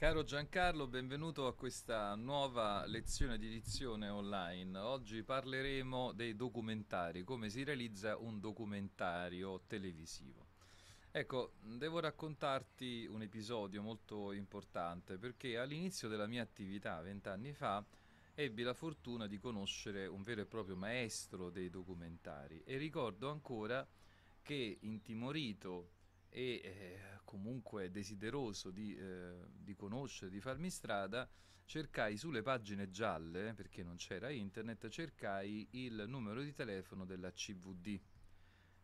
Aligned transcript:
Caro 0.00 0.24
Giancarlo, 0.24 0.86
benvenuto 0.86 1.46
a 1.46 1.54
questa 1.54 2.14
nuova 2.14 2.86
lezione 2.86 3.36
di 3.36 3.48
edizione 3.48 4.08
online. 4.08 4.78
Oggi 4.78 5.22
parleremo 5.22 6.12
dei 6.12 6.34
documentari, 6.34 7.22
come 7.22 7.50
si 7.50 7.64
realizza 7.64 8.16
un 8.16 8.40
documentario 8.40 9.60
televisivo. 9.66 10.46
Ecco, 11.10 11.52
devo 11.60 12.00
raccontarti 12.00 13.06
un 13.10 13.20
episodio 13.20 13.82
molto 13.82 14.32
importante 14.32 15.18
perché 15.18 15.58
all'inizio 15.58 16.08
della 16.08 16.26
mia 16.26 16.42
attività, 16.42 16.98
vent'anni 17.02 17.52
fa, 17.52 17.84
ebbi 18.34 18.62
la 18.62 18.72
fortuna 18.72 19.26
di 19.26 19.38
conoscere 19.38 20.06
un 20.06 20.22
vero 20.22 20.40
e 20.40 20.46
proprio 20.46 20.76
maestro 20.76 21.50
dei 21.50 21.68
documentari 21.68 22.62
e 22.64 22.78
ricordo 22.78 23.28
ancora 23.28 23.86
che 24.40 24.78
intimorito 24.80 25.90
e 26.30 26.60
eh, 26.62 27.00
comunque 27.24 27.90
desideroso 27.90 28.70
di, 28.70 28.96
eh, 28.96 29.34
di, 29.52 29.74
conoscere, 29.74 30.30
di 30.30 30.40
farmi 30.40 30.70
strada, 30.70 31.28
cercai 31.64 32.16
sulle 32.16 32.42
pagine 32.42 32.90
gialle, 32.90 33.52
perché 33.54 33.82
non 33.82 33.96
c'era 33.96 34.30
internet, 34.30 34.88
cercai 34.88 35.68
il 35.72 36.04
numero 36.08 36.42
di 36.42 36.52
telefono 36.52 37.04
della 37.04 37.30
CVD, 37.32 38.00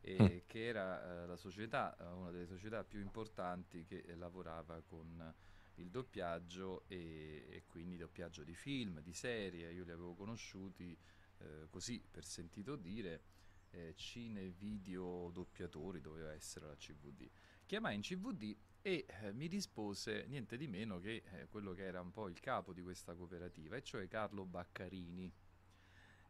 eh, 0.01 0.23
mm. 0.23 0.47
che 0.47 0.66
era 0.66 1.23
eh, 1.23 1.27
la 1.27 1.37
società, 1.37 1.97
eh, 1.97 2.05
una 2.05 2.30
delle 2.30 2.47
società 2.47 2.85
più 2.85 3.01
importanti 3.01 3.85
che 3.85 4.05
lavorava 4.16 4.80
con 4.83 5.35
il 5.77 5.91
doppiaggio 5.91 6.85
e, 6.87 7.47
e, 7.51 7.65
quindi 7.66 7.97
doppiaggio 7.97 8.45
di 8.45 8.55
film, 8.55 9.01
di 9.01 9.13
serie, 9.13 9.73
io 9.73 9.85
li 9.85 9.91
avevo 9.91 10.15
conosciuti 10.15 10.97
eh, 11.38 11.66
così 11.69 12.02
per 12.10 12.24
sentito 12.24 12.77
dire 12.77 13.23
eh, 13.70 13.95
cine 13.95 14.51
video 14.51 15.30
doppiatori 15.33 16.01
doveva 16.01 16.33
essere 16.33 16.66
la 16.66 16.77
CVD. 16.77 17.29
Chiamai 17.66 17.97
in 17.97 18.01
CVD 18.01 18.57
e 18.80 19.07
eh, 19.09 19.33
mi 19.33 19.47
rispose 19.47 20.27
niente 20.29 20.57
di 20.57 20.69
meno 20.69 21.01
che 21.01 21.23
eh, 21.33 21.47
quello 21.48 21.73
che 21.73 21.84
era 21.84 22.01
un 22.01 22.12
po' 22.12 22.29
il 22.29 22.38
capo 22.38 22.73
di 22.73 22.82
questa 22.82 23.15
cooperativa, 23.15 23.76
e 23.76 23.82
cioè 23.82 24.07
Carlo 24.07 24.45
Baccarini, 24.45 25.32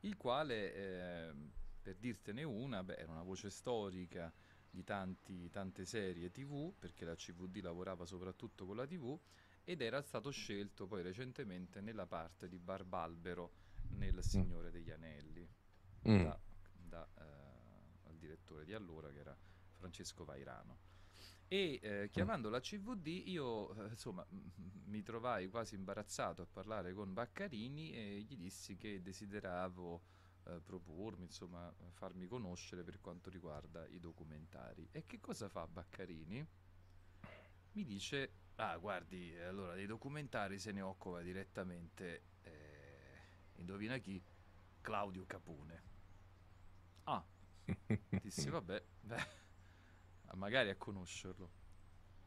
il 0.01 0.17
quale, 0.17 0.75
ehm, 0.75 1.53
per 1.83 1.97
dirtene 1.97 2.43
una, 2.43 2.83
beh, 2.83 2.97
era 2.97 3.13
una 3.13 3.23
voce 3.23 3.51
storica 3.51 4.33
di 4.71 4.85
tanti, 4.85 5.51
tante 5.51 5.85
serie 5.85 6.31
tv, 6.31 6.73
perché 6.79 7.05
la 7.05 7.15
CVD 7.15 7.63
lavorava 7.63 8.07
soprattutto 8.07 8.65
con 8.65 8.77
la 8.77 8.87
tv, 8.87 9.19
ed 9.65 9.81
era 9.81 10.01
stato 10.01 10.31
scelto 10.31 10.87
poi 10.87 11.03
recentemente 11.03 11.81
nella 11.81 12.07
parte 12.07 12.49
di 12.49 12.59
Barbalbero 12.59 13.53
nel 13.91 14.23
Signore 14.23 14.71
degli 14.71 14.91
Anelli. 14.91 15.49
Mm. 16.09 16.23
Da, 16.23 16.41
direttore 18.47 18.65
di 18.65 18.73
allora 18.73 19.11
che 19.11 19.19
era 19.19 19.37
Francesco 19.73 20.25
Vairano. 20.25 20.79
E 21.49 21.79
eh, 21.83 22.09
chiamando 22.11 22.49
la 22.49 22.61
CVD 22.61 23.07
io 23.27 23.73
eh, 23.75 23.89
insomma 23.91 24.25
m- 24.31 24.51
mi 24.87 25.03
trovai 25.03 25.49
quasi 25.49 25.75
imbarazzato 25.75 26.43
a 26.43 26.47
parlare 26.47 26.93
con 26.93 27.13
Baccarini 27.13 27.93
e 27.93 28.21
gli 28.21 28.37
dissi 28.37 28.77
che 28.77 29.01
desideravo 29.01 30.03
eh, 30.45 30.61
propormi, 30.61 31.25
insomma 31.25 31.73
farmi 31.93 32.27
conoscere 32.27 32.83
per 32.83 33.01
quanto 33.01 33.31
riguarda 33.31 33.87
i 33.87 34.01
documentari. 34.01 34.89
E 34.91 35.05
che 35.07 35.21
cosa 35.21 35.49
fa 35.49 35.67
Baccarini? 35.67 36.47
Mi 37.73 37.85
dice, 37.85 38.33
ah 38.57 38.77
guardi, 38.79 39.37
allora 39.39 39.75
dei 39.75 39.87
documentari 39.87 40.59
se 40.59 40.73
ne 40.73 40.81
occupa 40.81 41.21
direttamente, 41.21 42.23
eh, 42.43 43.21
indovina 43.57 43.99
chi? 43.99 44.21
Claudio 44.81 45.25
Capone. 45.27 45.83
Ah, 47.05 47.25
dissi 48.23 48.49
vabbè, 48.51 48.83
beh, 49.01 49.27
magari 50.35 50.71
a 50.71 50.77
conoscerlo. 50.77 51.51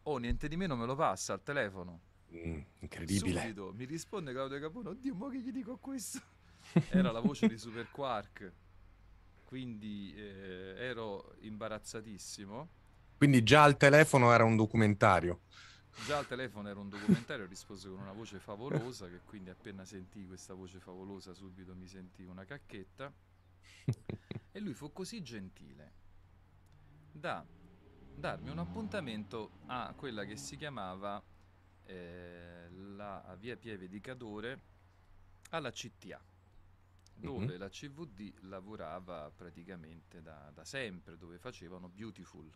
Oh, 0.03 0.17
niente 0.17 0.47
di 0.47 0.55
meno 0.55 0.75
me 0.75 0.85
lo 0.85 0.95
passa 0.95 1.33
al 1.33 1.43
telefono. 1.43 2.01
Mm, 2.33 2.59
incredibile. 2.79 3.41
Subito 3.41 3.73
mi 3.73 3.85
risponde 3.85 4.31
Claudio 4.31 4.59
Capone, 4.59 4.89
oddio, 4.89 5.15
ma 5.15 5.29
che 5.29 5.39
gli 5.39 5.51
dico 5.51 5.77
questo? 5.77 6.19
Era 6.89 7.11
la 7.11 7.19
voce 7.19 7.47
di 7.47 7.57
Super 7.57 7.89
Quark, 7.89 8.51
quindi 9.45 10.13
eh, 10.15 10.75
ero 10.77 11.35
imbarazzatissimo. 11.39 12.69
Quindi 13.17 13.43
già 13.43 13.63
al 13.63 13.75
telefono 13.75 14.31
era 14.31 14.45
un 14.45 14.55
documentario. 14.55 15.41
Già 16.05 16.19
al 16.19 16.27
telefono 16.27 16.69
era 16.69 16.79
un 16.79 16.87
documentario, 16.87 17.45
rispose 17.45 17.89
con 17.89 17.99
una 17.99 18.13
voce 18.13 18.39
favolosa, 18.39 19.07
che 19.09 19.19
quindi 19.25 19.49
appena 19.49 19.83
sentii 19.83 20.25
questa 20.27 20.53
voce 20.53 20.79
favolosa 20.79 21.33
subito 21.33 21.75
mi 21.75 21.87
sentii 21.87 22.25
una 22.25 22.45
cacchetta. 22.45 23.11
E 24.59 24.61
lui 24.61 24.73
fu 24.73 24.91
così 24.91 25.21
gentile 25.23 25.93
da 27.13 27.45
darmi 28.13 28.49
un 28.49 28.59
appuntamento 28.59 29.51
a 29.67 29.93
quella 29.95 30.25
che 30.25 30.35
si 30.35 30.57
chiamava 30.57 31.23
eh, 31.85 32.67
la 32.69 33.35
via 33.39 33.55
Pieve 33.55 33.87
di 33.87 34.01
Cadore 34.01 34.61
alla 35.51 35.71
CTA 35.71 36.21
dove 37.15 37.45
mm-hmm. 37.45 37.57
la 37.57 37.69
CVD 37.69 38.33
lavorava 38.43 39.31
praticamente 39.31 40.21
da, 40.21 40.51
da, 40.53 40.63
sempre, 40.63 41.17
dove 41.17 41.37
facevano 41.37 41.89
Beautiful. 41.89 42.49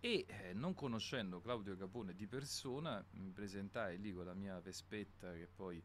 E 0.00 0.26
eh, 0.26 0.52
non 0.54 0.74
conoscendo 0.74 1.40
Claudio 1.40 1.76
Capone 1.76 2.14
di 2.14 2.26
persona, 2.26 3.04
mi 3.12 3.30
presentai 3.30 4.00
lì 4.00 4.12
con 4.12 4.24
la 4.24 4.34
mia 4.34 4.58
Vespetta 4.60 5.32
che 5.34 5.46
poi 5.46 5.80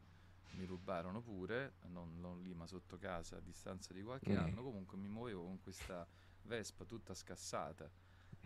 mi 0.52 0.64
rubarono 0.64 1.20
pure, 1.20 1.74
non, 1.88 2.18
non 2.20 2.42
lì 2.42 2.54
ma 2.54 2.66
sotto 2.66 2.96
casa 2.96 3.36
a 3.36 3.40
distanza 3.40 3.92
di 3.92 4.02
qualche 4.02 4.32
mm. 4.32 4.38
anno, 4.38 4.62
comunque 4.62 4.96
mi 4.96 5.08
muovevo 5.08 5.44
con 5.44 5.60
questa 5.60 6.06
Vespa 6.42 6.84
tutta 6.84 7.12
scassata 7.12 7.90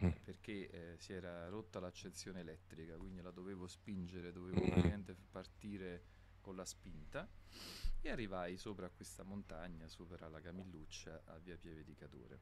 mm. 0.05 0.11
perché 0.25 0.71
eh, 0.71 0.99
si 0.99 1.13
era 1.13 1.49
rotta 1.49 1.81
l'accezione 1.81 2.41
elettrica, 2.41 2.97
quindi 2.97 3.21
la 3.21 3.31
dovevo 3.31 3.67
spingere, 3.67 4.33
dovevo 4.33 4.61
praticamente 4.61 5.15
partire 5.31 6.05
con 6.41 6.57
la 6.57 6.65
spinta 6.65 7.29
e 8.01 8.11
arrivai 8.11 8.57
sopra 8.57 8.87
a 8.87 8.91
questa 8.91 9.23
montagna, 9.23 9.87
sopra 9.89 10.29
la 10.29 10.41
Camilluccia 10.41 11.23
a 11.27 11.39
via 11.39 11.57
Pieve 11.57 11.85
di 11.85 11.95
Cadore. 11.95 12.41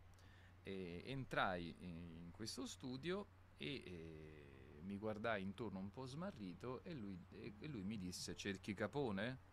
E 0.62 1.02
entrai 1.06 1.74
in 1.80 2.30
questo 2.30 2.66
studio 2.66 3.26
e, 3.56 3.82
e 3.84 4.80
mi 4.82 4.96
guardai 4.96 5.42
intorno 5.42 5.78
un 5.78 5.90
po' 5.90 6.06
smarrito 6.06 6.82
e 6.84 6.94
lui, 6.94 7.18
e 7.30 7.66
lui 7.66 7.82
mi 7.82 7.98
disse 7.98 8.36
cerchi 8.36 8.74
Capone? 8.74 9.46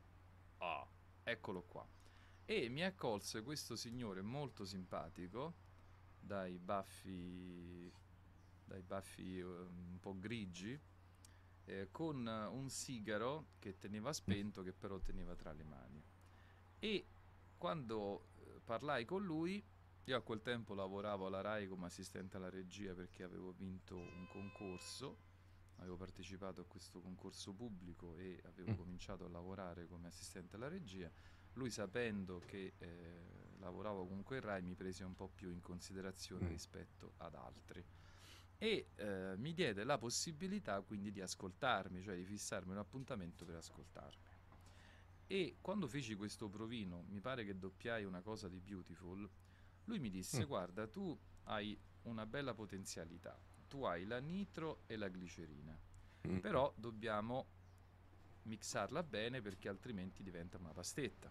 Ah, 0.68 0.88
eccolo 1.24 1.62
qua. 1.62 1.88
E 2.44 2.70
mi 2.70 2.84
accolse 2.84 3.44
questo 3.44 3.76
signore 3.76 4.24
molto 4.24 4.66
simpatico, 4.66 5.54
dai 6.20 6.58
baffi, 6.58 7.92
dai 8.66 8.82
baffi 8.82 9.42
um, 9.42 9.90
un 9.92 10.00
po' 10.00 10.18
grigi, 10.18 10.80
eh, 11.66 11.90
con 11.92 12.26
un 12.26 12.70
sigaro 12.70 13.50
che 13.60 13.78
teneva 13.78 14.12
spento, 14.12 14.64
che 14.64 14.74
però 14.74 15.00
teneva 15.00 15.36
tra 15.36 15.52
le 15.52 15.64
mani. 15.64 16.04
E 16.80 17.06
quando 17.60 18.30
eh, 18.40 18.60
parlai 18.64 19.06
con 19.06 19.24
lui, 19.24 19.64
io 20.06 20.18
a 20.18 20.22
quel 20.22 20.42
tempo 20.42 20.74
lavoravo 20.74 21.28
alla 21.28 21.42
RAI 21.42 21.68
come 21.68 21.86
assistente 21.86 22.38
alla 22.38 22.50
regia 22.50 22.96
perché 22.96 23.22
avevo 23.22 23.52
vinto 23.52 23.98
un 23.98 24.28
concorso 24.28 25.18
avevo 25.78 25.98
partecipato 25.98 26.62
a 26.62 26.66
questo 26.66 27.02
concorso 27.02 27.54
pubblico 27.54 28.16
e 28.18 28.42
avevo 28.46 28.72
mm. 28.72 28.76
cominciato 28.76 29.26
a 29.26 29.30
lavorare 29.30 29.88
come 29.88 30.08
assistente 30.08 30.56
alla 30.56 30.68
regia. 30.68 31.12
Lui 31.54 31.70
sapendo 31.70 32.42
che 32.46 32.74
eh, 32.78 33.56
lavoravo 33.60 34.06
comunque 34.08 34.38
in 34.38 34.44
RAI 34.44 34.62
mi 34.62 34.76
prese 34.76 35.04
un 35.04 35.16
po' 35.16 35.30
più 35.30 35.52
in 35.52 35.62
considerazione 35.62 36.46
mm. 36.46 36.50
rispetto 36.50 37.14
ad 37.18 37.36
altri 37.36 37.84
e 38.58 38.88
eh, 38.96 39.34
mi 39.38 39.54
diede 39.54 39.84
la 39.84 39.98
possibilità 39.98 40.82
quindi 40.82 41.12
di 41.12 41.22
ascoltarmi, 41.22 42.02
cioè 42.02 42.16
di 42.16 42.24
fissarmi 42.24 42.72
un 42.72 42.78
appuntamento 42.78 43.46
per 43.46 43.56
ascoltarmi. 43.56 44.24
E 45.28 45.58
quando 45.60 45.88
feci 45.88 46.16
questo 46.16 46.48
provino, 46.50 47.04
mi 47.10 47.20
pare 47.20 47.44
che 47.44 47.58
doppiai 47.58 48.06
una 48.06 48.22
cosa 48.22 48.48
di 48.48 48.60
Beautiful, 48.60 49.30
lui 49.86 50.00
mi 50.00 50.10
disse 50.10 50.44
mm. 50.44 50.48
guarda 50.48 50.88
tu 50.88 51.18
hai 51.44 51.78
una 52.04 52.26
bella 52.26 52.54
potenzialità, 52.54 53.38
tu 53.76 53.84
hai 53.84 54.06
la 54.06 54.20
nitro 54.20 54.84
e 54.88 54.96
la 54.96 55.10
glicerina, 55.10 55.78
mm. 56.28 56.38
però 56.38 56.74
dobbiamo 56.78 57.46
mixarla 58.44 59.04
bene 59.04 59.42
perché 59.42 59.68
altrimenti 59.68 60.24
diventa 60.24 60.58
una 60.58 60.72
pastetta. 60.72 61.30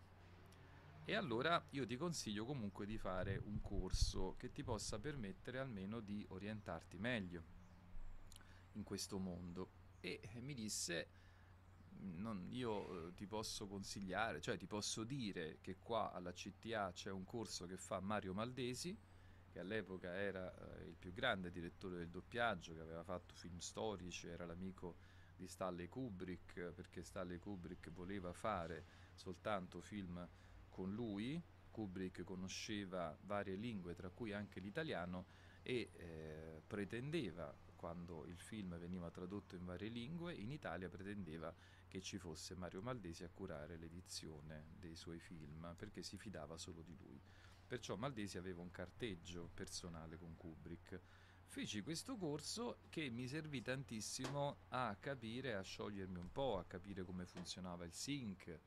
E 1.06 1.14
allora 1.14 1.64
io 1.70 1.86
ti 1.86 1.96
consiglio 1.96 2.44
comunque 2.44 2.84
di 2.84 2.98
fare 2.98 3.40
un 3.42 3.62
corso 3.62 4.34
che 4.36 4.52
ti 4.52 4.62
possa 4.62 4.98
permettere 4.98 5.58
almeno 5.58 6.00
di 6.00 6.22
orientarti 6.28 6.98
meglio 6.98 7.42
in 8.72 8.82
questo 8.82 9.18
mondo. 9.18 9.70
E 10.00 10.20
mi 10.40 10.52
disse, 10.52 11.08
non, 12.16 12.46
io 12.50 13.08
eh, 13.08 13.14
ti 13.14 13.26
posso 13.26 13.66
consigliare, 13.66 14.42
cioè 14.42 14.58
ti 14.58 14.66
posso 14.66 15.02
dire 15.04 15.60
che 15.62 15.76
qua 15.78 16.12
alla 16.12 16.32
CTA 16.32 16.92
c'è 16.92 17.10
un 17.10 17.24
corso 17.24 17.64
che 17.64 17.78
fa 17.78 18.00
Mario 18.00 18.34
Maldesi, 18.34 18.94
che 19.54 19.60
all'epoca 19.60 20.12
era 20.12 20.52
eh, 20.52 20.88
il 20.88 20.96
più 20.96 21.12
grande 21.12 21.52
direttore 21.52 21.98
del 21.98 22.08
doppiaggio, 22.08 22.74
che 22.74 22.80
aveva 22.80 23.04
fatto 23.04 23.36
film 23.36 23.58
storici, 23.58 24.26
era 24.26 24.44
l'amico 24.44 24.96
di 25.36 25.46
Stanley 25.46 25.86
Kubrick, 25.86 26.72
perché 26.72 27.04
Stanley 27.04 27.38
Kubrick 27.38 27.92
voleva 27.92 28.32
fare 28.32 28.84
soltanto 29.14 29.80
film 29.80 30.28
con 30.68 30.92
lui. 30.92 31.40
Kubrick 31.70 32.24
conosceva 32.24 33.16
varie 33.22 33.54
lingue, 33.54 33.94
tra 33.94 34.10
cui 34.10 34.32
anche 34.32 34.58
l'italiano, 34.58 35.26
e 35.62 35.90
eh, 35.92 36.60
pretendeva 36.66 37.56
quando 37.76 38.26
il 38.26 38.40
film 38.40 38.76
veniva 38.76 39.08
tradotto 39.12 39.54
in 39.54 39.64
varie 39.64 39.88
lingue, 39.88 40.34
in 40.34 40.50
Italia 40.50 40.88
pretendeva 40.88 41.54
che 41.86 42.00
ci 42.00 42.18
fosse 42.18 42.56
Mario 42.56 42.82
Maldesi 42.82 43.22
a 43.22 43.30
curare 43.32 43.76
l'edizione 43.76 44.64
dei 44.80 44.96
suoi 44.96 45.20
film 45.20 45.74
perché 45.76 46.02
si 46.02 46.18
fidava 46.18 46.56
solo 46.58 46.82
di 46.82 46.96
lui. 46.96 47.20
Perciò 47.66 47.96
Maldesi 47.96 48.38
aveva 48.38 48.60
un 48.60 48.70
carteggio 48.70 49.50
personale 49.52 50.16
con 50.16 50.36
Kubrick. 50.36 51.00
Feci 51.46 51.82
questo 51.82 52.16
corso 52.16 52.78
che 52.88 53.08
mi 53.10 53.26
servì 53.26 53.62
tantissimo 53.62 54.56
a 54.68 54.96
capire, 54.98 55.54
a 55.54 55.62
sciogliermi 55.62 56.18
un 56.18 56.30
po', 56.30 56.58
a 56.58 56.64
capire 56.64 57.04
come 57.04 57.24
funzionava 57.24 57.84
il 57.84 57.92
sync 57.92 58.58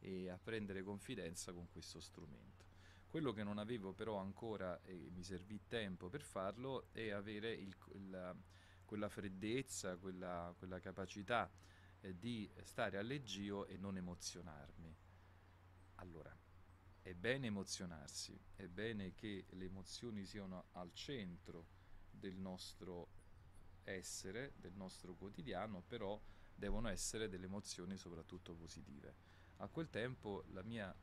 e 0.00 0.28
a 0.28 0.38
prendere 0.38 0.82
confidenza 0.82 1.52
con 1.52 1.68
questo 1.70 2.00
strumento. 2.00 2.66
Quello 3.08 3.32
che 3.32 3.42
non 3.42 3.58
avevo 3.58 3.92
però 3.92 4.16
ancora, 4.16 4.80
e 4.82 5.10
mi 5.12 5.22
servì 5.22 5.60
tempo 5.68 6.08
per 6.08 6.22
farlo, 6.22 6.88
è 6.92 7.10
avere 7.10 7.52
il, 7.52 7.74
il, 7.92 8.36
quella 8.84 9.08
freddezza, 9.08 9.96
quella, 9.96 10.54
quella 10.58 10.80
capacità 10.80 11.50
eh, 12.00 12.18
di 12.18 12.50
stare 12.62 12.98
a 12.98 13.02
leggio 13.02 13.66
e 13.66 13.76
non 13.76 13.96
emozionarmi. 13.96 14.96
Allora, 15.96 16.34
è 17.02 17.14
bene 17.14 17.48
emozionarsi, 17.48 18.38
è 18.54 18.68
bene 18.68 19.14
che 19.14 19.46
le 19.50 19.64
emozioni 19.64 20.24
siano 20.24 20.66
al 20.72 20.92
centro 20.94 21.66
del 22.10 22.36
nostro 22.36 23.08
essere, 23.84 24.52
del 24.56 24.74
nostro 24.74 25.14
quotidiano, 25.14 25.82
però 25.82 26.20
devono 26.54 26.88
essere 26.88 27.28
delle 27.28 27.46
emozioni 27.46 27.96
soprattutto 27.96 28.54
positive. 28.54 29.14
A 29.56 29.68
quel 29.68 29.90
tempo 29.90 30.44
la 30.52 30.62
mia 30.62 30.94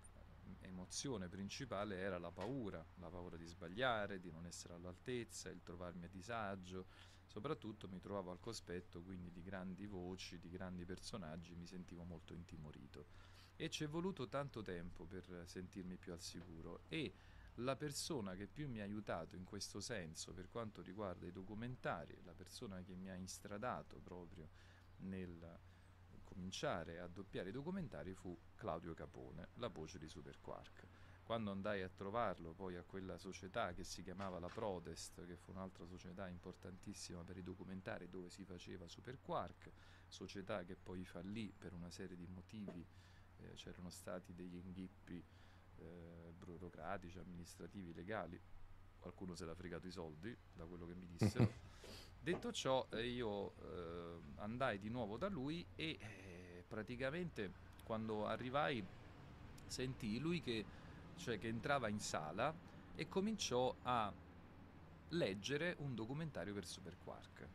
emozione 0.61 1.27
principale 1.27 1.97
era 1.97 2.17
la 2.17 2.31
paura, 2.31 2.83
la 2.95 3.09
paura 3.09 3.35
di 3.35 3.45
sbagliare, 3.45 4.21
di 4.21 4.31
non 4.31 4.45
essere 4.45 4.75
all'altezza, 4.75 5.49
il 5.49 5.61
trovarmi 5.63 6.05
a 6.05 6.09
disagio, 6.09 6.87
soprattutto 7.25 7.89
mi 7.89 7.99
trovavo 7.99 8.31
al 8.31 8.39
cospetto 8.39 9.01
quindi 9.01 9.31
di 9.31 9.43
grandi 9.43 9.85
voci, 9.85 10.39
di 10.39 10.49
grandi 10.49 10.85
personaggi, 10.85 11.55
mi 11.55 11.67
sentivo 11.67 12.03
molto 12.03 12.33
intimorito 12.33 13.28
e 13.61 13.69
ci 13.69 13.83
è 13.83 13.89
voluto 13.89 14.29
tanto 14.29 14.61
tempo 14.61 15.03
per 15.03 15.43
sentirmi 15.45 15.97
più 15.97 16.13
al 16.13 16.21
sicuro 16.21 16.83
e 16.87 17.13
la 17.55 17.75
persona 17.75 18.33
che 18.35 18.47
più 18.47 18.69
mi 18.69 18.79
ha 18.79 18.85
aiutato 18.85 19.35
in 19.35 19.43
questo 19.43 19.81
senso 19.81 20.31
per 20.31 20.47
quanto 20.47 20.81
riguarda 20.81 21.25
i 21.25 21.31
documentari, 21.33 22.17
la 22.23 22.31
persona 22.31 22.81
che 22.81 22.95
mi 22.95 23.09
ha 23.09 23.15
instradato 23.15 23.99
proprio 23.99 24.47
nel 24.99 25.59
cominciare 26.23 26.99
a 26.99 27.07
doppiare 27.07 27.49
i 27.49 27.51
documentari 27.51 28.13
fu 28.13 28.33
Claudio 28.55 28.93
Capone, 28.93 29.49
la 29.55 29.67
voce 29.67 29.99
di 29.99 30.07
Super 30.07 30.39
Quark. 30.39 30.87
Quando 31.25 31.51
andai 31.51 31.81
a 31.81 31.89
trovarlo 31.89 32.53
poi 32.53 32.77
a 32.77 32.83
quella 32.83 33.17
società 33.17 33.73
che 33.73 33.83
si 33.83 34.03
chiamava 34.03 34.39
la 34.39 34.47
Protest, 34.47 35.25
che 35.25 35.35
fu 35.35 35.51
un'altra 35.51 35.85
società 35.85 36.29
importantissima 36.29 37.25
per 37.25 37.35
i 37.35 37.43
documentari 37.43 38.07
dove 38.07 38.29
si 38.29 38.45
faceva 38.45 38.87
Super 38.87 39.19
Quark, 39.19 39.69
società 40.07 40.63
che 40.63 40.77
poi 40.77 41.03
fallì 41.03 41.53
per 41.55 41.73
una 41.73 41.91
serie 41.91 42.15
di 42.15 42.25
motivi, 42.25 42.85
eh, 43.41 43.53
c'erano 43.53 43.89
stati 43.89 44.33
degli 44.33 44.55
inghippi 44.55 45.23
eh, 45.77 46.33
burocratici, 46.37 47.19
amministrativi, 47.19 47.93
legali, 47.93 48.39
qualcuno 48.99 49.35
se 49.35 49.45
l'ha 49.45 49.55
fregato 49.55 49.87
i 49.87 49.91
soldi, 49.91 50.35
da 50.53 50.65
quello 50.65 50.85
che 50.85 50.95
mi 50.95 51.07
dissero. 51.07 51.51
Detto 52.21 52.51
ciò, 52.51 52.85
eh, 52.91 53.07
io 53.07 53.53
eh, 53.61 54.19
andai 54.35 54.77
di 54.79 54.89
nuovo 54.89 55.17
da 55.17 55.29
lui 55.29 55.65
e 55.75 55.97
eh, 55.99 56.63
praticamente 56.67 57.67
quando 57.83 58.27
arrivai 58.27 58.85
sentii 59.65 60.19
lui 60.19 60.41
che, 60.41 60.65
cioè, 61.15 61.39
che 61.39 61.47
entrava 61.47 61.87
in 61.87 61.99
sala 61.99 62.53
e 62.95 63.07
cominciò 63.07 63.73
a 63.83 64.13
leggere 65.09 65.75
un 65.79 65.95
documentario 65.95 66.53
per 66.53 66.65
Super 66.65 66.97
Quark. 66.97 67.47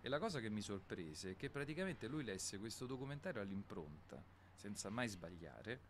E 0.00 0.08
la 0.08 0.18
cosa 0.18 0.40
che 0.40 0.50
mi 0.50 0.60
sorprese 0.60 1.32
è 1.32 1.36
che 1.36 1.50
praticamente 1.50 2.06
lui 2.06 2.24
lesse 2.24 2.58
questo 2.58 2.86
documentario 2.86 3.40
all'impronta, 3.40 4.22
senza 4.58 4.90
mai 4.90 5.06
sbagliare, 5.06 5.82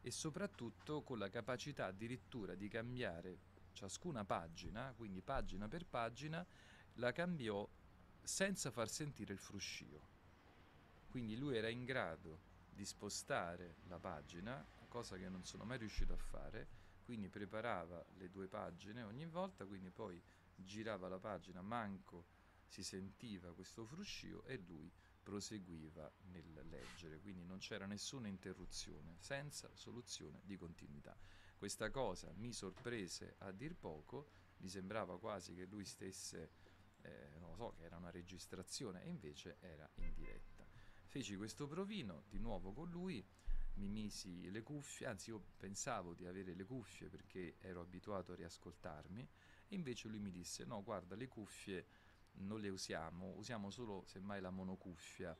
e 0.00 0.10
soprattutto 0.12 1.02
con 1.02 1.18
la 1.18 1.28
capacità 1.28 1.86
addirittura 1.86 2.54
di 2.54 2.68
cambiare 2.68 3.38
ciascuna 3.72 4.24
pagina, 4.24 4.92
quindi 4.96 5.20
pagina 5.22 5.66
per 5.66 5.84
pagina, 5.86 6.46
la 6.94 7.10
cambiò 7.10 7.68
senza 8.22 8.70
far 8.70 8.88
sentire 8.88 9.32
il 9.32 9.40
fruscio. 9.40 10.10
Quindi 11.08 11.36
lui 11.36 11.56
era 11.56 11.68
in 11.68 11.84
grado 11.84 12.50
di 12.70 12.84
spostare 12.84 13.76
la 13.88 13.98
pagina, 13.98 14.64
cosa 14.88 15.16
che 15.16 15.28
non 15.28 15.44
sono 15.44 15.64
mai 15.64 15.78
riuscito 15.78 16.12
a 16.12 16.16
fare, 16.16 16.68
quindi 17.04 17.28
preparava 17.28 18.04
le 18.18 18.30
due 18.30 18.46
pagine 18.46 19.02
ogni 19.02 19.26
volta, 19.26 19.66
quindi 19.66 19.90
poi 19.90 20.22
girava 20.54 21.08
la 21.08 21.18
pagina, 21.18 21.60
manco 21.60 22.26
si 22.66 22.84
sentiva 22.84 23.52
questo 23.52 23.84
fruscio 23.84 24.44
e 24.44 24.56
lui 24.58 24.90
proseguiva 25.22 26.10
nel 26.30 26.66
leggere, 26.68 27.20
quindi 27.20 27.44
non 27.44 27.58
c'era 27.58 27.86
nessuna 27.86 28.28
interruzione, 28.28 29.16
senza 29.18 29.70
soluzione 29.74 30.40
di 30.44 30.56
continuità. 30.56 31.16
Questa 31.56 31.90
cosa 31.90 32.32
mi 32.36 32.52
sorprese 32.52 33.36
a 33.38 33.52
dir 33.52 33.76
poco, 33.76 34.30
mi 34.58 34.68
sembrava 34.68 35.18
quasi 35.18 35.54
che 35.54 35.64
lui 35.64 35.84
stesse, 35.84 36.50
eh, 37.02 37.36
non 37.38 37.50
lo 37.50 37.56
so, 37.56 37.74
che 37.76 37.84
era 37.84 37.96
una 37.96 38.10
registrazione 38.10 39.04
e 39.04 39.08
invece 39.08 39.58
era 39.60 39.88
in 39.96 40.12
diretta. 40.12 40.66
Feci 41.06 41.36
questo 41.36 41.66
provino 41.66 42.24
di 42.28 42.38
nuovo 42.38 42.72
con 42.72 42.90
lui, 42.90 43.24
mi 43.74 43.88
misi 43.88 44.50
le 44.50 44.62
cuffie, 44.62 45.06
anzi 45.06 45.30
io 45.30 45.42
pensavo 45.56 46.14
di 46.14 46.26
avere 46.26 46.54
le 46.54 46.64
cuffie 46.64 47.08
perché 47.08 47.56
ero 47.60 47.80
abituato 47.80 48.32
a 48.32 48.36
riascoltarmi 48.36 49.28
e 49.68 49.74
invece 49.74 50.08
lui 50.08 50.18
mi 50.18 50.30
disse 50.30 50.64
no 50.64 50.82
guarda 50.82 51.14
le 51.14 51.28
cuffie 51.28 51.86
non 52.34 52.60
le 52.60 52.68
usiamo, 52.68 53.34
usiamo 53.36 53.70
solo 53.70 54.04
semmai 54.06 54.40
la 54.40 54.50
monocuffia 54.50 55.36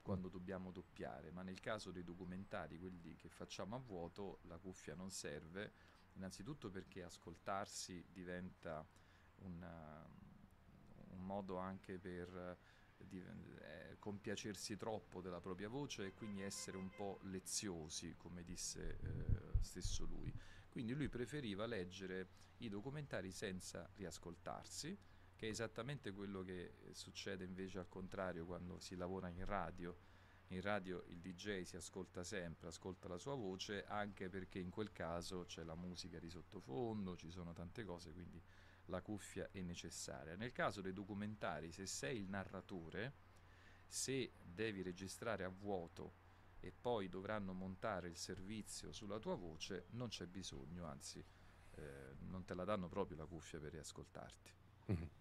quando 0.00 0.28
dobbiamo 0.28 0.70
doppiare, 0.70 1.32
ma 1.32 1.42
nel 1.42 1.58
caso 1.58 1.90
dei 1.90 2.04
documentari, 2.04 2.78
quelli 2.78 3.16
che 3.16 3.28
facciamo 3.28 3.74
a 3.74 3.80
vuoto, 3.80 4.38
la 4.42 4.56
cuffia 4.56 4.94
non 4.94 5.10
serve, 5.10 5.72
innanzitutto 6.12 6.70
perché 6.70 7.02
ascoltarsi 7.02 8.04
diventa 8.12 8.86
una, 9.38 10.08
un 11.10 11.24
modo 11.24 11.56
anche 11.56 11.98
per 11.98 12.56
di, 12.96 13.20
eh, 13.20 13.96
compiacersi 13.98 14.76
troppo 14.76 15.20
della 15.20 15.40
propria 15.40 15.68
voce 15.68 16.06
e 16.06 16.14
quindi 16.14 16.42
essere 16.42 16.76
un 16.76 16.90
po' 16.90 17.18
leziosi, 17.22 18.14
come 18.16 18.44
disse 18.44 18.98
eh, 19.00 19.62
stesso 19.62 20.04
lui. 20.04 20.32
Quindi 20.68 20.94
lui 20.94 21.08
preferiva 21.08 21.66
leggere 21.66 22.28
i 22.58 22.68
documentari 22.68 23.32
senza 23.32 23.88
riascoltarsi, 23.94 24.96
che 25.36 25.46
è 25.46 25.50
esattamente 25.50 26.12
quello 26.12 26.42
che 26.42 26.72
succede 26.92 27.44
invece 27.44 27.78
al 27.78 27.88
contrario 27.88 28.46
quando 28.46 28.78
si 28.78 28.96
lavora 28.96 29.28
in 29.28 29.44
radio. 29.44 29.96
In 30.50 30.60
radio 30.62 31.04
il 31.08 31.18
DJ 31.20 31.62
si 31.62 31.76
ascolta 31.76 32.24
sempre, 32.24 32.68
ascolta 32.68 33.08
la 33.08 33.18
sua 33.18 33.34
voce, 33.34 33.84
anche 33.84 34.28
perché 34.28 34.58
in 34.58 34.70
quel 34.70 34.92
caso 34.92 35.44
c'è 35.44 35.62
la 35.64 35.74
musica 35.74 36.18
di 36.18 36.30
sottofondo, 36.30 37.16
ci 37.16 37.30
sono 37.30 37.52
tante 37.52 37.84
cose, 37.84 38.12
quindi 38.12 38.40
la 38.86 39.02
cuffia 39.02 39.48
è 39.50 39.60
necessaria. 39.60 40.36
Nel 40.36 40.52
caso 40.52 40.80
dei 40.80 40.92
documentari, 40.92 41.72
se 41.72 41.86
sei 41.86 42.18
il 42.18 42.28
narratore, 42.28 43.12
se 43.86 44.32
devi 44.40 44.82
registrare 44.82 45.44
a 45.44 45.48
vuoto 45.48 46.24
e 46.60 46.72
poi 46.72 47.08
dovranno 47.08 47.52
montare 47.52 48.08
il 48.08 48.16
servizio 48.16 48.92
sulla 48.92 49.18
tua 49.18 49.34
voce, 49.34 49.86
non 49.90 50.08
c'è 50.08 50.26
bisogno, 50.26 50.86
anzi 50.86 51.22
eh, 51.72 52.14
non 52.20 52.44
te 52.44 52.54
la 52.54 52.64
danno 52.64 52.88
proprio 52.88 53.16
la 53.18 53.26
cuffia 53.26 53.58
per 53.58 53.72
riascoltarti. 53.72 54.54
Mm-hmm 54.92 55.15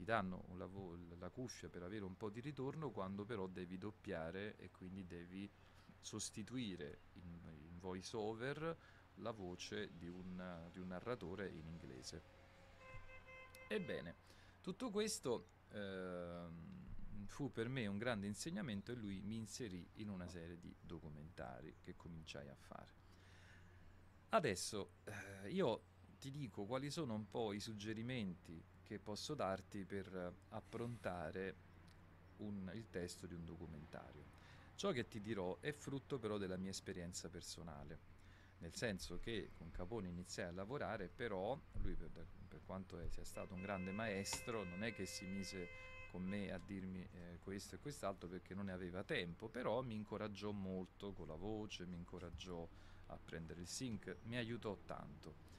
ti 0.00 0.06
danno 0.06 0.46
la, 0.56 0.64
vo- 0.64 0.96
la 1.18 1.28
cuffia 1.28 1.68
per 1.68 1.82
avere 1.82 2.04
un 2.04 2.16
po' 2.16 2.30
di 2.30 2.40
ritorno 2.40 2.90
quando 2.90 3.26
però 3.26 3.46
devi 3.46 3.76
doppiare 3.76 4.56
e 4.56 4.70
quindi 4.70 5.06
devi 5.06 5.48
sostituire 6.00 7.00
in, 7.16 7.38
in 7.68 7.78
voice 7.78 8.16
over 8.16 8.78
la 9.16 9.30
voce 9.32 9.94
di 9.98 10.08
un, 10.08 10.70
di 10.72 10.78
un, 10.78 10.86
narratore 10.86 11.50
in 11.50 11.66
inglese. 11.66 12.22
Ebbene, 13.68 14.14
tutto 14.62 14.88
questo 14.88 15.48
eh, 15.68 16.46
fu 17.26 17.52
per 17.52 17.68
me 17.68 17.86
un 17.86 17.98
grande 17.98 18.26
insegnamento 18.26 18.92
e 18.92 18.94
lui 18.94 19.20
mi 19.20 19.36
inserì 19.36 19.86
in 19.96 20.08
una 20.08 20.28
serie 20.28 20.58
di 20.58 20.74
documentari 20.80 21.76
che 21.82 21.94
cominciai 21.94 22.48
a 22.48 22.56
fare. 22.56 22.94
Adesso 24.30 24.92
eh, 25.04 25.50
io 25.50 25.82
ti 26.18 26.30
dico 26.30 26.64
quali 26.64 26.90
sono 26.90 27.12
un 27.12 27.28
po' 27.28 27.52
i 27.52 27.60
suggerimenti 27.60 28.78
che 28.90 28.98
posso 28.98 29.36
darti 29.36 29.84
per 29.84 30.34
approntare 30.48 31.54
un, 32.38 32.68
il 32.74 32.90
testo 32.90 33.28
di 33.28 33.34
un 33.34 33.44
documentario. 33.44 34.24
Ciò 34.74 34.90
che 34.90 35.06
ti 35.06 35.20
dirò 35.20 35.60
è 35.60 35.70
frutto 35.70 36.18
però 36.18 36.38
della 36.38 36.56
mia 36.56 36.70
esperienza 36.70 37.28
personale, 37.28 38.00
nel 38.58 38.74
senso 38.74 39.20
che 39.20 39.52
con 39.54 39.70
Capone 39.70 40.08
iniziai 40.08 40.48
a 40.48 40.52
lavorare, 40.52 41.08
però 41.08 41.56
lui 41.74 41.94
per, 41.94 42.26
per 42.48 42.62
quanto 42.66 42.98
è, 42.98 43.08
sia 43.08 43.22
stato 43.22 43.54
un 43.54 43.62
grande 43.62 43.92
maestro 43.92 44.64
non 44.64 44.82
è 44.82 44.92
che 44.92 45.06
si 45.06 45.24
mise 45.24 45.68
con 46.10 46.24
me 46.24 46.50
a 46.50 46.58
dirmi 46.58 47.00
eh, 47.12 47.38
questo 47.44 47.76
e 47.76 47.78
quest'altro 47.78 48.28
perché 48.28 48.54
non 48.54 48.64
ne 48.64 48.72
aveva 48.72 49.04
tempo, 49.04 49.48
però 49.48 49.82
mi 49.82 49.94
incoraggiò 49.94 50.50
molto 50.50 51.12
con 51.12 51.28
la 51.28 51.36
voce, 51.36 51.86
mi 51.86 51.94
incoraggiò 51.94 52.68
a 53.06 53.18
prendere 53.24 53.60
il 53.60 53.68
sync, 53.68 54.16
mi 54.24 54.36
aiutò 54.36 54.76
tanto 54.84 55.49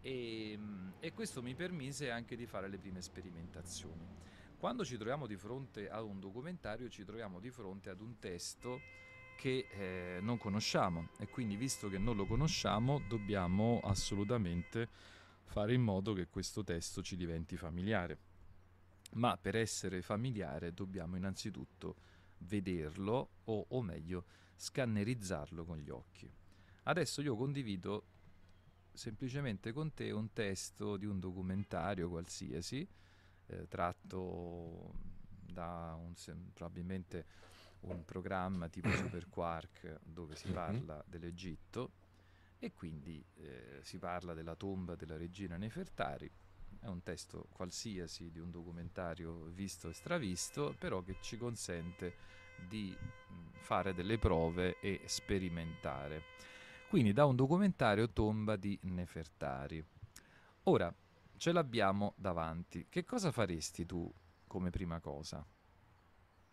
e, 0.00 0.58
e 1.00 1.12
questo 1.12 1.42
mi 1.42 1.54
permise 1.54 2.10
anche 2.10 2.36
di 2.36 2.46
fare 2.46 2.68
le 2.68 2.78
prime 2.78 3.00
sperimentazioni. 3.00 4.06
Quando 4.58 4.84
ci 4.84 4.96
troviamo 4.96 5.26
di 5.26 5.36
fronte 5.36 5.88
a 5.88 6.02
un 6.02 6.18
documentario, 6.18 6.88
ci 6.88 7.04
troviamo 7.04 7.38
di 7.38 7.50
fronte 7.50 7.90
ad 7.90 8.00
un 8.00 8.18
testo 8.18 8.80
che 9.36 9.68
eh, 9.70 10.18
non 10.20 10.36
conosciamo 10.36 11.10
e 11.18 11.28
quindi 11.28 11.54
visto 11.54 11.88
che 11.88 11.98
non 11.98 12.16
lo 12.16 12.26
conosciamo 12.26 13.00
dobbiamo 13.06 13.78
assolutamente 13.84 14.88
fare 15.44 15.74
in 15.74 15.82
modo 15.82 16.12
che 16.12 16.26
questo 16.26 16.64
testo 16.64 17.02
ci 17.02 17.16
diventi 17.16 17.56
familiare. 17.56 18.18
Ma 19.12 19.36
per 19.36 19.54
essere 19.54 20.02
familiare 20.02 20.74
dobbiamo 20.74 21.16
innanzitutto 21.16 21.96
vederlo 22.38 23.28
o, 23.44 23.64
o 23.68 23.82
meglio 23.82 24.24
scannerizzarlo 24.56 25.64
con 25.64 25.78
gli 25.78 25.88
occhi. 25.88 26.30
Adesso 26.82 27.22
io 27.22 27.36
condivido 27.36 28.04
semplicemente 28.98 29.72
con 29.72 29.94
te 29.94 30.10
un 30.10 30.32
testo 30.32 30.96
di 30.96 31.06
un 31.06 31.20
documentario 31.20 32.08
qualsiasi 32.08 32.86
eh, 33.46 33.68
tratto 33.68 34.92
da 35.40 35.96
un, 35.96 36.14
probabilmente 36.52 37.24
un 37.80 38.04
programma 38.04 38.68
tipo 38.68 38.90
Super 38.90 39.28
Quark 39.28 40.00
dove 40.02 40.34
si 40.34 40.48
mhm. 40.48 40.52
parla 40.52 41.04
dell'Egitto 41.06 41.92
e 42.58 42.74
quindi 42.74 43.24
eh, 43.36 43.78
si 43.82 43.98
parla 43.98 44.34
della 44.34 44.56
tomba 44.56 44.96
della 44.96 45.16
regina 45.16 45.56
Nefertari. 45.56 46.28
È 46.80 46.86
un 46.86 47.02
testo 47.04 47.46
qualsiasi 47.52 48.32
di 48.32 48.40
un 48.40 48.50
documentario 48.50 49.44
visto 49.44 49.88
e 49.88 49.92
stravisto, 49.92 50.74
però 50.76 51.02
che 51.02 51.18
ci 51.20 51.36
consente 51.36 52.14
di 52.68 52.96
fare 53.60 53.94
delle 53.94 54.18
prove 54.18 54.80
e 54.80 55.02
sperimentare. 55.04 56.56
Quindi 56.88 57.12
da 57.12 57.26
un 57.26 57.36
documentario 57.36 58.10
Tomba 58.10 58.56
di 58.56 58.78
Nefertari. 58.82 59.84
Ora, 60.64 60.94
ce 61.36 61.52
l'abbiamo 61.52 62.14
davanti. 62.16 62.86
Che 62.88 63.04
cosa 63.04 63.30
faresti 63.30 63.86
tu 63.86 64.12
come 64.46 64.70
prima 64.70 64.98
cosa? 65.00 65.46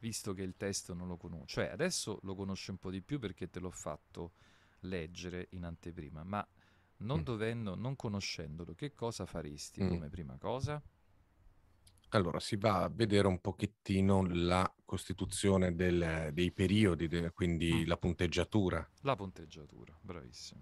visto 0.05 0.33
che 0.33 0.43
il 0.43 0.55
testo 0.55 0.93
non 0.93 1.07
lo 1.07 1.17
conosce. 1.17 1.45
Cioè, 1.47 1.69
adesso 1.71 2.19
lo 2.21 2.35
conosce 2.35 2.69
un 2.69 2.77
po' 2.77 2.91
di 2.91 3.01
più 3.01 3.17
perché 3.17 3.49
te 3.49 3.59
l'ho 3.59 3.71
fatto 3.71 4.33
leggere 4.81 5.47
in 5.51 5.63
anteprima, 5.63 6.23
ma 6.23 6.47
non 6.97 7.21
mm. 7.21 7.23
dovendo, 7.23 7.75
non 7.75 7.95
conoscendolo, 7.95 8.75
che 8.75 8.93
cosa 8.93 9.25
faresti 9.25 9.83
mm. 9.83 9.87
come 9.89 10.09
prima 10.09 10.37
cosa? 10.37 10.81
Allora, 12.15 12.39
si 12.39 12.55
va 12.55 12.83
a 12.83 12.89
vedere 12.89 13.27
un 13.27 13.39
pochettino 13.39 14.25
la 14.25 14.71
costituzione 14.85 15.75
del, 15.75 16.29
dei 16.33 16.51
periodi, 16.51 17.07
de, 17.07 17.31
quindi 17.31 17.83
mm. 17.83 17.87
la 17.87 17.97
punteggiatura. 17.97 18.89
La 19.01 19.15
punteggiatura, 19.15 19.93
bravissimo. 19.99 20.61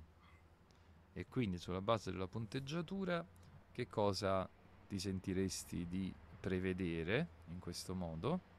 E 1.14 1.28
quindi 1.28 1.58
sulla 1.58 1.82
base 1.82 2.12
della 2.12 2.28
punteggiatura, 2.28 3.26
che 3.72 3.88
cosa 3.88 4.50
ti 4.88 4.98
sentiresti 5.00 5.88
di 5.88 6.14
prevedere 6.40 7.28
in 7.50 7.60
questo 7.60 7.94
modo? 7.94 8.52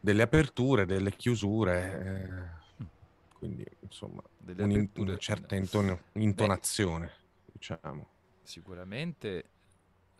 delle 0.00 0.22
aperture, 0.22 0.86
delle 0.86 1.14
chiusure, 1.14 2.56
eh, 2.78 2.86
quindi 3.34 3.64
insomma 3.80 4.22
delle 4.38 4.62
un, 4.62 4.88
una 4.96 5.16
certa 5.18 5.54
inton- 5.54 5.98
intonazione, 6.14 7.06
Beh, 7.06 7.52
diciamo. 7.52 8.08
Sicuramente 8.42 9.44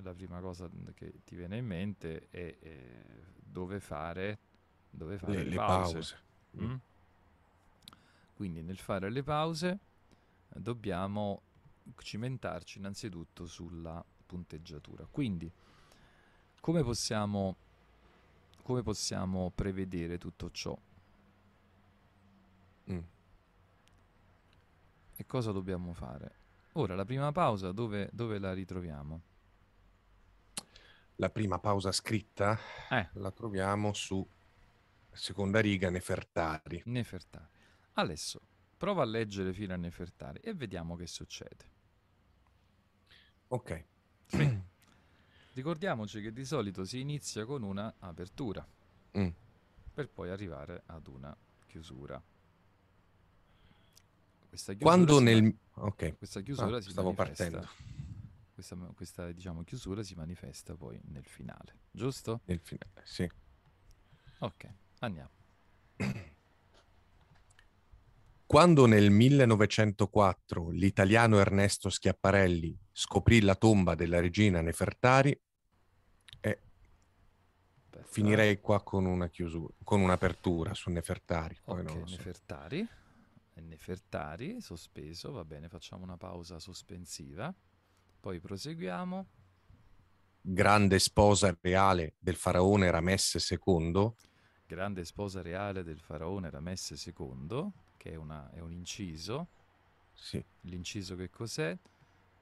la 0.03 0.13
prima 0.13 0.41
cosa 0.41 0.69
che 0.95 1.21
ti 1.25 1.37
viene 1.37 1.57
in 1.57 1.67
mente 1.67 2.29
è, 2.31 2.59
è 2.59 2.95
dove 3.37 3.81
fare, 3.81 4.39
dove 4.91 5.19
fare 5.19 5.33
le, 5.33 5.43
le, 5.45 5.51
le 5.51 5.57
pause. 5.57 5.93
pause. 5.93 6.19
Mm? 6.57 6.71
mm? 6.71 6.77
Quindi 8.35 8.63
nel 8.63 8.79
fare 8.79 9.11
le 9.11 9.23
pause 9.23 9.79
dobbiamo 10.49 11.43
cimentarci 11.99 12.79
innanzitutto 12.79 13.47
sulla 13.47 14.03
punteggiatura. 14.27 15.07
Quindi 15.11 15.51
come 16.61 16.83
possiamo 16.83 17.57
come 18.63 18.83
possiamo 18.83 19.51
prevedere 19.53 20.17
tutto 20.17 20.51
ciò? 20.53 20.79
Mm. 22.91 22.99
E 25.17 25.27
cosa 25.27 25.51
dobbiamo 25.51 25.93
fare? 25.93 26.39
Ora, 26.75 26.95
la 26.95 27.05
prima 27.05 27.33
pausa 27.33 27.73
dove, 27.73 28.09
dove 28.13 28.39
la 28.39 28.53
ritroviamo? 28.53 29.23
La 31.21 31.29
prima 31.29 31.59
pausa 31.59 31.93
scritta 31.93 32.59
eh. 32.89 33.11
la 33.13 33.31
troviamo 33.31 33.93
su 33.93 34.27
seconda 35.13 35.61
riga 35.61 35.91
Nefertari. 35.91 36.81
Nefertari. 36.87 37.59
Adesso 37.93 38.41
prova 38.79 39.03
a 39.03 39.05
leggere 39.05 39.53
fino 39.53 39.75
a 39.75 39.77
Nefertari 39.77 40.41
e 40.41 40.55
vediamo 40.55 40.97
che 40.97 41.07
succede. 41.07 41.65
Ok. 43.49 43.85
Sì. 44.25 44.63
Ricordiamoci 45.53 46.23
che 46.23 46.33
di 46.33 46.47
solito 46.47 46.87
si 46.87 47.01
inizia 47.01 47.45
con 47.45 47.65
una 47.65 47.97
apertura 47.99 48.67
mm. 49.19 49.29
per 49.93 50.09
poi 50.09 50.31
arrivare 50.31 50.85
ad 50.87 51.07
una 51.07 51.37
chiusura. 51.67 52.19
Questa 54.49 54.73
chiusura 54.73 54.95
Quando 54.95 55.21
nel... 55.21 55.43
Man- 55.43 55.59
ok. 55.75 56.17
Questa 56.17 56.41
chiusura 56.41 56.79
ah, 56.79 56.81
si 56.81 56.89
stavo 56.89 57.13
partendo. 57.13 57.69
Questa, 58.61 58.77
questa 58.95 59.33
diciamo, 59.33 59.65
chiusura 59.65 60.03
si 60.03 60.15
manifesta 60.15 60.77
poi 60.77 61.01
nel 61.05 61.25
finale, 61.25 61.79
giusto? 61.91 62.43
Nel 62.45 62.61
finale, 62.61 63.01
sì. 63.05 63.27
Ok, 64.41 64.71
andiamo. 64.99 65.31
Quando 68.45 68.85
nel 68.85 69.11
1904 69.11 70.69
l'italiano 70.69 71.39
Ernesto 71.39 71.89
Schiaparelli 71.89 72.79
scoprì 72.93 73.41
la 73.41 73.55
tomba 73.55 73.95
della 73.95 74.21
regina 74.21 74.61
Nefertari, 74.61 75.41
eh, 76.41 76.61
finirei 78.03 78.61
qua 78.61 78.83
con 78.83 79.07
una 79.07 79.29
chiusura, 79.29 79.73
con 79.83 80.03
un'apertura 80.03 80.75
su 80.75 80.91
Nefertari. 80.91 81.57
Poi 81.65 81.81
ok, 81.81 81.91
so. 81.91 82.17
Nefertari. 82.17 82.89
Nefertari, 83.55 84.61
sospeso, 84.61 85.33
va 85.33 85.45
bene, 85.45 85.69
facciamo 85.69 86.03
una 86.03 86.17
pausa 86.17 86.59
sospensiva, 86.59 87.55
poi 88.21 88.39
proseguiamo. 88.39 89.27
Grande 90.43 90.99
sposa 90.99 91.57
reale 91.61 92.15
del 92.19 92.37
faraone 92.37 92.91
Ramesse 92.91 93.39
II. 93.49 94.13
Grande 94.67 95.05
sposa 95.05 95.43
reale 95.43 95.83
del 95.83 95.99
faraone 95.99 96.49
Ramesse 96.51 96.95
II 96.95 97.73
che 98.01 98.13
è, 98.13 98.15
una, 98.15 98.51
è 98.53 98.61
un 98.61 98.73
inciso. 98.73 99.49
Sì. 100.15 100.43
L'inciso 100.63 101.17
che 101.17 101.29
cos'è? 101.29 101.77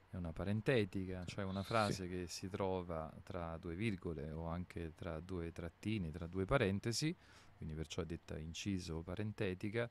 È 0.09 0.15
una 0.15 0.31
parentetica, 0.31 1.25
cioè 1.25 1.43
una 1.43 1.63
frase 1.63 2.05
sì. 2.05 2.09
che 2.09 2.27
si 2.27 2.49
trova 2.49 3.13
tra 3.23 3.57
due 3.57 3.75
virgole 3.75 4.31
o 4.31 4.47
anche 4.47 4.93
tra 4.95 5.19
due 5.19 5.51
trattini, 5.51 6.11
tra 6.11 6.27
due 6.27 6.45
parentesi, 6.45 7.13
quindi 7.57 7.75
perciò 7.75 8.01
è 8.01 8.05
detta 8.05 8.37
inciso 8.37 8.95
o 8.95 9.01
parentetica, 9.01 9.89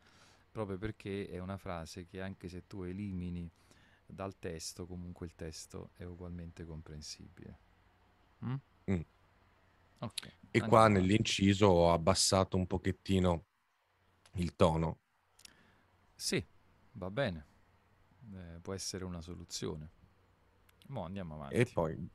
proprio 0.50 0.78
perché 0.78 1.28
è 1.28 1.38
una 1.38 1.58
frase 1.58 2.06
che 2.06 2.22
anche 2.22 2.48
se 2.48 2.66
tu 2.66 2.82
elimini 2.82 3.48
dal 4.08 4.38
testo, 4.38 4.86
comunque 4.86 5.26
il 5.26 5.34
testo 5.34 5.90
è 5.94 6.04
ugualmente 6.04 6.64
comprensibile. 6.64 7.58
Mm? 8.44 8.54
Mm. 8.90 9.00
Okay, 10.00 10.32
e 10.50 10.60
qua 10.60 10.84
avanti. 10.84 11.00
nell'inciso 11.00 11.66
ho 11.66 11.92
abbassato 11.92 12.56
un 12.56 12.66
pochettino 12.66 13.44
il 14.34 14.54
tono 14.54 15.00
sì, 16.20 16.44
va 16.94 17.10
bene. 17.12 17.46
Eh, 18.34 18.58
può 18.60 18.74
essere 18.74 19.04
una 19.04 19.20
soluzione. 19.20 19.92
Mo 20.88 21.04
andiamo 21.04 21.36
avanti. 21.36 21.54
E 21.54 21.64
poi 21.66 22.10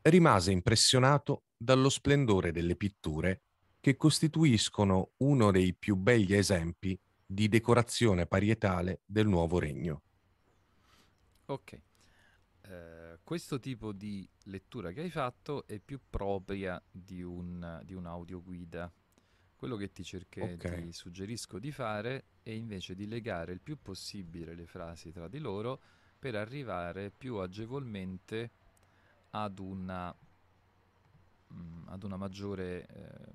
rimase 0.00 0.50
impressionato 0.50 1.42
dallo 1.58 1.90
splendore 1.90 2.52
delle 2.52 2.74
pitture 2.74 3.42
che 3.80 3.96
costituiscono 3.96 5.10
uno 5.18 5.50
dei 5.50 5.74
più 5.74 5.94
begli 5.94 6.34
esempi 6.34 6.98
di 7.26 7.48
decorazione 7.48 8.26
parietale 8.26 9.02
del 9.04 9.26
nuovo 9.26 9.58
regno. 9.58 10.04
Ok, 11.46 11.80
eh, 12.62 13.18
questo 13.22 13.58
tipo 13.58 13.92
di 13.92 14.28
lettura 14.44 14.92
che 14.92 15.00
hai 15.00 15.10
fatto 15.10 15.66
è 15.66 15.78
più 15.78 16.00
propria 16.08 16.82
di, 16.90 17.22
un, 17.22 17.80
di 17.84 17.94
un'audioguida 17.94 18.92
quello 19.56 19.76
che 19.76 19.90
ti, 19.90 20.04
cerche, 20.04 20.42
okay. 20.42 20.84
ti 20.84 20.92
suggerisco 20.92 21.58
di 21.58 21.72
fare 21.72 22.24
è 22.42 22.50
invece 22.50 22.94
di 22.94 23.06
legare 23.06 23.52
il 23.52 23.60
più 23.60 23.80
possibile 23.80 24.54
le 24.54 24.66
frasi 24.66 25.10
tra 25.10 25.28
di 25.28 25.38
loro 25.38 25.80
per 26.18 26.34
arrivare 26.34 27.10
più 27.10 27.36
agevolmente 27.36 28.50
ad 29.30 29.58
una, 29.58 30.14
mh, 31.48 31.54
mm, 31.54 31.88
ad 31.88 32.02
una 32.02 32.16
maggiore 32.16 32.86
eh, 32.86 33.32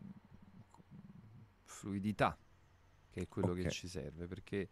fluidità, 1.63 2.37
che 3.09 3.21
è 3.21 3.27
quello 3.27 3.51
okay. 3.51 3.63
che 3.63 3.69
ci 3.69 3.87
serve, 3.87 4.27
perché 4.27 4.69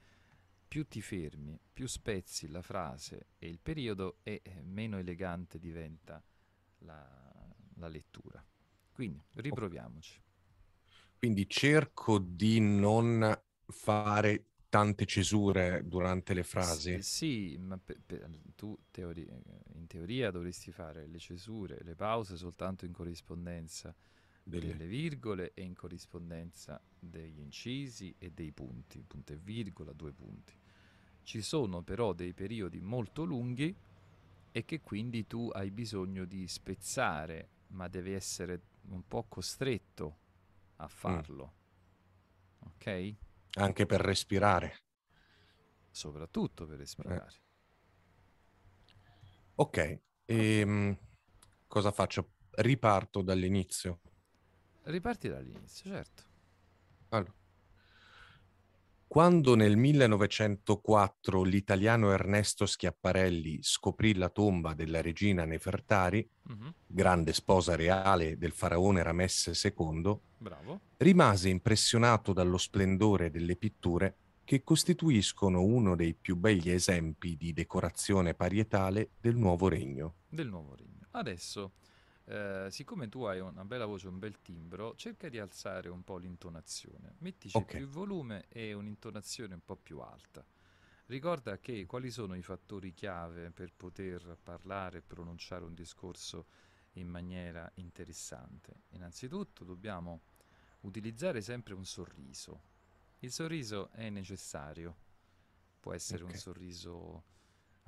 più 0.70 0.88
ti 0.88 1.02
fermi, 1.02 1.60
più 1.74 1.88
spezzi 1.88 2.48
la 2.50 2.64
frase 2.64 3.28
e 3.40 3.50
il 3.50 3.60
periodo 3.60 4.20
e 4.24 4.42
eh, 4.44 4.62
meno 4.64 5.00
elegante 5.00 5.60
diventa 5.60 6.24
la, 6.80 7.06
la 7.76 7.90
lettura. 7.90 8.44
Quindi 8.94 9.24
riproviamoci. 9.36 10.22
Quindi 11.18 11.48
cerco 11.50 12.18
di 12.18 12.60
non 12.60 13.38
fare 13.68 14.46
tante 14.70 15.06
cesure 15.06 15.82
durante 15.86 16.34
le 16.34 16.44
frasi? 16.44 17.00
Sì, 17.00 17.02
sì, 17.02 17.58
ma 17.58 17.78
pe- 17.78 18.00
pe- 18.06 18.28
tu 18.56 18.78
teori- 18.92 19.28
in 19.76 19.88
teoria 19.88 20.30
dovresti 20.32 20.72
fare 20.72 21.08
le 21.08 21.18
cesure, 21.18 21.80
le 21.84 21.96
pause 21.96 22.36
soltanto 22.38 22.86
in 22.86 22.92
corrispondenza 22.92 23.96
Delle- 24.44 24.76
delle 24.76 24.88
virgole 24.88 25.54
e 25.54 25.64
in 25.64 25.74
corrispondenza 25.74 26.82
degli 27.00 27.40
incisi 27.40 28.14
e 28.20 28.32
dei 28.32 28.52
punti, 28.52 29.04
punto 29.08 29.34
e 29.34 29.38
virgola, 29.38 29.94
due 29.94 30.12
punti. 30.12 30.54
Ci 31.30 31.44
sono 31.44 31.84
però 31.84 32.14
dei 32.14 32.34
periodi 32.34 32.82
molto 32.82 33.24
lunghi 33.24 33.72
e 34.52 34.66
che 34.66 34.82
quindi 34.82 35.28
tu 35.28 35.48
hai 35.54 35.70
bisogno 35.70 36.26
di 36.26 36.48
spezzare, 36.48 37.50
ma 37.68 37.88
devi 37.88 38.14
essere 38.14 38.60
un 38.88 39.08
po' 39.08 39.26
costretto 39.30 40.18
a 40.78 40.88
farlo. 40.88 41.54
Ok? 42.62 43.16
Anche 43.60 43.86
per 43.86 44.02
respirare. 44.02 44.80
Soprattutto 45.92 46.66
per 46.66 46.80
respirare. 46.80 47.34
Ok, 49.54 50.00
ehm, 50.26 50.98
cosa 51.68 51.92
faccio? 51.92 52.32
Riparto 52.54 53.22
dall'inizio. 53.22 54.00
Riparti 54.82 55.28
dall'inizio, 55.28 55.92
certo. 55.92 56.24
Allora. 57.10 57.38
Quando 59.12 59.56
nel 59.56 59.75
1904 59.75 61.42
l'italiano 61.42 62.12
Ernesto 62.12 62.68
Schiaparelli 62.68 63.58
scoprì 63.63 64.13
la 64.13 64.30
tomba 64.30 64.75
della 64.75 65.01
regina 65.01 65.46
Nefertari, 65.46 66.30
Mhm, 66.44 66.74
grande 66.86 67.34
sposa 67.34 67.75
reale 67.75 68.38
del 68.38 68.51
faraone 68.51 69.01
Ramesse 69.01 69.54
II, 69.60 70.16
Bravo. 70.38 70.82
rimase 70.98 71.50
impressionato 71.50 72.34
dallo 72.34 72.60
splendore 72.60 73.32
delle 73.32 73.56
pitture 73.56 74.16
che 74.44 74.63
costituiscono 74.63 75.63
uno 75.63 75.96
dei 75.96 76.13
più 76.13 76.36
begli 76.36 76.70
esempi 76.70 77.36
di 77.36 77.51
decorazione 77.51 78.36
parietale 78.36 79.13
del 79.20 79.36
nuovo 79.36 79.68
regno. 79.70 80.18
Del 80.30 80.48
nuovo 80.50 80.75
regno. 80.75 81.08
Adesso, 81.12 81.72
eh, 82.30 82.68
siccome 82.70 83.10
tu 83.10 83.24
hai 83.24 83.40
una 83.40 83.66
bella 83.66 83.86
voce, 83.88 84.08
un 84.08 84.20
bel 84.20 84.40
timbro, 84.42 84.96
cerca 84.96 85.30
di 85.30 85.40
alzare 85.40 85.90
un 85.90 86.04
po' 86.04 86.18
l'intonazione. 86.18 87.16
Mettici 87.20 87.64
Ok. 87.64 87.66
più 87.66 87.88
volume 87.88 88.46
e 88.50 88.74
un'intonazione 88.74 89.56
un 89.56 89.66
po' 89.66 89.76
più 89.76 90.00
alta. 90.00 90.46
Ricorda 91.08 91.58
che 91.58 91.88
quali 91.88 92.12
sono 92.12 92.36
i 92.36 92.44
fattori 92.44 92.94
chiave 92.94 93.50
per 93.50 93.74
poter 93.76 94.38
parlare 94.44 95.00
e 95.00 95.02
pronunciare 95.02 95.66
un 95.66 95.74
discorso 95.74 96.46
in 96.94 97.08
maniera 97.08 97.70
interessante. 97.76 98.84
Innanzitutto 98.90 99.64
dobbiamo 99.64 100.22
utilizzare 100.82 101.42
sempre 101.42 101.74
un 101.74 101.86
sorriso. 101.86 102.62
Il 103.20 103.32
sorriso 103.32 103.90
è 103.92 104.10
necessario. 104.10 104.96
Può 105.80 105.94
essere 105.94 106.24
un 106.24 106.34
Ok. 106.34 106.36
sorriso 106.36 107.24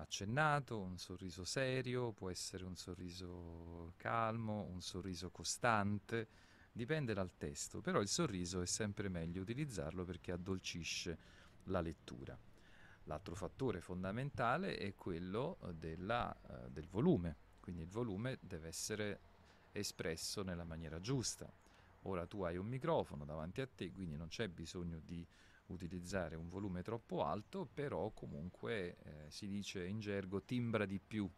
accennato, 0.01 0.79
un 0.79 0.97
sorriso 0.97 1.43
serio, 1.43 2.11
può 2.11 2.29
essere 2.29 2.65
un 2.65 2.75
sorriso 2.75 3.93
calmo, 3.97 4.63
un 4.71 4.81
sorriso 4.81 5.29
costante, 5.29 6.27
dipende 6.71 7.13
dal 7.13 7.37
testo, 7.37 7.81
però 7.81 8.01
il 8.01 8.07
sorriso 8.07 8.61
è 8.61 8.65
sempre 8.65 9.09
meglio 9.09 9.41
utilizzarlo 9.41 10.03
perché 10.05 10.31
addolcisce 10.31 11.17
la 11.65 11.81
lettura. 11.81 12.37
L'altro 13.05 13.35
fattore 13.35 13.81
fondamentale 13.81 14.77
è 14.77 14.93
quello 14.95 15.57
eh, 15.63 15.73
della, 15.73 16.33
eh, 16.33 16.69
del 16.69 16.87
volume, 16.87 17.35
quindi 17.59 17.81
il 17.81 17.89
volume 17.89 18.37
deve 18.41 18.67
essere 18.67 19.19
espresso 19.71 20.43
nella 20.43 20.63
maniera 20.63 20.99
giusta. 20.99 21.51
Ora 22.03 22.25
tu 22.25 22.41
hai 22.43 22.57
un 22.57 22.67
microfono 22.67 23.25
davanti 23.25 23.61
a 23.61 23.67
te, 23.67 23.91
quindi 23.91 24.15
non 24.15 24.27
c'è 24.27 24.47
bisogno 24.47 24.99
di 24.99 25.25
utilizzare 25.71 26.35
un 26.35 26.49
volume 26.49 26.81
troppo 26.83 27.23
alto, 27.23 27.67
però 27.73 28.11
comunque 28.11 28.97
eh, 29.03 29.29
si 29.31 29.47
dice 29.47 29.85
in 29.85 29.99
gergo 29.99 30.41
timbra 30.43 30.85
di 30.85 30.99
più, 30.99 31.29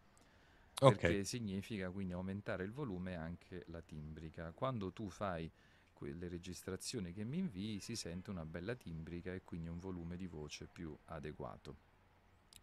Ok, 0.82 1.04
perché 1.04 1.24
significa 1.24 1.90
quindi 1.90 2.12
aumentare 2.14 2.64
il 2.64 2.72
volume 2.72 3.12
e 3.12 3.16
anche 3.16 3.64
la 3.68 3.80
timbrica. 3.82 4.52
Quando 4.52 4.92
tu 4.92 5.08
fai 5.08 5.50
quelle 5.92 6.28
registrazioni 6.28 7.12
che 7.12 7.24
mi 7.24 7.38
invii 7.38 7.80
si 7.80 7.96
sente 7.96 8.30
una 8.30 8.44
bella 8.44 8.74
timbrica 8.74 9.32
e 9.32 9.42
quindi 9.44 9.68
un 9.68 9.78
volume 9.78 10.16
di 10.16 10.26
voce 10.26 10.66
più 10.68 10.96
adeguato. 11.06 11.76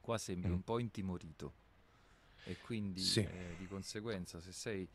Qua 0.01 0.17
sembri 0.17 0.51
Mm. 0.51 0.53
un 0.53 0.63
po' 0.63 0.79
intimorito 0.79 1.55
e 2.43 2.59
quindi 2.59 3.15
Sì. 3.15 3.27
eh, 3.27 3.55
di 3.55 3.67
conseguenza 3.67 4.39
se 4.41 4.51
sei 4.51 4.87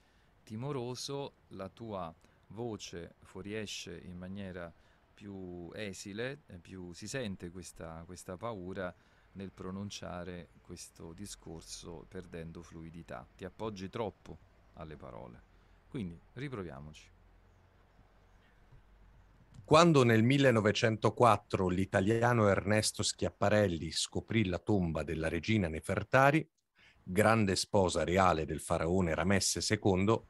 timoroso 0.43 1.39
la 1.49 1.69
tua 1.69 2.15
voce 2.49 3.17
fuoriesce 3.23 3.99
in 3.99 4.17
maniera 4.17 4.73
più 5.17 5.71
esile, 5.73 6.43
più 6.61 6.93
si 6.93 7.09
sente 7.09 7.51
questa, 7.51 8.03
questa 8.05 8.37
paura 8.37 8.95
nel 9.33 9.51
pronunciare 9.51 10.51
questo 10.61 11.15
discorso 11.15 12.05
perdendo 12.07 12.63
fluidità. 12.63 13.27
Ti 13.35 13.47
appoggi 13.47 13.89
troppo 13.89 14.37
alle 14.75 14.97
parole. 14.97 15.43
Quindi 15.89 16.21
riproviamoci. 16.35 17.09
Quando 19.65 20.05
nel 20.05 20.23
1904 20.23 21.69
l'italiano 21.69 22.49
Ernesto 22.49 23.03
Schiaparelli 23.03 23.91
scoprì 23.91 24.45
la 24.45 24.59
tomba 24.59 25.03
della 25.03 25.29
regina 25.29 25.67
Nefertari, 25.67 26.47
grande 27.03 27.57
sposa 27.57 28.05
reale 28.05 28.45
del 28.45 28.61
faraone 28.61 29.15
Ramesse 29.15 29.61
II, 29.67 30.21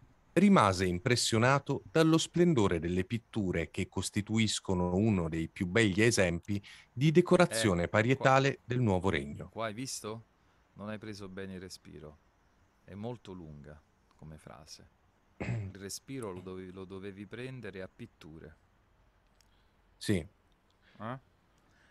rimase 0.40 0.84
impressionato 0.84 1.82
dallo 1.90 2.18
splendore 2.18 2.78
delle 2.78 3.04
pitture 3.04 3.70
che 3.70 3.88
costituiscono 3.88 4.94
uno 4.94 5.28
dei 5.30 5.48
più 5.48 5.66
begli 5.66 6.02
esempi 6.02 6.62
di 6.92 7.10
decorazione 7.10 7.84
Eh, 7.84 7.88
parietale 7.88 8.60
del 8.64 8.80
nuovo 8.80 9.08
regno. 9.08 9.48
Qua 9.48 9.66
hai 9.66 9.72
visto? 9.74 10.24
Non 10.74 10.90
hai 10.90 10.98
preso 10.98 11.28
bene 11.28 11.54
il 11.54 11.60
respiro. 11.60 12.18
È 12.84 12.94
molto 12.94 13.32
lunga 13.32 13.80
come 14.14 14.36
frase. 14.36 14.90
Il 15.38 15.74
respiro 15.74 16.32
lo 16.32 16.40
dovevi, 16.40 16.70
lo 16.70 16.84
dovevi 16.84 17.26
prendere 17.26 17.82
a 17.82 17.88
pitture. 17.88 18.56
Sì, 19.96 20.16
Eh? 20.98 21.20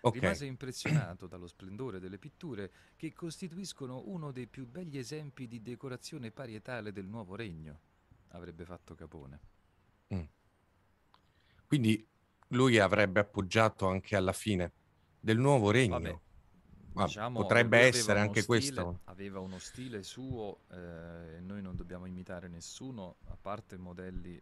ok. 0.02 0.14
Rimase 0.14 0.46
impressionato 0.46 1.26
dallo 1.28 1.48
splendore 1.48 2.00
delle 2.00 2.20
pitture 2.20 2.72
che 2.96 3.12
costituiscono 3.14 4.04
uno 4.06 4.32
dei 4.32 4.48
più 4.48 4.68
begli 4.68 4.98
esempi 5.00 5.48
di 5.48 5.62
decorazione 5.64 6.32
parietale 6.32 6.92
del 6.92 7.06
nuovo 7.08 7.36
regno. 7.36 7.80
Avrebbe 8.36 8.66
fatto 8.66 8.96
Capone. 8.96 9.40
Quindi 11.68 12.08
lui 12.50 12.78
avrebbe 12.78 13.20
appoggiato 13.22 13.88
anche 13.88 14.16
alla 14.16 14.34
fine 14.34 14.72
del 15.20 15.38
nuovo 15.38 15.72
regno. 15.72 16.22
Vabbè, 16.94 17.08
diciamo, 17.08 17.42
potrebbe 17.42 17.80
essere 17.80 18.20
anche 18.20 18.42
stile- 18.42 18.60
questo. 18.60 19.00
Aveva 19.06 19.40
uno 19.40 19.60
stile 19.60 20.04
suo 20.04 20.60
eh, 20.70 21.40
noi 21.42 21.62
non 21.62 21.76
dobbiamo 21.76 22.06
imitare 22.06 22.48
nessuno, 22.48 23.18
a 23.26 23.38
parte 23.40 23.78
modelli, 23.78 24.40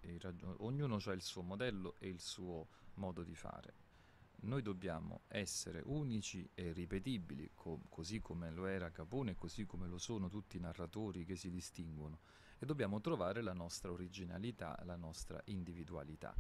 ognuno 0.58 1.00
ha 1.04 1.12
il 1.14 1.22
suo 1.22 1.42
modello 1.42 1.96
e 2.00 2.10
il 2.10 2.20
suo 2.20 2.68
modo 2.96 3.24
di 3.24 3.36
fare. 3.36 3.74
Noi 4.44 4.62
dobbiamo 4.62 5.22
essere 5.30 5.82
unici 5.86 6.48
e 6.54 6.74
ripetibili, 6.74 7.52
co- 7.56 7.80
così 7.88 8.20
come 8.20 8.52
lo 8.52 8.66
era 8.66 8.92
Capone 8.92 9.36
così 9.36 9.66
come 9.66 9.88
lo 9.88 9.98
sono 9.98 10.28
tutti 10.28 10.58
i 10.58 10.60
narratori 10.60 11.24
che 11.24 11.38
si 11.38 11.50
distinguono, 11.50 12.20
e 12.64 12.66
dobbiamo 12.66 13.02
trovare 13.02 13.42
la 13.42 13.52
nostra 13.52 13.92
originalità, 13.92 14.80
la 14.86 14.96
nostra 14.96 15.42
individualità, 15.46 16.34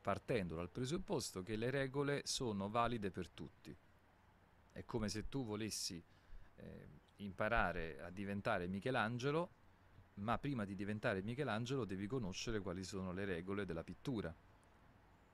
partendo 0.00 0.54
dal 0.54 0.70
presupposto 0.70 1.42
che 1.42 1.56
le 1.56 1.68
regole 1.70 2.22
sono 2.24 2.68
valide 2.68 3.10
per 3.10 3.28
tutti. 3.28 3.76
È 4.70 4.84
come 4.84 5.08
se 5.08 5.28
tu 5.28 5.44
volessi 5.44 6.00
eh, 6.54 6.88
imparare 7.16 8.00
a 8.02 8.10
diventare 8.10 8.68
Michelangelo, 8.68 9.50
ma 10.14 10.38
prima 10.38 10.64
di 10.64 10.76
diventare 10.76 11.22
Michelangelo 11.22 11.84
devi 11.84 12.06
conoscere 12.06 12.60
quali 12.60 12.84
sono 12.84 13.12
le 13.12 13.24
regole 13.24 13.64
della 13.64 13.82
pittura. 13.82 14.32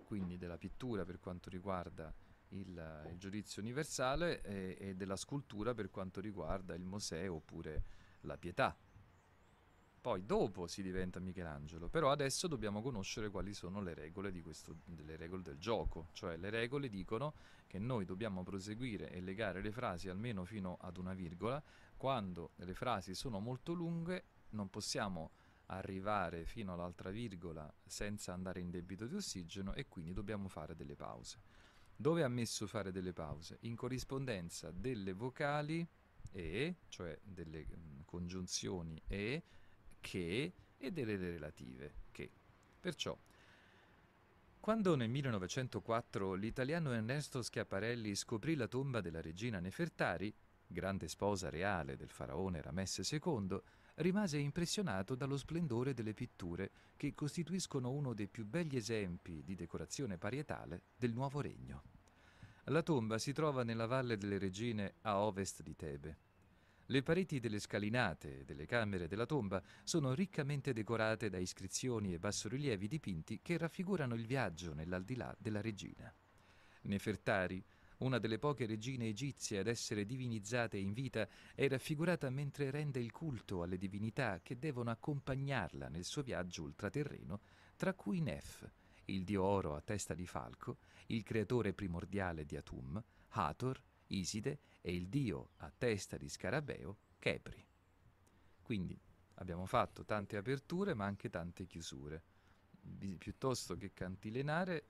Quindi 0.05 0.39
della 0.39 0.57
pittura 0.57 1.05
per 1.05 1.21
quanto 1.21 1.51
riguarda 1.51 2.11
il, 2.51 3.09
il 3.11 3.19
giudizio 3.19 3.61
universale 3.61 4.41
e, 4.41 4.77
e 4.81 4.95
della 4.95 5.17
scultura 5.17 5.75
per 5.75 5.91
quanto 5.91 6.23
riguarda 6.23 6.75
il 6.75 6.85
Mosè 6.85 7.29
oppure 7.29 7.83
la 8.23 8.39
pietà. 8.39 8.75
Poi 10.01 10.25
dopo 10.25 10.67
si 10.67 10.83
diventa 10.83 11.19
Michelangelo, 11.19 11.89
però 11.89 12.11
adesso 12.11 12.47
dobbiamo 12.47 12.81
conoscere 12.83 13.31
quali 13.31 13.53
sono 13.53 13.81
le 13.81 13.95
regole, 13.95 14.31
questo, 14.41 14.77
delle 14.85 15.17
regole 15.17 15.43
del 15.43 15.59
gioco, 15.59 16.09
cioè 16.13 16.37
le 16.37 16.51
regole 16.51 16.89
dicono 16.89 17.35
che 17.67 17.79
noi 17.79 18.05
dobbiamo 18.05 18.43
proseguire 18.43 19.11
e 19.11 19.21
legare 19.21 19.61
le 19.61 19.73
frasi 19.73 20.09
almeno 20.09 20.45
fino 20.45 20.79
ad 20.81 20.97
una 20.97 21.15
virgola, 21.15 21.63
quando 21.97 22.53
le 22.57 22.75
frasi 22.75 23.15
sono 23.15 23.41
molto 23.41 23.73
lunghe 23.73 24.25
non 24.51 24.71
possiamo 24.71 25.33
arrivare 25.67 26.45
fino 26.45 26.73
all'altra 26.73 27.11
virgola 27.11 27.71
senza 27.85 28.33
andare 28.33 28.61
in 28.61 28.71
debito 28.71 29.07
di 29.07 29.17
ossigeno 29.17 29.75
e 29.75 29.87
quindi 29.89 30.13
dobbiamo 30.13 30.49
fare 30.49 30.75
delle 30.75 30.95
pause. 30.95 31.41
Dove 31.95 32.23
ha 32.23 32.29
messo 32.29 32.67
fare 32.67 32.93
delle 32.93 33.13
pause? 33.13 33.59
In 33.63 33.75
corrispondenza 33.75 34.71
delle 34.71 35.13
vocali 35.13 35.87
e, 36.31 36.77
cioè 36.89 37.19
delle 37.23 37.67
mm, 37.67 38.01
congiunzioni 38.05 39.03
e, 39.07 39.43
che 40.01 40.53
e 40.77 40.91
delle 40.93 41.17
relative 41.17 41.95
che. 42.11 42.31
Perciò 42.81 43.17
Quando 44.61 44.95
nel 44.97 45.09
1904 45.09 46.35
l'italiano 46.35 46.93
Ernesto 46.93 47.43
Schiaparelli 47.43 48.15
scoprì 48.15 48.55
la 48.55 48.69
tomba 48.69 49.01
della 49.01 49.21
regina 49.21 49.61
Nefertari, 49.61 50.33
grande 50.67 51.09
sposa 51.09 51.49
reale 51.49 51.97
del 51.97 52.11
faraone 52.11 52.61
Ramesse 52.61 53.03
II, 53.11 53.61
rimase 53.97 54.39
impressionato 54.39 55.15
dallo 55.15 55.37
splendore 55.37 55.95
delle 55.95 56.15
pitture 56.15 56.71
che 56.97 57.15
costituiscono 57.15 57.91
uno 57.91 58.15
dei 58.15 58.29
più 58.29 58.45
begli 58.45 58.77
esempi 58.77 59.43
di 59.43 59.55
decorazione 59.55 60.19
parietale 60.19 60.83
del 60.97 61.13
nuovo 61.13 61.41
regno. 61.41 61.83
La 62.65 62.83
tomba 62.83 63.19
si 63.19 63.33
trova 63.33 63.65
nella 63.65 63.87
Valle 63.87 64.19
delle 64.19 64.39
Regine 64.39 64.95
a 65.03 65.21
ovest 65.21 65.63
di 65.63 65.75
Tebe. 65.75 66.28
Le 66.91 67.03
pareti 67.03 67.39
delle 67.39 67.59
scalinate 67.59 68.41
e 68.41 68.45
delle 68.45 68.65
camere 68.65 69.09
della 69.09 69.27
tomba 69.27 69.63
sono 69.83 70.15
riccamente 70.15 70.73
decorate 70.73 71.29
da 71.29 71.37
iscrizioni 71.37 72.15
e 72.15 72.19
bassorilievi 72.19 72.89
dipinti 72.89 73.41
che 73.43 73.59
raffigurano 73.59 74.15
il 74.15 74.25
viaggio 74.25 74.73
nell'aldilà 74.73 75.37
della 75.39 75.61
regina. 75.61 76.11
Nefertari, 76.83 77.63
una 77.99 78.19
delle 78.19 78.39
poche 78.39 78.65
regine 78.65 79.07
egizie 79.07 79.59
ad 79.59 79.67
essere 79.67 80.07
divinizzate 80.07 80.79
in 80.79 80.95
vita, 80.95 81.29
è 81.55 81.69
raffigurata 81.69 82.31
mentre 82.31 82.71
rende 82.71 83.01
il 83.01 83.13
culto 83.13 83.63
alle 83.63 83.77
divinità 83.77 84.41
che 84.43 84.59
devono 84.59 84.89
accompagnarla 84.91 85.89
nel 85.89 86.05
suo 86.05 86.23
viaggio 86.23 86.63
ultraterreno, 86.63 87.41
tra 87.77 87.93
cui 87.93 88.23
Nef, 88.23 88.67
il 89.07 89.25
dio 89.25 89.43
oro 89.43 89.75
a 89.75 89.83
testa 89.83 90.15
di 90.15 90.27
falco, 90.27 90.79
il 91.09 91.23
creatore 91.23 91.75
primordiale 91.75 92.47
di 92.47 92.57
Atum, 92.57 93.03
Hathor, 93.29 93.79
Iside 94.07 94.59
e 94.81 94.95
il 94.95 95.09
dio 95.09 95.51
a 95.59 95.73
testa 95.77 96.17
di 96.17 96.29
scarabeo, 96.29 96.97
Kepri. 97.19 97.65
Quindi 98.63 98.99
abbiamo 99.35 99.67
fatto 99.67 100.05
tante 100.05 100.37
aperture 100.37 100.95
ma 100.95 101.05
anche 101.05 101.31
tante 101.31 101.67
chiusure. 101.67 102.23
Bi- 102.81 103.17
piuttosto 103.17 103.77
che 103.77 103.93
cantilenare, 103.93 104.85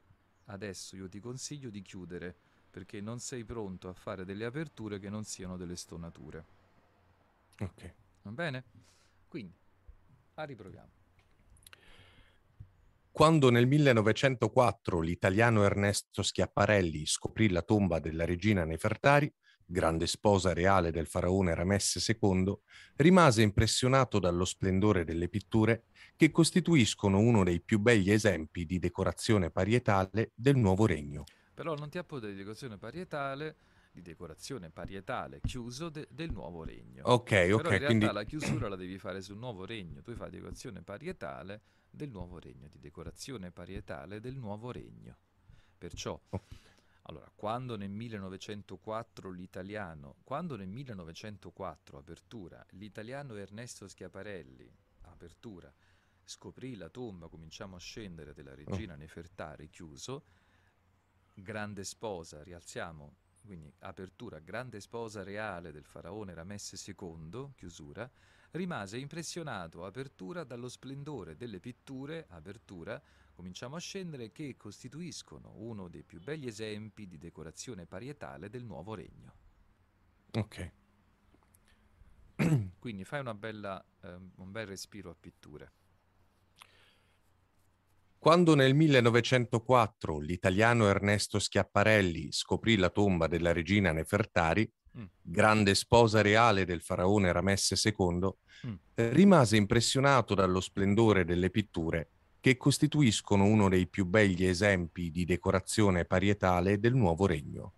adesso 0.47 0.97
io 0.97 1.09
ti 1.09 1.21
consiglio 1.21 1.71
di 1.71 1.83
chiudere 1.83 2.37
perché 2.71 3.01
non 3.01 3.19
sei 3.19 3.45
pronto 3.45 3.89
a 3.89 3.95
fare 3.95 4.25
delle 4.25 4.45
aperture 4.45 4.99
che 4.99 5.09
non 5.09 5.25
siano 5.25 5.57
delle 5.57 5.77
stonature. 5.77 6.45
Ok. 7.61 7.95
Va 8.23 8.31
bene? 8.31 8.65
Quindi, 9.27 9.55
a 10.35 10.45
riproviamo. 10.45 10.97
Quando 13.11 13.51
nel 13.51 13.67
1904 13.67 15.01
l'italiano 15.01 15.65
Ernesto 15.65 16.23
Schiaparelli 16.23 17.05
scoprì 17.05 17.49
la 17.49 17.63
tomba 17.63 17.99
della 17.99 18.25
regina 18.25 18.65
Nefertari, 18.65 19.33
grande 19.71 20.07
sposa 20.07 20.53
reale 20.55 20.91
del 20.91 21.07
faraone 21.07 21.55
Ramesse 21.55 22.01
II, 22.01 22.59
rimase 22.97 23.43
impressionato 23.43 24.19
dallo 24.19 24.45
splendore 24.47 25.05
delle 25.05 25.29
pitture 25.29 25.85
che 26.17 26.31
costituiscono 26.31 27.19
uno 27.19 27.45
dei 27.45 27.61
più 27.61 27.79
begli 27.79 28.11
esempi 28.11 28.65
di 28.65 28.79
decorazione 28.79 29.51
parietale 29.51 30.33
del 30.35 30.57
nuovo 30.57 30.87
regno. 30.87 31.25
Però 31.55 31.75
non 31.75 31.91
ti 31.91 31.99
appoda 31.99 32.27
di 32.29 32.35
decorazione 32.35 32.79
parietale, 32.79 33.57
di 33.93 34.01
decorazione 34.01 34.71
parietale 34.71 35.41
chiuso 35.41 35.89
de- 35.91 36.07
del 36.11 36.31
nuovo 36.33 36.65
regno. 36.65 37.03
Ok, 37.05 37.29
Però 37.31 37.47
in 37.47 37.53
ok, 37.55 37.63
realtà 37.69 37.87
quindi 37.87 38.07
la 38.07 38.25
chiusura 38.25 38.69
la 38.69 38.77
devi 38.77 38.99
fare 38.99 39.21
sul 39.21 39.37
nuovo 39.39 39.65
regno. 39.67 40.01
Tu 40.03 40.15
fai 40.15 40.31
decorazione 40.31 40.83
parietale 40.83 41.61
del 41.91 42.11
nuovo 42.11 42.39
regno, 42.39 42.69
di 42.69 42.79
decorazione 42.79 43.51
parietale 43.51 44.21
del 44.21 44.37
nuovo 44.37 44.71
regno. 44.71 45.17
Perciò, 45.77 46.21
Oh. 46.31 46.43
Allora, 47.09 47.31
quando 47.35 47.77
nel 47.77 47.91
1904 47.91 49.31
l'italiano, 49.31 50.17
quando 50.25 50.57
nel 50.57 50.69
1904, 50.69 51.99
apertura, 51.99 52.65
l'italiano 52.73 53.35
Ernesto 53.35 53.89
Schiaparelli, 53.89 54.71
apertura, 55.03 55.73
scoprì 56.23 56.77
la 56.77 56.91
tomba, 56.91 57.29
cominciamo 57.29 57.77
a 57.77 57.79
scendere, 57.79 58.35
della 58.35 58.55
regina 58.55 58.95
Nefertari, 58.95 59.71
chiuso, 59.71 60.25
grande 61.33 61.83
sposa, 61.85 62.43
rialziamo, 62.43 63.15
quindi 63.43 63.73
apertura, 63.79 64.39
grande 64.41 64.79
sposa 64.79 65.23
reale 65.23 65.73
del 65.73 65.85
faraone 65.85 66.35
Ramesse 66.35 66.77
II, 66.95 67.53
chiusura, 67.57 68.11
rimase 68.51 68.99
impressionato, 68.99 69.87
apertura, 69.87 70.45
dallo 70.45 70.69
splendore 70.69 71.37
delle 71.37 71.59
pitture, 71.59 72.27
apertura, 72.29 73.03
cominciamo 73.39 73.77
a 73.77 73.79
scendere, 73.79 74.33
che 74.33 74.57
costituiscono 74.57 75.53
uno 75.59 75.87
dei 75.87 76.03
più 76.03 76.21
begli 76.21 76.49
esempi 76.49 77.07
di 77.07 77.19
decorazione 77.19 77.87
parietale 77.87 78.51
del 78.51 78.65
nuovo 78.65 78.97
regno. 78.97 79.33
ok. 80.33 80.73
Quindi 82.81 83.05
fai 83.05 83.21
una 83.21 83.35
bella, 83.35 83.85
ehm, 84.03 84.33
un 84.39 84.51
bel 84.51 84.67
respiro 84.67 85.11
a 85.11 85.15
pitture. 85.19 85.73
Quando 88.19 88.57
nel 88.57 88.75
1904 88.75 90.19
l'italiano 90.19 90.89
Ernesto 90.89 91.39
Schiaparelli 91.39 92.33
scoprì 92.33 92.75
la 92.75 92.91
tomba 92.91 93.29
della 93.29 93.53
regina 93.53 93.93
Nefertari, 93.93 94.69
Mm. 94.99 95.05
grande 95.21 95.77
sposa 95.77 96.23
reale 96.23 96.65
del 96.65 96.81
faraone 96.81 97.31
Ramesse 97.31 97.77
II, 97.77 98.31
Mm. 98.67 98.75
eh, 98.95 99.11
rimase 99.11 99.57
impressionato 99.57 100.35
dallo 100.35 100.61
splendore 100.61 101.25
delle 101.25 101.51
pitture 101.51 102.11
che 102.49 102.57
costituiscono 102.57 103.45
uno 103.45 103.69
dei 103.69 103.87
più 103.87 104.07
begli 104.07 104.47
esempi 104.47 105.11
di 105.11 105.27
decorazione 105.27 106.07
parietale 106.07 106.79
del 106.79 106.95
nuovo 106.95 107.27
regno. 107.27 107.75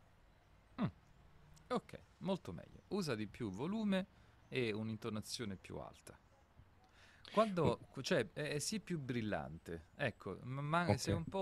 Ok, 1.69 1.99
molto 2.19 2.53
meglio. 2.53 2.83
Usa 2.89 3.15
di 3.15 3.27
più 3.27 3.51
volume 3.51 4.07
e 4.49 4.73
un'intonazione 4.73 5.57
più 5.57 5.77
alta. 5.79 6.19
Quando, 7.31 7.79
cioè, 8.03 8.33
è, 8.33 8.55
è 8.55 8.59
sì 8.59 8.81
più 8.81 8.99
brillante, 8.99 9.91
ecco, 9.95 10.39
ma, 10.43 10.61
ma 10.63 10.93
Ok. 10.93 10.99
sei 10.99 11.15
un 11.15 11.29
po' 11.29 11.39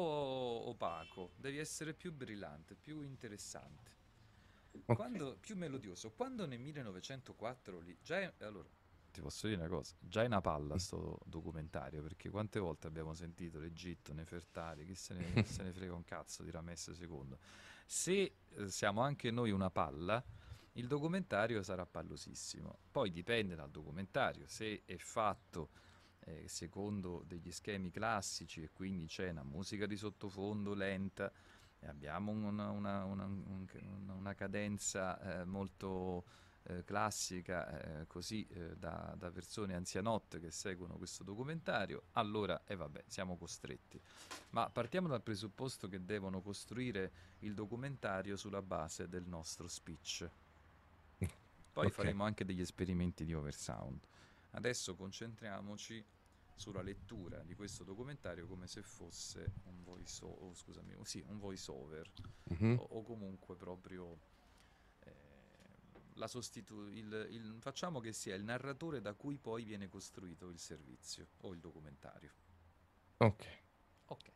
opaco, 0.67 1.33
devi 1.37 1.57
essere 1.59 1.95
più 1.95 2.13
brillante, 2.13 2.75
più 2.75 3.01
interessante. 3.03 3.97
Ok. 4.87 4.97
Quando, 4.97 5.37
più 5.41 5.57
melodioso. 5.57 6.11
Quando 6.13 6.47
nel 6.47 6.61
1904, 6.61 7.81
lì, 7.81 7.97
già 8.03 8.33
allora, 8.41 8.69
ti 9.11 9.21
posso 9.21 9.47
dire 9.49 9.61
una 9.61 9.69
cosa, 9.69 9.95
già 10.01 10.23
è 10.23 10.27
una 10.27 10.41
palla 10.41 10.79
sto 10.79 11.19
documentario, 11.25 12.03
perché 12.03 12.31
quante 12.31 12.59
volte 12.59 12.87
abbiamo 12.87 13.15
sentito 13.15 13.59
l'Egitto, 13.59 14.13
Nefertari, 14.13 14.85
chi 14.85 14.95
se 14.95 15.15
ne, 15.15 15.45
se 15.45 15.63
ne 15.63 15.73
frega 15.73 15.95
un 15.95 16.05
cazzo 16.05 16.43
di 16.43 16.51
Ramesse 16.51 16.95
II. 16.95 17.37
Se 17.87 18.35
eh, 18.51 18.69
siamo 18.69 19.01
anche 19.01 19.31
noi 19.31 19.51
una 19.51 19.71
palla, 19.71 20.23
il 20.73 20.87
documentario 20.87 21.63
sarà 21.63 21.87
pallosissimo. 21.87 22.79
Poi 22.91 23.11
dipende 23.11 23.55
dal 23.55 23.71
documentario, 23.71 24.47
se 24.47 24.83
è 24.85 24.97
fatto 24.97 25.71
eh, 26.21 26.47
secondo 26.47 27.23
degli 27.27 27.51
schemi 27.51 27.91
classici 27.91 28.63
e 28.63 28.71
quindi 28.73 29.07
c'è 29.07 29.31
una 29.31 29.43
musica 29.43 29.87
di 29.87 29.97
sottofondo 29.97 30.75
lenta, 30.75 31.33
e 31.81 31.87
abbiamo 31.87 32.33
una, 32.33 32.71
una- 32.71 33.05
una- 33.05 33.25
un- 33.25 33.67
una- 34.03 34.13
una 34.15 34.35
cadenza 34.35 35.41
eh, 35.41 35.45
molto 35.45 36.25
eh, 36.69 36.85
classica, 36.85 38.01
eh, 38.01 38.07
così 38.07 38.47
eh, 38.49 38.77
da, 38.77 39.15
da 39.17 39.31
persone 39.31 39.75
anzianotte 39.75 40.39
che 40.39 40.51
seguono 40.51 40.97
questo 40.97 41.25
documentario, 41.25 42.05
allora, 42.13 42.63
e 42.65 42.77
vabbè, 42.77 43.05
siamo 43.07 43.37
costretti. 43.37 44.01
Ma 44.51 44.69
partiamo 44.71 45.09
dal 45.09 45.23
presupposto 45.23 45.89
che 45.89 46.05
devono 46.05 46.41
costruire 46.43 47.13
il 47.41 47.55
documentario 47.55 48.37
sulla 48.37 48.63
base 48.63 49.09
del 49.09 49.27
nostro 49.27 49.69
speech. 49.69 50.31
Poi 51.73 51.87
Ok. 51.87 51.95
faremo 51.95 52.25
anche 52.25 52.45
degli 52.45 52.61
esperimenti 52.61 53.25
di 53.25 53.35
oversound. 53.35 54.07
Adesso 54.51 54.95
concentriamoci 54.97 56.05
sulla 56.55 56.83
lettura 56.83 57.43
di 57.45 57.55
questo 57.55 57.85
documentario 57.85 58.47
come 58.47 58.67
se 58.67 58.83
fosse 58.83 59.53
un 59.65 59.83
voice, 59.85 60.25
o- 60.25 60.53
scusami, 60.55 60.97
sì, 61.05 61.23
un 61.27 61.39
voice 61.39 61.71
over 61.71 62.11
Mhm. 62.51 62.75
o, 62.75 62.83
o 62.83 63.03
comunque 63.03 63.55
proprio 63.57 64.13
eh, 64.15 64.28
sostitu- 66.27 66.89
il- 66.91 67.27
il- 67.31 67.57
facciamo 67.61 68.01
che 68.01 68.13
sia 68.13 68.35
il 68.35 68.43
narratore 68.43 69.01
da 69.01 69.15
cui 69.15 69.39
poi 69.39 69.65
viene 69.65 69.89
costruito 69.89 70.49
il 70.49 70.59
servizio 70.59 71.29
o 71.43 71.53
il 71.53 71.61
documentario. 71.61 72.33
Ok. 73.19 73.45
Ok. 74.07 74.33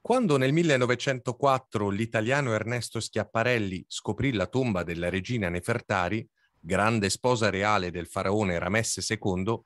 Quando 0.00 0.36
nel 0.38 0.52
1904 0.52 1.88
l'italiano 1.88 2.52
Ernesto 2.52 3.00
Schiaparelli 3.00 3.84
scoprì 3.86 4.32
la 4.32 4.46
tomba 4.46 4.82
della 4.82 5.08
regina 5.08 5.48
Nefertari, 5.48 6.26
grande 6.58 7.10
sposa 7.10 7.50
reale 7.50 7.90
del 7.90 8.06
faraone 8.06 8.58
Ramesse 8.58 9.02
II, 9.06 9.60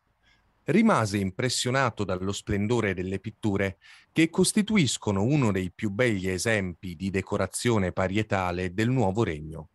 rimase 0.64 1.18
impressionato 1.18 2.04
dallo 2.04 2.32
splendore 2.32 2.94
delle 2.94 3.18
pitture 3.18 3.78
che 4.12 4.30
costituiscono 4.30 5.22
uno 5.22 5.52
dei 5.52 5.70
più 5.70 5.90
begli 5.90 6.28
esempi 6.28 6.94
di 6.96 7.10
decorazione 7.10 7.92
parietale 7.92 8.72
del 8.72 8.88
nuovo 8.90 9.22
regno. 9.24 9.68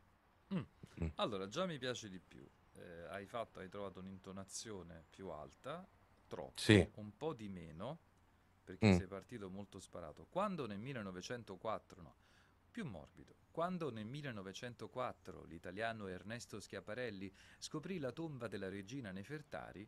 Allora, 1.15 1.47
già 1.47 1.65
mi 1.65 1.77
piace 1.77 2.09
di 2.09 2.19
più. 2.19 2.45
Eh, 2.75 3.05
hai 3.09 3.25
fatto, 3.25 3.59
hai 3.59 3.69
trovato 3.69 3.99
un'intonazione 3.99 5.05
più 5.09 5.29
alta, 5.29 5.87
troppo, 6.27 6.59
Sì. 6.59 6.85
un 6.95 7.15
po' 7.15 7.33
di 7.33 7.47
meno, 7.47 7.99
perché 8.65 8.85
Mm. 8.85 8.97
sei 8.97 9.07
partito 9.07 9.49
molto 9.49 9.79
sparato. 9.79 10.27
Quando 10.29 10.67
nel 10.67 10.77
1904, 10.79 12.01
no, 12.01 12.15
più 12.69 12.83
morbido, 12.85 13.35
quando 13.51 13.89
nel 13.91 14.05
1904 14.05 15.45
l'italiano 15.45 16.07
Ernesto 16.07 16.59
Schiaparelli 16.59 17.31
scoprì 17.57 17.97
la 17.97 18.11
tomba 18.11 18.47
della 18.47 18.67
regina 18.69 19.11
Nefertari, 19.11 19.87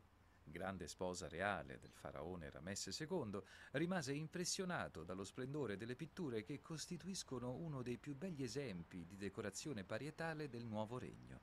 grande 0.52 0.86
sposa 0.86 1.26
reale 1.26 1.80
del 1.80 1.90
faraone 1.90 2.50
Ramesse 2.50 2.94
II, 2.96 3.40
rimase 3.72 4.12
impressionato 4.12 5.02
dallo 5.02 5.24
splendore 5.24 5.76
delle 5.76 5.96
pitture 5.96 6.44
che 6.44 6.62
costituiscono 6.62 7.52
uno 7.52 7.82
dei 7.82 7.98
più 7.98 8.14
begli 8.14 8.44
esempi 8.44 9.04
di 9.04 9.16
decorazione 9.16 9.82
parietale 9.82 10.48
del 10.48 10.64
nuovo 10.64 10.98
regno. 10.98 11.40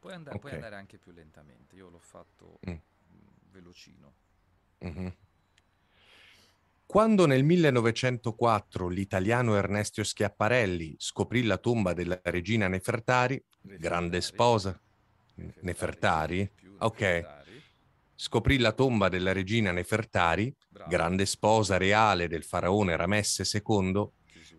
Puoi, 0.00 0.14
and- 0.14 0.26
okay. 0.26 0.40
puoi 0.40 0.52
andare 0.52 0.74
anche 0.74 0.98
più 0.98 1.12
lentamente, 1.12 1.76
io 1.76 1.90
l'ho 1.90 1.98
fatto 1.98 2.58
mm. 2.68 2.74
velocino. 3.50 4.14
Mm-hmm. 4.84 5.08
Quando 6.90 7.24
nel 7.24 7.44
1904 7.44 8.88
l'italiano 8.88 9.54
Ernesto 9.54 10.02
Schiaparelli 10.02 10.96
scoprì 10.98 11.44
la 11.44 11.56
tomba 11.56 11.92
della 11.92 12.18
regina 12.24 12.66
Nefertari, 12.66 13.34
Nefertari. 13.34 13.78
grande 13.78 14.20
sposa, 14.20 14.80
Nefertari, 15.34 15.66
Nefertari 15.66 16.52
ok, 16.86 17.38
scoprì 18.14 18.58
la 18.58 18.72
tomba 18.72 19.08
della 19.08 19.32
regina 19.32 19.72
Nefertari, 19.72 20.54
grande 20.86 21.26
sposa 21.26 21.76
reale 21.76 22.28
del 22.28 22.44
faraone 22.44 22.96
Ramesse 22.96 23.44
II, 23.50 24.08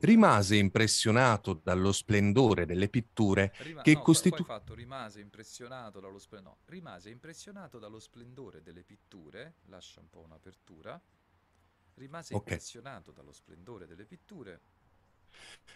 rimase 0.01 0.55
impressionato 0.55 1.53
dallo 1.53 1.91
splendore 1.91 2.65
delle 2.65 2.89
pitture 2.89 3.53
Rima- 3.60 3.81
che 3.84 3.93
no, 3.93 4.01
costituiscono... 4.01 4.63
rimase 4.73 5.19
impressionato 5.19 5.99
dallo 5.99 6.17
splendore... 6.17 6.55
No, 6.55 6.63
rimase 6.65 7.10
impressionato 7.10 7.77
dallo 7.77 7.99
splendore 7.99 8.62
delle 8.62 8.84
pitture, 8.84 9.57
lascia 9.65 9.99
un 9.99 10.10
po' 10.10 10.21
un'apertura, 10.21 10.99
rimase 11.95 12.34
okay. 12.34 12.53
impressionato 12.53 13.12
dallo 13.12 13.31
splendore 13.31 13.86
delle 13.86 14.05
pitture. 14.05 14.62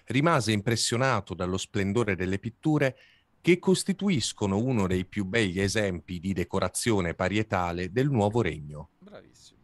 Rimase 0.05 0.51
impressionato 0.51 1.33
dallo 1.33 1.57
splendore 1.57 2.15
delle 2.15 2.39
pitture 2.39 2.97
che 3.45 3.59
costituiscono 3.59 4.57
uno 4.57 4.87
dei 4.87 5.05
più 5.05 5.23
begli 5.23 5.61
esempi 5.61 6.19
di 6.19 6.33
decorazione 6.33 7.13
parietale 7.13 7.91
del 7.91 8.09
nuovo 8.09 8.41
regno. 8.41 8.89
Bravissimo. 8.97 9.59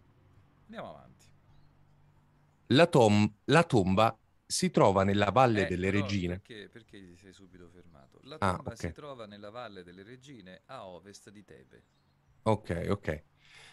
Andiamo 0.66 0.90
avanti. 0.90 1.26
La, 2.68 2.86
tom- 2.86 3.34
la 3.46 3.64
tomba 3.64 4.16
si 4.46 4.70
trova 4.70 5.04
nella 5.04 5.32
Valle 5.32 5.66
eh, 5.66 5.68
delle 5.68 5.90
Regine. 5.90 6.42
Perché, 6.42 6.70
perché 6.70 7.04
ti 7.04 7.18
sei 7.18 7.34
subito 7.34 7.68
fermato? 7.74 8.20
La 8.22 8.36
ah, 8.36 8.54
tomba 8.54 8.70
ah, 8.70 8.74
okay. 8.74 8.90
si 8.90 8.92
trova 8.92 9.26
nella 9.26 9.50
Valle 9.50 9.82
delle 9.82 10.04
Regine 10.04 10.62
a 10.68 10.86
ovest 10.86 11.32
di 11.32 11.44
Tebe. 11.44 11.84
Ok, 12.44 12.86
ok. 12.88 13.24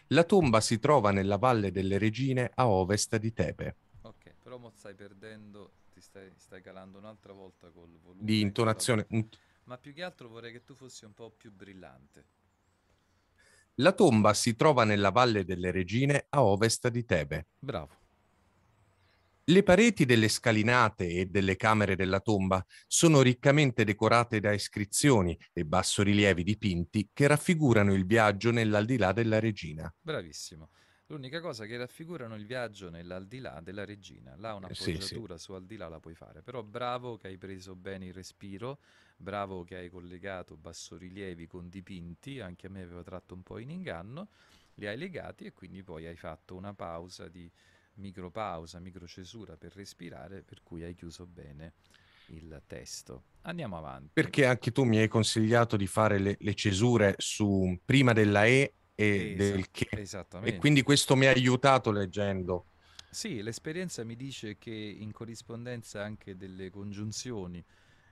La 0.07 0.25
tomba 0.25 0.63
si 0.63 0.79
trova 0.79 1.11
nella 1.11 1.37
Valle 1.37 1.71
delle 1.71 1.99
Regine 1.99 2.51
a 2.55 2.67
ovest 2.67 3.15
di 3.19 3.35
Tebe. 3.35 3.77
Ok, 4.01 4.37
però 4.43 4.57
mo 4.57 4.71
stai 4.75 4.95
perdendo, 4.95 5.73
ti 5.93 6.01
stai, 6.01 6.33
stai 6.37 6.63
calando 6.63 6.97
un'altra 6.97 7.35
volta 7.35 7.69
col 7.69 7.99
volume. 8.03 8.25
Di 8.25 8.41
intonazione. 8.41 9.07
La... 9.11 9.27
Ma 9.69 9.77
più 9.77 9.93
che 9.93 10.03
altro 10.03 10.29
vorrei 10.29 10.51
che 10.51 10.65
tu 10.65 10.75
fossi 10.75 11.05
un 11.05 11.13
po' 11.13 11.31
più 11.31 11.53
brillante. 11.53 12.25
La 13.75 13.93
tomba 13.93 14.33
si 14.33 14.57
trova 14.57 14.85
nella 14.85 15.11
Valle 15.11 15.45
delle 15.45 15.71
Regine 15.71 16.25
a 16.31 16.43
ovest 16.43 16.89
di 16.89 17.05
Tebe. 17.05 17.49
Bravo. 17.59 17.97
Le 19.45 19.63
pareti 19.63 20.07
delle 20.07 20.29
scalinate 20.29 21.07
e 21.07 21.27
delle 21.27 21.57
camere 21.57 21.97
della 21.97 22.21
tomba 22.21 22.65
sono 22.87 23.21
riccamente 23.21 23.85
decorate 23.85 24.41
da 24.41 24.53
iscrizioni 24.53 25.39
e 25.53 25.67
bassorilievi 25.67 26.43
dipinti 26.43 27.11
che 27.13 27.27
raffigurano 27.27 27.93
il 27.93 28.07
viaggio 28.07 28.51
nell'aldilà 28.51 29.13
della 29.13 29.39
regina. 29.39 29.95
Bravissimo. 30.01 30.71
L'unica 31.11 31.41
cosa 31.41 31.65
che 31.65 31.77
raffigurano 31.77 32.35
il 32.35 32.45
viaggio 32.45 32.91
nell'aldilà 32.91 33.61
della 33.61 33.85
regina. 33.87 34.35
Là 34.37 34.55
una 34.55 34.67
appoggiatura 34.67 35.35
sì, 35.37 35.41
sì. 35.41 35.45
su 35.45 35.53
aldilà 35.53 35.89
la 35.89 36.01
puoi 36.01 36.15
fare. 36.15 36.43
Però 36.43 36.63
bravo 36.63 37.17
che 37.17 37.29
hai 37.29 37.39
preso 37.39 37.75
bene 37.75 38.07
il 38.07 38.13
respiro, 38.13 38.81
bravo 39.19 39.65
che 39.65 39.77
hai 39.77 39.91
collegato 39.91 40.57
bassorilievi 40.57 41.47
con 41.47 41.69
dipinti, 41.69 42.41
anche 42.41 42.69
a 42.69 42.71
me 42.71 42.83
aveva 42.83 43.03
tratto 43.03 43.35
un 43.35 43.43
po' 43.43 43.59
in 43.59 43.71
inganno, 43.71 44.29
li 44.75 44.87
hai 44.87 44.97
legati 44.97 45.45
e 45.45 45.53
quindi 45.53 45.83
poi 45.83 46.07
hai 46.07 46.17
fatto 46.17 46.55
una 46.55 46.73
pausa 46.73 47.29
di 47.29 47.51
micropausa, 47.95 48.79
microcesura 48.79 49.57
per 49.57 49.75
respirare, 49.75 50.43
per 50.43 50.63
cui 50.63 50.85
hai 50.85 50.95
chiuso 50.95 51.27
bene 51.27 51.75
il 52.27 52.63
testo. 52.67 53.25
Andiamo 53.43 53.77
avanti. 53.77 54.11
Perché 54.13 54.47
anche 54.47 54.71
tu 54.71 54.85
mi 54.85 54.99
hai 54.99 55.09
consigliato 55.09 55.77
di 55.77 55.87
fare 55.87 56.19
le, 56.19 56.37
le 56.39 56.55
cesure 56.55 57.15
su 57.19 57.79
prima 57.85 58.13
della 58.13 58.47
E 58.47 58.75
e 58.95 59.35
esatto, 59.35 59.37
del 59.37 59.71
che. 59.71 59.89
Esattamente. 59.91 60.57
E 60.57 60.59
quindi 60.59 60.83
questo 60.83 61.17
mi 61.17 61.27
ha 61.27 61.31
aiutato 61.31 61.91
leggendo. 61.91 62.67
Sì, 63.11 63.43
l'esperienza 63.43 64.05
mi 64.05 64.17
dice 64.17 64.59
che 64.59 64.71
in 64.71 65.13
corrispondenza 65.13 66.03
anche 66.03 66.37
delle 66.37 66.69
congiunzioni 66.71 67.65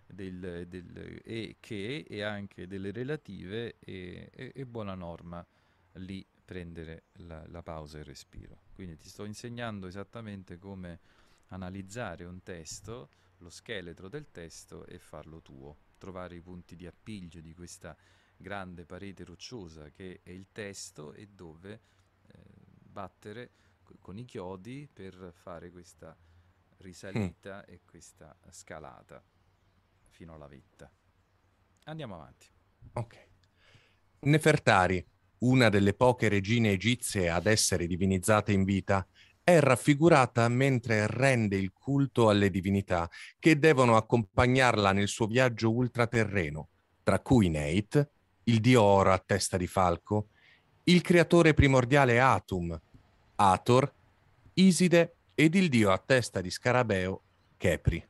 del, 0.07 0.67
del 0.69 1.21
e 1.25 1.57
che 1.61 2.05
e 2.09 2.23
anche 2.23 2.67
delle 2.67 2.93
relative 2.93 3.77
è, 3.79 4.31
è, 4.31 4.53
è 4.53 4.65
buona 4.65 4.95
norma 4.95 5.45
lì 5.95 6.25
prendere 6.45 7.05
la, 7.15 7.45
la 7.49 7.63
pausa 7.63 7.99
e 7.99 8.01
il 8.01 8.07
respiro. 8.07 8.61
Quindi 8.73 8.97
ti 8.97 9.09
sto 9.09 9.25
insegnando 9.25 9.87
esattamente 9.87 10.59
come 10.59 11.01
analizzare 11.49 12.25
un 12.25 12.43
testo, 12.43 13.11
lo 13.39 13.51
scheletro 13.51 14.09
del 14.09 14.31
testo 14.31 14.87
e 14.87 14.99
farlo 14.99 15.43
tuo, 15.43 15.77
trovare 15.99 16.37
i 16.37 16.41
punti 16.41 16.77
di 16.77 16.87
appiglio 16.87 17.41
di 17.41 17.53
questa 17.53 17.97
grande 18.37 18.85
parete 18.85 19.25
rocciosa 19.25 19.91
che 19.91 20.21
è 20.23 20.31
il 20.31 20.47
testo 20.53 21.13
e 21.13 21.27
dove 21.27 21.81
eh, 22.27 22.39
battere 22.83 23.51
con 24.01 24.19
i 24.19 24.25
chiodi 24.25 24.89
per 24.93 25.33
fare 25.33 25.71
questa 25.71 26.17
risalita 26.79 27.59
mm. 27.59 27.73
e 27.73 27.81
questa 27.85 28.37
scalata 28.51 29.23
fino 30.17 30.33
alla 30.33 30.49
vetta. 30.49 30.91
Andiamo 31.85 32.15
avanti. 32.15 32.47
Ok. 32.95 33.29
Nefertari 34.21 35.07
una 35.39 35.69
delle 35.69 35.93
poche 35.93 36.29
regine 36.29 36.71
egizie 36.71 37.29
ad 37.29 37.47
essere 37.47 37.87
divinizzate 37.87 38.53
in 38.53 38.65
vita, 38.65 39.07
è 39.45 39.61
raffigurata 39.61 40.49
mentre 40.49 41.07
rende 41.07 41.57
il 41.57 41.73
culto 41.73 42.31
alle 42.31 42.51
divinità 42.51 43.09
che 43.39 43.59
devono 43.59 43.97
accompagnarla 43.97 44.93
nel 44.93 45.09
suo 45.09 45.27
viaggio 45.27 45.73
ultraterreno, 45.73 46.69
tra 47.03 47.21
cui 47.21 47.51
Nate, 47.51 48.11
il 48.45 48.61
dio 48.61 48.83
oro 48.83 49.13
a 49.13 49.23
testa 49.25 49.57
di 49.57 49.67
falco, 49.67 50.29
il 50.85 51.03
creatore 51.03 51.53
primordiale 51.53 52.19
Atum, 52.19 52.81
Ator, 53.37 53.93
Iside 54.55 55.17
ed 55.35 55.55
il 55.55 55.69
dio 55.69 55.93
a 55.93 55.99
testa 55.99 56.41
di 56.41 56.51
scarabeo, 56.51 57.23
Kepri. 57.59 58.05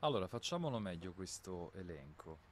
Allora, 0.00 0.28
facciamolo 0.28 0.78
meglio 0.78 1.12
questo 1.12 1.72
elenco. 1.72 2.46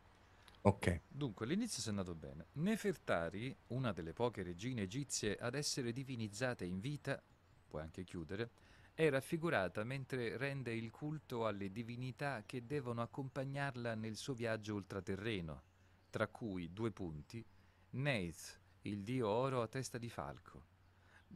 Ok. 0.63 1.03
Dunque, 1.09 1.47
l'inizio 1.47 1.83
è 1.85 1.89
andato 1.91 2.15
bene. 2.15 2.47
Nefertari, 2.55 3.57
una 3.69 3.93
delle 3.93 4.13
poche 4.13 4.43
regine 4.43 4.83
egizie 4.83 5.37
ad 5.37 5.55
essere 5.55 5.93
divinizzate 5.93 6.65
in 6.65 6.81
vita, 6.81 7.23
puoi 7.69 7.83
anche 7.83 8.03
chiudere, 8.03 8.51
è 8.95 9.09
raffigurata 9.09 9.85
mentre 9.85 10.37
rende 10.37 10.75
il 10.75 10.91
culto 10.91 11.47
alle 11.47 11.71
divinità 11.71 12.43
che 12.45 12.67
devono 12.67 13.03
accompagnarla 13.03 13.95
nel 13.95 14.17
suo 14.17 14.35
viaggio 14.35 14.75
ultraterreno, 14.75 15.63
tra 16.11 16.27
cui 16.27 16.73
due 16.73 16.91
punti, 16.91 17.45
Neith, 17.91 18.61
il 18.83 19.03
dio 19.03 19.29
oro 19.29 19.63
a 19.63 19.69
testa 19.69 19.99
di 19.99 20.09
falco, 20.09 20.65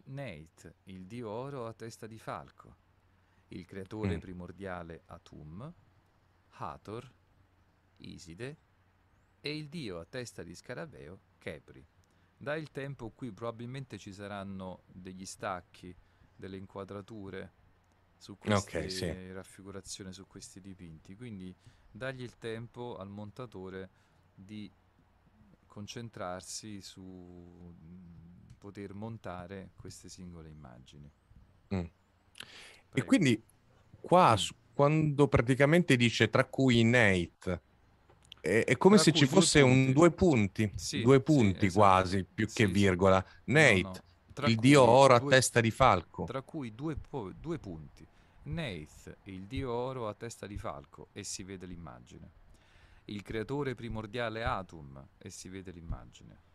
Nate, 0.05 0.77
il 0.85 1.07
dio 1.07 1.29
oro 1.29 1.67
a 1.67 1.73
testa 1.73 2.07
di 2.07 2.19
falco, 2.19 2.77
il 3.49 3.65
creatore 3.65 4.17
mm. 4.17 4.21
primordiale 4.21 5.03
Atum, 5.07 5.73
Hathor, 6.61 7.11
Iside, 7.99 8.57
e 9.41 9.57
il 9.57 9.69
dio 9.69 9.99
a 9.99 10.05
testa 10.05 10.43
di 10.43 10.55
scarabeo, 10.55 11.21
Kepri. 11.39 11.85
Da 12.37 12.55
il 12.55 12.71
tempo 12.71 13.11
qui 13.11 13.33
probabilmente 13.33 13.99
ci 13.99 14.13
saranno 14.13 14.83
degli 14.87 15.25
stacchi, 15.25 15.95
delle 16.37 16.57
inquadrature 16.57 17.53
su 18.17 18.37
queste 18.37 18.79
okay, 18.79 18.91
sì. 18.91 19.33
raffigurazioni, 19.33 20.13
su 20.13 20.27
questi 20.27 20.61
dipinti. 20.61 21.17
Quindi 21.17 21.55
dagli 21.91 22.23
il 22.23 22.37
tempo 22.39 22.97
al 22.97 23.09
montatore 23.09 23.91
di 24.35 24.71
concentrarsi 25.67 26.83
su 26.83 27.75
poter 28.59 28.93
montare 28.93 29.71
queste 29.77 30.09
singole 30.09 30.51
immagini. 30.51 31.11
Mm. 31.75 31.85
E 32.93 33.05
quindi 33.05 33.43
qua, 34.01 34.37
quando 34.75 35.29
praticamente 35.29 35.97
dice 35.97 36.31
tra 36.31 36.45
cui 36.45 36.83
Nate 36.83 37.61
è, 38.41 38.65
è 38.65 38.77
come 38.77 38.97
Tra 38.97 39.05
se 39.05 39.13
ci 39.13 39.27
fosse 39.27 39.61
due 39.61 39.71
un 39.71 39.93
due 39.93 40.11
punti, 40.11 40.71
sì, 40.75 41.03
due 41.03 41.21
punti 41.21 41.61
sì, 41.61 41.67
esatto. 41.67 41.79
quasi, 41.79 42.25
più 42.25 42.49
sì, 42.49 42.55
che 42.55 42.67
virgola. 42.67 43.25
Nate, 43.45 43.81
no, 43.83 43.93
no. 44.37 44.47
il 44.47 44.57
dio 44.57 44.83
oro 44.83 45.15
a 45.15 45.21
testa 45.21 45.61
di 45.61 45.71
falco. 45.71 46.25
Tra 46.25 46.43
cui 46.43 46.75
due, 46.75 46.97
due 47.39 47.59
punti. 47.59 48.07
Nate, 48.43 49.19
il 49.25 49.43
dio 49.43 49.71
oro 49.71 50.09
a 50.09 50.15
testa 50.15 50.47
di 50.47 50.57
falco, 50.57 51.09
e 51.13 51.23
si 51.23 51.43
vede 51.43 51.67
l'immagine. 51.67 52.39
Il 53.07 53.23
creatore 53.23 53.75
primordiale 53.75 54.43
Atum, 54.43 55.07
e 55.19 55.31
si 55.31 55.49
vede 55.49 55.71
l'immagine. 55.73 56.49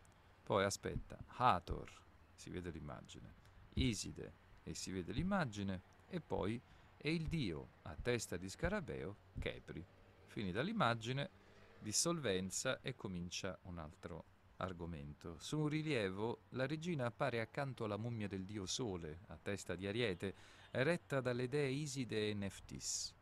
Poi 0.43 0.63
aspetta, 0.63 1.17
Hathor, 1.38 1.91
si 2.34 2.49
vede 2.49 2.71
l'immagine. 2.71 3.34
Iside, 3.75 4.34
e 4.63 4.73
si 4.73 4.91
vede 4.91 5.12
l'immagine. 5.12 5.81
E 6.08 6.21
poi 6.21 6.60
è 7.05 7.09
il 7.09 7.27
dio 7.27 7.67
a 7.83 7.95
testa 8.01 8.35
di 8.35 8.49
scarabeo, 8.49 9.15
Kepri. 9.37 9.85
Finita 10.25 10.61
l'immagine, 10.61 11.29
dissolvenza 11.77 12.81
e 12.81 12.95
comincia 12.95 13.55
un 13.65 13.77
altro 13.77 14.23
argomento. 14.57 15.37
Su 15.37 15.59
un 15.59 15.67
rilievo, 15.67 16.39
la 16.49 16.65
regina 16.65 17.05
appare 17.05 17.41
accanto 17.41 17.83
alla 17.83 17.97
mummia 17.97 18.27
del 18.27 18.43
dio 18.43 18.65
Sole, 18.65 19.19
a 19.27 19.37
testa 19.39 19.75
di 19.75 19.85
Ariete, 19.85 20.33
retta 20.71 21.21
dalle 21.21 21.47
dee 21.47 21.67
Iside 21.69 22.29
e 22.29 22.33
Neftis. 22.33 23.13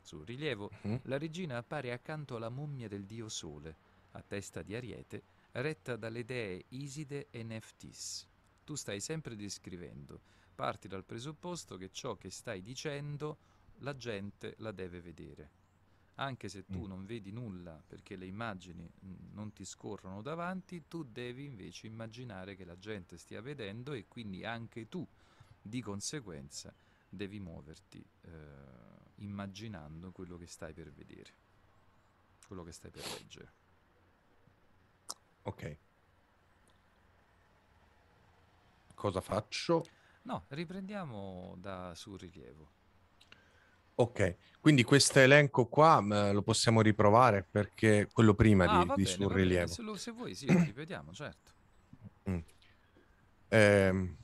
Sul 0.00 0.26
rilievo, 0.26 0.68
Mhm. 0.82 1.02
la 1.04 1.16
regina 1.16 1.58
appare 1.58 1.92
accanto 1.92 2.34
alla 2.34 2.48
mummia 2.50 2.88
del 2.88 3.04
dio 3.04 3.28
Sole, 3.28 3.76
a 4.10 4.22
testa 4.22 4.62
di 4.62 4.74
Ariete, 4.74 5.22
retta 5.52 5.94
dalle 5.94 6.24
dee 6.24 6.64
Iside 6.70 7.28
e 7.30 7.44
Neftis. 7.44 8.26
Tu 8.64 8.74
stai 8.74 8.98
sempre 8.98 9.36
descrivendo. 9.36 10.22
Parti 10.60 10.88
dal 10.88 11.06
presupposto 11.06 11.78
che 11.78 11.88
ciò 11.90 12.16
che 12.16 12.28
stai 12.28 12.60
dicendo 12.60 13.38
la 13.78 13.96
gente 13.96 14.56
la 14.58 14.72
deve 14.72 15.00
vedere. 15.00 15.48
Anche 16.16 16.50
se 16.50 16.66
tu 16.66 16.80
Mm. 16.84 16.86
non 16.86 17.06
vedi 17.06 17.32
nulla 17.32 17.82
perché 17.86 18.14
le 18.14 18.26
immagini 18.26 18.86
mm, 18.86 19.32
non 19.32 19.54
ti 19.54 19.64
scorrono 19.64 20.20
davanti, 20.20 20.86
tu 20.86 21.02
devi 21.02 21.44
invece 21.46 21.86
immaginare 21.86 22.56
che 22.56 22.66
la 22.66 22.76
gente 22.78 23.16
stia 23.16 23.40
vedendo 23.40 23.94
e 23.94 24.06
quindi 24.06 24.44
anche 24.44 24.86
tu, 24.86 25.06
di 25.62 25.80
conseguenza, 25.80 26.74
devi 27.08 27.40
muoverti 27.40 28.06
eh, 28.20 28.28
immaginando 29.14 30.12
quello 30.12 30.36
che 30.36 30.46
stai 30.46 30.74
per 30.74 30.92
vedere, 30.92 31.32
quello 32.46 32.64
che 32.64 32.72
stai 32.72 32.90
per 32.90 33.06
leggere. 33.14 33.52
Ok. 35.44 35.78
Cosa 38.94 39.22
faccio? 39.22 39.86
No, 40.30 40.44
riprendiamo 40.50 41.56
da 41.58 41.92
sul 41.96 42.16
rilievo. 42.16 42.70
Ok, 43.96 44.36
quindi 44.60 44.82
questo 44.84 45.18
elenco 45.18 45.66
qua 45.66 46.00
mh, 46.00 46.32
lo 46.32 46.42
possiamo 46.42 46.80
riprovare 46.80 47.46
perché 47.50 48.08
quello 48.12 48.34
prima 48.34 48.66
Ah, 48.66 48.78
di, 48.78 48.84
va 48.86 48.94
di 48.94 49.04
bene, 49.04 49.26
va 49.26 49.26
bene, 49.26 49.26
surrilievo. 49.26 49.66
Se, 49.66 49.82
lo- 49.82 49.96
se 49.96 50.10
vuoi 50.12 50.34
sì, 50.34 50.46
lo 50.46 50.62
ripetiamo, 50.64 51.12
certo. 51.12 51.52
Ehm, 53.50 54.16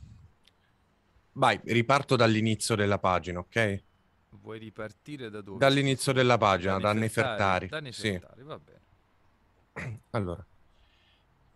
vai, 1.32 1.60
riparto 1.64 2.16
dall'inizio 2.16 2.74
della 2.74 2.98
pagina, 2.98 3.40
ok? 3.40 3.84
Vuoi 4.40 4.58
ripartire 4.58 5.30
da 5.30 5.40
dove? 5.40 5.58
Dall'inizio 5.58 6.12
della 6.12 6.38
pagina, 6.38 6.78
da 6.78 6.92
Nefertari? 6.92 7.66
Nefertari. 7.66 7.68
Da 7.68 7.80
Sì. 7.90 8.08
Nefertari, 8.10 8.42
va 8.42 8.58
bene. 8.58 8.84
Allora, 10.10 10.46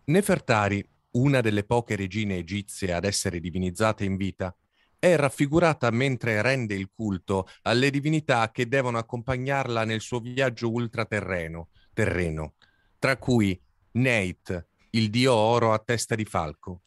Nefertari, 0.05 0.85
una 1.11 1.41
delle 1.41 1.63
poche 1.63 1.95
regine 1.95 2.37
egizie 2.37 2.93
ad 2.93 3.05
essere 3.05 3.39
divinizzate 3.39 4.05
in 4.05 4.15
vita, 4.15 4.55
è 4.97 5.15
raffigurata 5.15 5.89
mentre 5.89 6.41
rende 6.41 6.75
il 6.75 6.91
culto 6.93 7.47
alle 7.63 7.89
divinità 7.89 8.51
che 8.51 8.67
devono 8.67 8.97
accompagnarla 8.99 9.83
nel 9.83 9.99
suo 9.99 10.19
viaggio 10.19 10.69
ultraterreno, 10.71 11.69
terreno, 11.93 12.53
tra 12.99 13.17
cui 13.17 13.59
Neit, 13.93 14.67
il 14.91 15.09
dio 15.09 15.33
oro 15.33 15.73
a 15.73 15.79
testa 15.79 16.15
di 16.15 16.25
falco, 16.25 16.83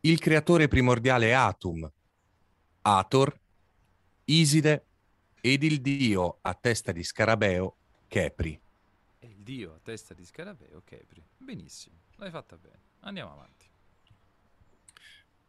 il 0.00 0.18
creatore 0.18 0.66
primordiale 0.66 1.34
Atum, 1.34 1.88
Ator, 2.82 3.40
Iside 4.24 4.86
ed 5.40 5.62
il 5.62 5.80
dio 5.80 6.38
a 6.40 6.54
testa 6.54 6.90
di 6.90 7.04
scarabeo 7.04 7.76
Kepri. 8.08 8.60
È 9.18 9.26
il 9.26 9.42
dio 9.42 9.74
a 9.74 9.80
testa 9.82 10.14
di 10.14 10.24
scarabeo, 10.24 10.82
Kepri. 10.84 11.24
Benissimo, 11.36 11.96
l'hai 12.16 12.30
fatta 12.30 12.56
bene. 12.56 12.80
Andiamo 13.00 13.32
avanti. 13.32 13.61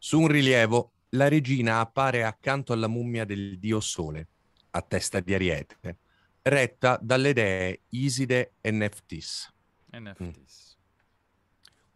Su 0.04 0.20
un 0.20 0.28
rilievo, 0.28 0.92
la 1.12 1.28
regina 1.28 1.80
appare 1.80 2.24
accanto 2.24 2.74
alla 2.74 2.88
mummia 2.88 3.24
del 3.24 3.58
dio 3.58 3.80
Sole, 3.80 4.28
a 4.72 4.82
testa 4.82 5.20
di 5.20 5.32
Ariete, 5.32 5.96
retta 6.42 6.98
dalle 7.00 7.32
dee 7.32 7.84
Iside 7.88 8.52
e 8.60 8.70
Neftis. 8.70 9.50
NFTs. 9.96 10.76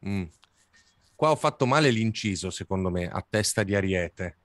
Mm. 0.06 0.24
Qua 1.14 1.32
ho 1.32 1.36
fatto 1.36 1.66
male 1.66 1.90
l'inciso, 1.90 2.48
secondo 2.48 2.88
me, 2.88 3.10
a 3.10 3.22
testa 3.28 3.62
di 3.62 3.74
Ariete. 3.74 4.38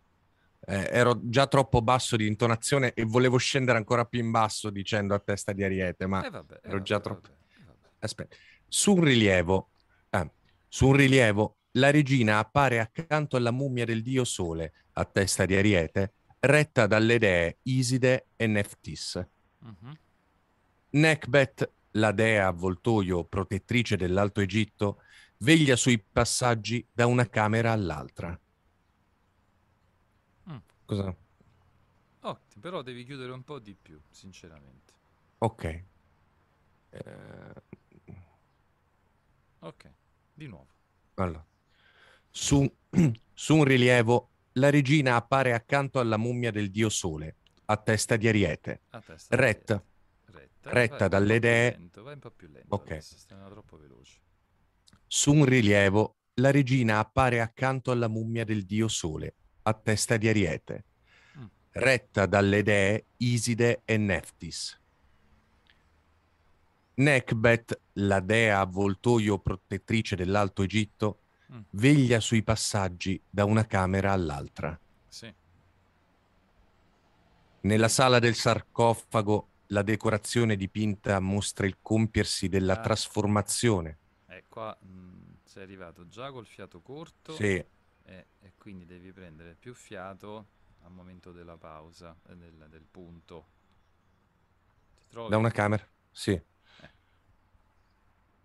Eh, 0.65 0.89
ero 0.91 1.21
già 1.29 1.47
troppo 1.47 1.81
basso 1.81 2.17
di 2.17 2.27
intonazione 2.27 2.91
e 2.91 3.05
volevo 3.05 3.37
scendere 3.37 3.77
ancora 3.77 4.03
più 4.03 4.19
in 4.19 4.31
basso 4.31 4.71
dicendo 4.71 5.15
a 5.15 5.19
testa 5.19 5.53
di 5.53 5.63
Ariete, 5.63 6.05
ma 6.05 6.21
Eh 6.21 6.29
vabbè, 6.29 6.53
eh 6.63 6.67
ero 6.67 6.81
già 6.81 6.97
vabbè, 6.97 7.07
troppo... 7.07 7.29
vabbè, 7.29 7.61
eh 7.61 7.63
vabbè. 7.65 7.87
Aspetta. 7.99 8.35
Su 8.67 8.95
un 8.95 9.05
rilievo, 9.05 9.69
ah, 10.09 10.29
su 10.67 10.87
un 10.87 10.95
rilievo, 10.97 11.59
la 11.73 11.91
regina 11.91 12.39
appare 12.39 12.79
accanto 12.79 13.37
alla 13.37 13.51
mummia 13.51 13.85
del 13.85 14.01
dio 14.01 14.23
Sole, 14.23 14.73
a 14.93 15.05
testa 15.05 15.45
di 15.45 15.55
Ariete, 15.55 16.13
retta 16.39 16.87
dalle 16.87 17.17
dee 17.17 17.59
Iside 17.63 18.27
e 18.35 18.47
Neftis. 18.47 19.25
Mhm. 19.59 19.97
Nekbet, 20.91 21.71
la 21.91 22.11
dea 22.11 22.47
avvoltoio 22.47 23.23
protettrice 23.25 23.97
dell'Alto 23.97 24.41
Egitto, 24.41 25.01
veglia 25.37 25.75
sui 25.75 25.99
passaggi 25.99 26.85
da 26.91 27.05
una 27.07 27.27
camera 27.27 27.71
all'altra. 27.71 28.39
Mm. 30.49 30.57
Cosa? 30.85 31.15
Ottimo, 32.21 32.61
però 32.61 32.81
devi 32.81 33.03
chiudere 33.03 33.31
un 33.31 33.43
po' 33.43 33.59
di 33.59 33.75
più, 33.75 33.99
sinceramente. 34.11 34.93
Ok. 35.39 35.63
Eh, 36.89 37.61
Ok, 39.59 39.89
di 40.33 40.47
nuovo. 40.47 40.67
allora. 41.15 41.45
Su, 42.35 42.67
su 43.33 43.55
un 43.55 43.63
rilievo, 43.63 44.29
la 44.53 44.71
regina 44.71 45.15
appare 45.15 45.53
accanto 45.53 45.99
alla 45.99 46.17
mummia 46.17 46.49
del 46.49 46.71
dio 46.71 46.89
Sole, 46.89 47.35
a 47.65 47.77
testa 47.77 48.15
di 48.15 48.27
Ariete, 48.27 48.81
testa 49.05 49.35
di 49.35 49.41
retta, 49.41 49.73
Ariete. 49.75 49.91
Retta, 50.25 50.71
retta 50.71 51.07
dalle 51.07 51.39
dee- 51.39 51.89
vai 52.01 52.13
un 52.13 52.19
po' 52.19 52.31
più 52.31 52.47
lento. 52.47 52.73
Ok. 52.73 52.89
adesso, 52.91 53.17
stai 53.17 53.37
andando 53.37 53.61
troppo 53.61 53.77
veloce. 53.77 54.17
Su 55.05 55.31
un 55.31 55.45
rilievo, 55.45 56.15
la 56.35 56.49
regina 56.49 56.97
appare 56.97 57.39
accanto 57.39 57.91
alla 57.91 58.07
mummia 58.07 58.43
del 58.43 58.65
dio 58.65 58.87
Sole, 58.87 59.35
a 59.63 59.73
testa 59.73 60.17
di 60.17 60.27
Ariete, 60.27 60.85
Mm. 61.37 61.45
retta 61.73 62.25
dalle 62.25 62.63
dee 62.63 63.05
Iside 63.17 63.81
e 63.85 63.97
Neftis. 63.97 64.79
Nekbet, 66.95 67.79
la 67.93 68.19
dea 68.19 68.59
avvoltoio 68.59 69.37
protettrice 69.39 70.15
dell'Alto 70.15 70.61
Egitto, 70.63 71.19
Mm. 71.53 71.63
veglia 71.71 72.19
sui 72.19 72.43
passaggi 72.43 73.21
da 73.29 73.45
una 73.45 73.65
camera 73.65 74.11
all'altra. 74.11 74.79
Sì, 75.09 75.33
Nella 77.61 77.89
sala 77.89 78.19
del 78.19 78.35
sarcofago, 78.35 79.49
la 79.67 79.81
decorazione 79.81 80.55
dipinta 80.55 81.19
mostra 81.19 81.65
il 81.65 81.79
compiersi 81.81 82.47
della 82.47 82.79
Ah. 82.79 82.79
trasformazione. 82.79 83.99
eh, 84.27 84.45
qua 84.47 84.77
mh, 84.81 85.37
sei 85.43 85.63
arrivato 85.63 86.07
già 86.07 86.31
col 86.31 86.45
fiato 86.45 86.81
corto 86.81 87.33
Sì, 87.35 87.63
e, 88.03 88.27
e 88.39 88.53
quindi 88.57 88.85
devi 88.85 89.11
prendere 89.13 89.55
più 89.55 89.73
fiato 89.73 90.47
al 90.83 90.91
momento 90.91 91.31
della 91.31 91.57
pausa, 91.57 92.15
eh, 92.29 92.35
del, 92.35 92.67
del 92.69 92.85
punto. 92.89 93.47
Da 95.29 95.37
una 95.37 95.51
camera. 95.51 95.87
Sì. 96.11 96.39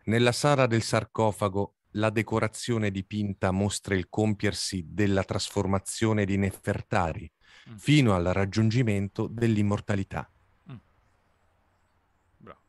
Nella 0.07 0.33
sala 0.33 0.67
del 0.67 0.83
sarcofago, 0.83 1.77
la 1.99 2.11
decorazione 2.11 2.91
dipinta 2.91 3.51
mostra 3.51 3.95
il 3.95 4.09
compiersi 4.09 4.87
della 4.89 5.25
trasformazione 5.25 6.25
di 6.25 6.37
Nefertari 6.37 7.31
Mm. 7.71 7.75
fino 7.77 8.15
al 8.15 8.25
raggiungimento 8.25 9.27
dell'immortalità. 9.27 10.31
Bravo. 12.37 12.61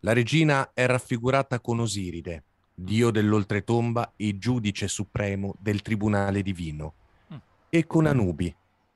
La 0.00 0.12
regina 0.14 0.72
è 0.72 0.86
raffigurata 0.86 1.60
con 1.60 1.80
Osiride, 1.80 2.44
dio 2.74 3.10
dell'oltretomba 3.10 4.14
e 4.16 4.38
giudice 4.38 4.88
supremo 4.88 5.54
del 5.58 5.82
tribunale 5.82 6.42
divino, 6.42 6.94
Mm. 7.32 7.36
e 7.68 7.86
con 7.86 8.06
Anubi, 8.06 8.54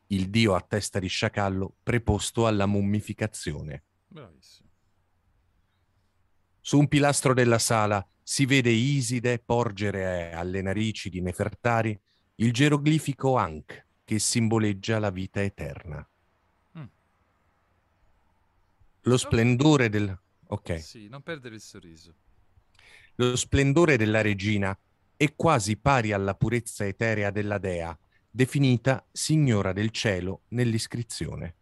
il 0.09 0.31
dio 0.31 0.55
a 0.55 0.61
testa 0.61 0.99
di 1.01 1.09
sciacallo 1.09 1.75
preposto 1.83 2.47
alla 2.47 2.67
mummificazione. 2.67 3.83
Bravissimo. 4.07 4.69
Su 6.61 6.79
un 6.79 6.89
pilastro 6.89 7.35
della 7.35 7.59
sala 7.59 8.07
si 8.29 8.45
vede 8.45 8.71
Iside 8.71 9.39
porgere 9.39 10.33
alle 10.33 10.61
narici 10.61 11.09
di 11.11 11.21
Nefertari 11.21 11.97
il 12.37 12.53
geroglifico 12.53 13.37
Ankh 13.37 13.85
che 14.03 14.19
simboleggia 14.19 14.99
la 14.99 15.11
vita 15.11 15.41
eterna. 15.41 16.05
Mm. 16.77 16.85
Lo 19.03 19.17
splendore 19.17 19.89
del... 19.89 20.19
ok. 20.49 20.81
Sì, 20.83 21.07
non 21.07 21.23
perdere 21.23 21.55
il 21.55 21.61
sorriso. 21.61 22.15
Lo 23.15 23.37
splendore 23.37 23.97
della 23.97 24.23
regina 24.23 24.77
è 25.17 25.33
quasi 25.37 25.77
pari 25.77 26.11
alla 26.11 26.35
purezza 26.35 26.85
eterea 26.85 27.31
della 27.31 27.59
dea, 27.59 27.97
definita 28.29 29.07
signora 29.13 29.73
del 29.73 29.91
cielo 29.91 30.43
nell'iscrizione. 30.49 31.55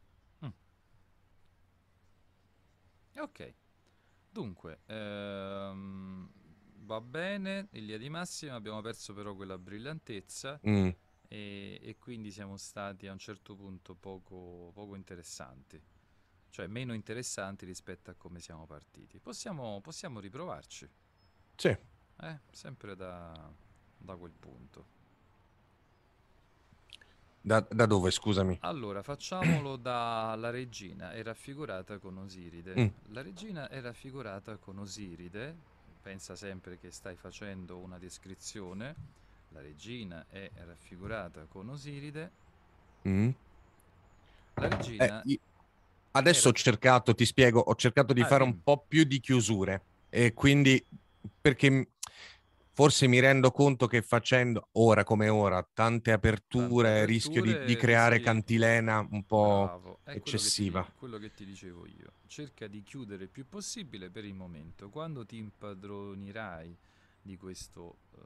Ok. 3.17 3.55
Dunque, 4.31 4.81
ehm, 4.87 6.29
va 6.85 7.01
bene, 7.01 7.69
in 7.73 7.83
linea 7.83 7.99
di 7.99 8.09
massima 8.09 8.55
abbiamo 8.55 8.81
perso 8.81 9.13
però 9.15 9.35
quella 9.35 9.59
brillantezza 9.59 10.61
Mm, 10.67 10.89
e, 11.29 11.79
e 11.83 11.97
quindi 11.99 12.31
siamo 12.31 12.57
stati 12.57 13.07
a 13.07 13.13
un 13.13 13.19
certo 13.19 13.55
punto 13.57 13.95
poco, 13.95 14.71
poco 14.75 14.95
interessanti, 14.95 15.81
cioè 16.51 16.67
meno 16.69 16.95
interessanti 16.95 17.65
rispetto 17.67 18.11
a 18.11 18.15
come 18.15 18.41
siamo 18.41 18.67
partiti. 18.67 19.19
Possiamo, 19.21 19.81
possiamo 19.81 20.21
riprovarci. 20.21 20.89
Sì, 21.57 21.77
Eh, 22.21 22.41
sempre 22.51 22.95
da, 22.97 23.53
da 23.99 24.17
quel 24.17 24.33
punto. 24.33 24.87
Da, 27.41 27.61
da 27.61 27.87
dove, 27.87 28.11
scusami? 28.11 28.59
Allora, 28.63 29.03
facciamolo 29.03 29.77
dalla 29.77 30.51
regina, 30.51 31.13
è 31.13 31.23
raffigurata 31.23 31.99
con 31.99 32.17
Osiride. 32.19 32.81
Mm. 32.81 32.87
La 33.09 33.23
regina 33.23 33.69
è 33.69 33.81
raffigurata 33.81 34.57
con 34.57 34.79
Osiride, 34.79 35.59
pensa 36.05 36.37
sempre 36.37 36.79
che 36.79 36.91
stai 36.91 37.17
facendo 37.17 37.79
una 37.79 37.97
descrizione. 37.99 38.95
La 39.49 39.63
regina 39.63 40.27
è 40.29 40.51
raffigurata 40.67 41.47
con 41.49 41.71
Osiride. 41.71 42.31
Mm. 43.09 43.31
La 44.57 44.69
regina... 44.69 45.23
Eh, 45.23 45.41
adesso 46.13 46.49
ho 46.49 46.51
era- 46.51 46.59
cercato, 46.59 47.15
ti 47.15 47.25
spiego, 47.25 47.61
ho 47.61 47.75
cercato 47.75 48.13
di 48.13 48.21
Ah, 48.21 48.27
fare 48.27 48.45
dimmi. 48.45 48.57
un 48.57 48.63
po' 48.63 48.85
più 48.87 49.05
di 49.05 49.19
chiusure 49.19 49.81
e 50.11 50.35
quindi 50.35 50.85
perché 51.41 51.89
forse 52.75 53.07
mi 53.07 53.21
rendo 53.21 53.51
conto 53.51 53.87
che 53.87 54.03
facendo 54.03 54.69
ora 54.73 55.05
come 55.05 55.29
ora 55.29 55.67
tante 55.73 56.13
aperture, 56.13 56.83
Tante 56.83 57.05
rischio 57.07 57.41
di, 57.41 57.51
aperture 57.51 57.75
di 57.75 57.81
creare 57.81 58.17
rischi- 58.17 58.25
cantilena 58.25 59.07
un 59.11 59.25
po'... 59.25 60.01
Eccessiva. 60.07 60.83
Quello 60.83 60.89
che, 60.89 60.93
ti, 60.93 60.99
quello 60.99 61.19
che 61.19 61.35
ti 61.35 61.45
dicevo 61.45 61.87
io. 61.87 62.13
Cerca 62.27 62.67
di 62.67 62.83
chiudere 62.83 63.25
il 63.25 63.29
più 63.31 63.49
possibile 63.49 64.11
per 64.11 64.25
il 64.25 64.35
momento. 64.35 64.89
Quando 64.91 65.25
ti 65.25 65.39
impadronirai 65.39 66.77
di 67.23 67.37
questo, 67.37 67.97
eh, 68.17 68.19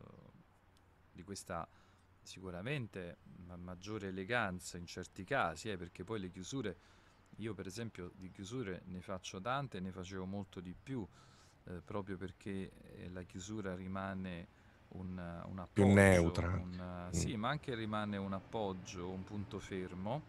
di 1.13 1.23
questa 1.23 1.69
sicuramente 2.23 3.19
ma- 3.47 3.57
maggiore 3.57 4.09
eleganza 4.09 4.77
in 4.77 4.87
certi 4.87 5.25
casi, 5.25 5.71
eh, 5.71 5.77
perché 5.77 6.05
poi 6.05 6.21
le 6.21 6.31
chiusure, 6.31 6.77
io 7.37 7.55
per 7.55 7.67
esempio 7.67 8.13
di 8.17 8.31
chiusure 8.31 8.83
ne 8.87 9.01
faccio 9.01 9.41
tante, 9.41 9.81
ne 9.81 9.93
facevo 9.93 10.25
molto 10.27 10.61
di 10.61 10.75
più, 10.75 11.07
eh, 11.69 11.81
proprio 11.85 12.17
perché 12.17 12.71
eh, 12.97 13.09
la 13.11 13.23
chiusura 13.23 13.75
rimane 13.75 14.47
un, 14.89 15.09
un 15.47 15.59
appoggio, 15.59 15.73
Più 15.73 15.87
neutra. 15.93 16.49
un, 16.49 17.09
sì, 17.13 17.37
ma 17.37 17.49
anche 17.51 17.75
rimane 17.75 18.17
un 18.17 18.33
appoggio, 18.33 19.09
un 19.09 19.25
punto 19.25 19.59
fermo. 19.59 20.23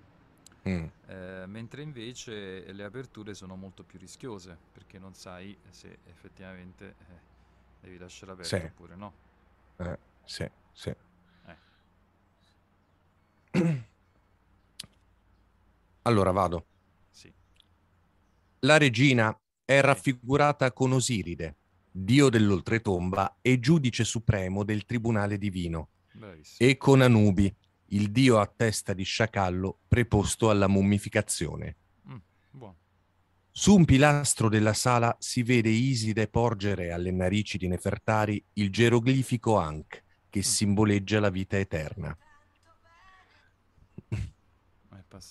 Mm. 0.67 0.85
Eh, 1.07 1.45
mentre 1.47 1.81
invece 1.81 2.71
le 2.71 2.83
aperture 2.83 3.33
sono 3.33 3.55
molto 3.55 3.83
più 3.83 3.97
rischiose 3.97 4.55
perché 4.73 4.99
non 4.99 5.13
sai 5.15 5.57
se 5.69 5.97
effettivamente 6.03 6.95
eh, 6.99 7.19
devi 7.81 7.97
lasciare 7.97 8.33
aperto 8.33 8.55
Sì. 8.57 8.63
oppure 8.63 8.95
no. 8.95 9.13
Eh, 9.77 9.97
sì, 10.25 10.47
sì. 10.73 10.89
Eh. 11.47 11.57
Allora 16.03 16.31
vado. 16.31 16.65
Sì. 17.11 17.31
La 18.61 18.77
regina 18.77 19.35
è 19.69 19.81
raffigurata 19.81 20.73
con 20.73 20.93
Osiride, 20.93 21.57
dio 21.91 22.29
dell'oltretomba 22.29 23.37
e 23.39 23.59
giudice 23.59 24.03
supremo 24.03 24.63
del 24.63 24.83
tribunale 24.83 25.37
divino, 25.37 25.89
Bravissimo. 26.11 26.67
e 26.67 26.75
con 26.75 27.01
Anubi, 27.01 27.55
il 27.89 28.09
dio 28.09 28.39
a 28.39 28.47
testa 28.47 28.93
di 28.93 29.03
sciacallo 29.03 29.81
preposto 29.87 30.49
alla 30.49 30.67
mummificazione. 30.67 31.75
Buono. 32.49 32.77
Su 33.51 33.75
un 33.75 33.85
pilastro 33.85 34.49
della 34.49 34.73
sala 34.73 35.15
si 35.19 35.43
vede 35.43 35.69
Iside 35.69 36.27
porgere 36.27 36.91
alle 36.91 37.11
narici 37.11 37.59
di 37.59 37.67
Nefertari 37.67 38.43
il 38.53 38.71
geroglifico 38.71 39.55
Ankh, 39.55 40.03
che 40.31 40.41
simboleggia 40.41 41.19
la 41.19 41.29
vita 41.29 41.59
eterna. 41.59 42.17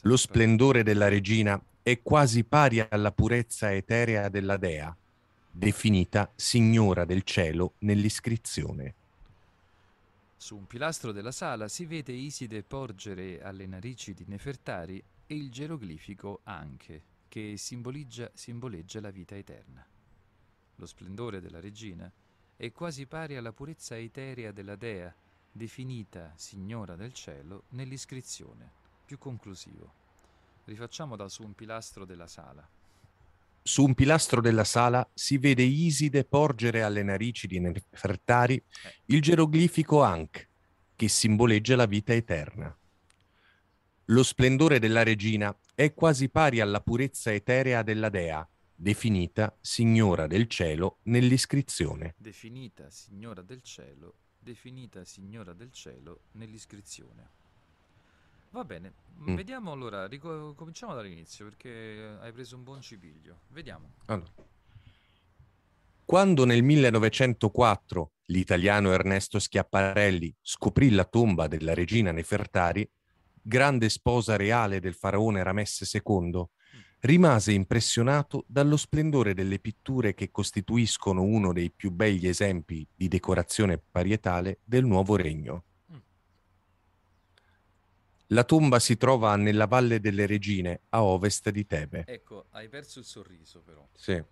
Lo 0.02 0.16
splendore 0.16 0.84
della 0.84 1.08
regina 1.08 1.60
è 1.90 2.02
quasi 2.02 2.44
pari 2.44 2.80
alla 2.80 3.12
purezza 3.12 3.72
eterea 3.72 4.28
della 4.28 4.58
dea, 4.58 4.94
definita 5.50 6.30
signora 6.36 7.06
del 7.06 7.22
cielo 7.22 7.76
nell'iscrizione. 7.78 8.94
Su 10.36 10.56
un 10.56 10.66
pilastro 10.66 11.12
della 11.12 11.32
sala 11.32 11.66
si 11.66 11.86
vede 11.86 12.12
Iside 12.12 12.62
porgere 12.62 13.42
alle 13.42 13.64
narici 13.64 14.12
di 14.12 14.24
Nefertari 14.26 15.02
e 15.26 15.34
il 15.34 15.50
geroglifico 15.50 16.40
anche, 16.42 17.02
che 17.26 17.54
simboleggia, 17.56 18.30
la 19.00 19.10
vita 19.10 19.34
eterna. 19.34 19.82
Lo 20.74 20.86
splendore 20.86 21.40
della 21.40 21.58
regina 21.58 22.12
è 22.54 22.70
quasi 22.70 23.06
pari 23.06 23.36
alla 23.36 23.52
purezza 23.52 23.96
eterea 23.96 24.52
della 24.52 24.76
dea, 24.76 25.14
definita 25.50 26.34
signora 26.36 26.96
del 26.96 27.14
cielo 27.14 27.62
nell'iscrizione. 27.70 28.72
Più 29.06 29.16
conclusivo. 29.16 30.07
Rifacciamo 30.68 31.16
da 31.16 31.30
su 31.30 31.44
un 31.44 31.54
pilastro 31.54 32.04
della 32.04 32.26
sala. 32.26 32.68
Su 33.62 33.84
un 33.84 33.94
pilastro 33.94 34.42
della 34.42 34.64
sala 34.64 35.08
si 35.14 35.38
vede 35.38 35.62
Iside 35.62 36.24
porgere 36.24 36.82
alle 36.82 37.02
narici 37.02 37.46
di 37.46 37.58
Nefertari 37.58 38.62
il 39.06 39.22
geroglifico 39.22 40.02
Ankh, 40.02 40.46
che 40.94 41.08
simboleggia 41.08 41.74
la 41.74 41.86
vita 41.86 42.12
eterna. 42.12 42.76
Lo 44.04 44.22
splendore 44.22 44.78
della 44.78 45.02
regina 45.02 45.56
è 45.74 45.94
quasi 45.94 46.28
pari 46.28 46.60
alla 46.60 46.82
purezza 46.82 47.32
eterea 47.32 47.82
della 47.82 48.10
dea, 48.10 48.46
definita 48.74 49.56
signora 49.62 50.26
del 50.26 50.48
cielo 50.48 50.98
nell'iscrizione. 51.04 52.14
Definita 52.18 52.90
signora 52.90 53.40
del 53.40 53.62
cielo, 53.62 54.16
definita 54.38 55.02
signora 55.06 55.54
del 55.54 55.72
cielo 55.72 56.24
nell'iscrizione. 56.32 57.37
Va 58.50 58.64
bene, 58.64 58.92
Mm. 59.20 59.34
vediamo 59.34 59.72
allora, 59.72 60.06
rico- 60.06 60.54
cominciamo 60.54 60.94
dall'inizio 60.94 61.44
perché 61.44 62.16
hai 62.20 62.32
preso 62.32 62.56
un 62.56 62.62
buon 62.62 62.80
cipiglio. 62.80 63.40
Vediamo. 63.48 63.90
Allora. 64.06 64.30
Quando 66.04 66.44
nel 66.46 66.62
1904 66.62 68.12
l'italiano 68.26 68.92
Ernesto 68.92 69.38
Schiaparelli 69.38 70.34
scoprì 70.40 70.90
la 70.90 71.04
tomba 71.04 71.48
della 71.48 71.74
regina 71.74 72.12
Nefertari, 72.12 72.88
grande 73.42 73.88
sposa 73.90 74.36
reale 74.36 74.80
del 74.80 74.94
faraone 74.94 75.42
Ramesse 75.42 75.86
II, 76.02 76.44
rimase 77.00 77.52
impressionato 77.52 78.44
dallo 78.46 78.76
splendore 78.76 79.34
delle 79.34 79.58
pitture 79.58 80.14
che 80.14 80.30
costituiscono 80.30 81.22
uno 81.22 81.52
dei 81.52 81.70
più 81.70 81.90
begli 81.90 82.26
esempi 82.26 82.86
di 82.94 83.08
decorazione 83.08 83.78
parietale 83.78 84.60
del 84.64 84.84
nuovo 84.84 85.16
regno. 85.16 85.64
La 88.32 88.44
tomba 88.44 88.78
si 88.78 88.96
trova 88.98 89.36
nella 89.36 89.66
Valle 89.66 90.00
delle 90.00 90.26
Regine, 90.26 90.80
a 90.90 91.02
ovest 91.02 91.48
di 91.48 91.66
Tebe. 91.66 92.04
Ecco, 92.06 92.46
hai 92.50 92.68
perso 92.68 92.98
il 92.98 93.06
sorriso 93.06 93.60
però. 93.60 93.86
Sì. 93.94 94.22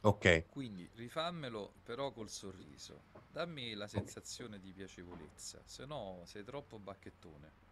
Ok. 0.00 0.44
Quindi 0.48 0.88
rifammelo 0.94 1.72
però 1.84 2.12
col 2.12 2.30
sorriso. 2.30 3.02
Dammi 3.30 3.74
la 3.74 3.86
sensazione 3.88 4.58
di 4.58 4.72
piacevolezza, 4.72 5.60
se 5.64 5.84
no 5.84 6.22
sei 6.24 6.44
troppo 6.44 6.78
bacchettone, 6.78 7.64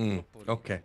Mm, 0.00 0.18
troppo 0.30 0.50
ok. 0.50 0.82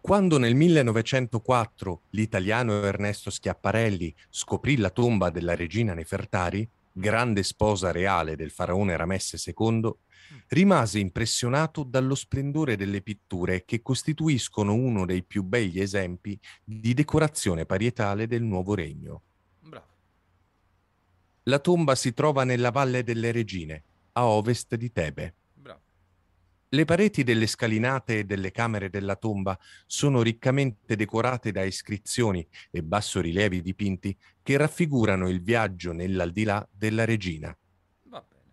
Quando 0.00 0.38
nel 0.38 0.54
1904 0.54 2.02
l'italiano 2.10 2.82
Ernesto 2.82 3.30
Schiaparelli 3.30 4.14
scoprì 4.28 4.76
la 4.76 4.90
tomba 4.90 5.30
della 5.30 5.56
regina 5.56 5.94
Nefertari, 5.94 6.68
grande 6.98 7.42
sposa 7.42 7.92
reale 7.92 8.36
del 8.36 8.50
faraone 8.50 8.96
Ramesse 8.96 9.40
II, 9.44 9.90
rimase 10.48 10.98
impressionato 10.98 11.84
dallo 11.84 12.14
splendore 12.14 12.76
delle 12.76 13.00
pitture 13.00 13.64
che 13.64 13.80
costituiscono 13.80 14.74
uno 14.74 15.06
dei 15.06 15.22
più 15.22 15.42
begli 15.42 15.80
esempi 15.80 16.38
di 16.62 16.92
decorazione 16.92 17.64
parietale 17.64 18.26
del 18.26 18.42
nuovo 18.42 18.74
regno. 18.74 19.22
Bravo. 19.60 19.86
La 21.44 21.58
tomba 21.58 21.94
si 21.94 22.12
trova 22.12 22.44
nella 22.44 22.70
Valle 22.70 23.02
delle 23.02 23.32
Regine, 23.32 23.84
a 24.12 24.26
ovest 24.26 24.74
di 24.74 24.92
Tebe. 24.92 25.34
Le 26.70 26.84
pareti 26.84 27.24
delle 27.24 27.46
scalinate 27.46 28.18
e 28.18 28.24
delle 28.24 28.50
camere 28.50 28.90
della 28.90 29.16
tomba 29.16 29.58
sono 29.86 30.20
riccamente 30.20 30.96
decorate 30.96 31.50
da 31.50 31.62
iscrizioni 31.62 32.46
e 32.70 32.82
bassorilievi 32.82 33.62
dipinti 33.62 34.14
che 34.42 34.58
raffigurano 34.58 35.30
il 35.30 35.42
viaggio 35.42 35.92
nell'aldilà 35.92 36.68
della 36.70 37.06
regina. 37.06 37.56
Va 38.02 38.22
bene. 38.28 38.52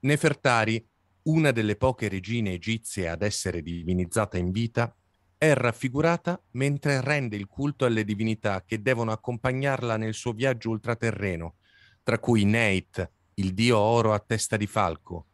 Nefertari, 0.00 0.88
una 1.24 1.50
delle 1.50 1.76
poche 1.76 2.08
regine 2.08 2.54
egizie 2.54 3.10
ad 3.10 3.20
essere 3.20 3.60
divinizzata 3.60 4.38
in 4.38 4.50
vita, 4.50 4.96
è 5.36 5.52
raffigurata 5.52 6.42
mentre 6.52 7.02
rende 7.02 7.36
il 7.36 7.46
culto 7.46 7.84
alle 7.84 8.04
divinità 8.04 8.64
che 8.64 8.80
devono 8.80 9.12
accompagnarla 9.12 9.98
nel 9.98 10.14
suo 10.14 10.32
viaggio 10.32 10.70
ultraterreno, 10.70 11.56
tra 12.02 12.18
cui 12.18 12.44
Neit, 12.44 13.10
il 13.34 13.52
dio 13.52 13.76
oro 13.76 14.14
a 14.14 14.18
testa 14.18 14.56
di 14.56 14.66
falco, 14.66 15.26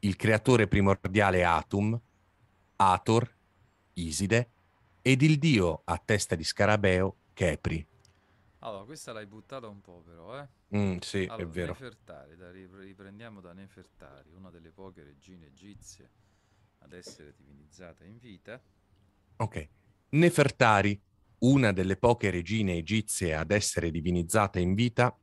il 0.00 0.16
creatore 0.16 0.66
primordiale 0.66 1.44
Atum, 1.44 1.98
Ator, 2.76 3.36
Iside, 3.94 4.50
ed 5.02 5.22
il 5.22 5.38
dio 5.38 5.82
a 5.84 6.00
testa 6.02 6.34
di 6.34 6.44
scarabeo 6.44 7.16
Kepri. 7.32 7.86
Allora, 8.60 8.84
questa 8.84 9.12
l'hai 9.12 9.26
buttata 9.26 9.68
un 9.68 9.80
po' 9.80 10.02
però, 10.04 10.38
eh? 10.38 10.48
Mm, 10.76 10.98
sì, 10.98 11.26
Allora, 11.28 11.42
è 11.42 11.46
vero. 11.46 11.72
Nefertari, 11.72 12.36
da 12.36 12.50
ripre- 12.50 12.84
riprendiamo 12.84 13.40
da 13.40 13.52
Nefertari, 13.52 14.32
una 14.34 14.50
delle 14.50 14.70
poche 14.70 15.02
regine 15.02 15.46
egizie 15.46 16.10
ad 16.78 16.92
essere 16.92 17.34
divinizzata 17.36 18.04
in 18.04 18.18
vita. 18.18 18.60
Ok. 19.36 19.68
Nefertari, 20.10 21.00
una 21.38 21.72
delle 21.72 21.96
poche 21.96 22.30
regine 22.30 22.74
egizie 22.74 23.34
ad 23.34 23.50
essere 23.50 23.90
divinizzata 23.90 24.58
in 24.58 24.74
vita, 24.74 25.16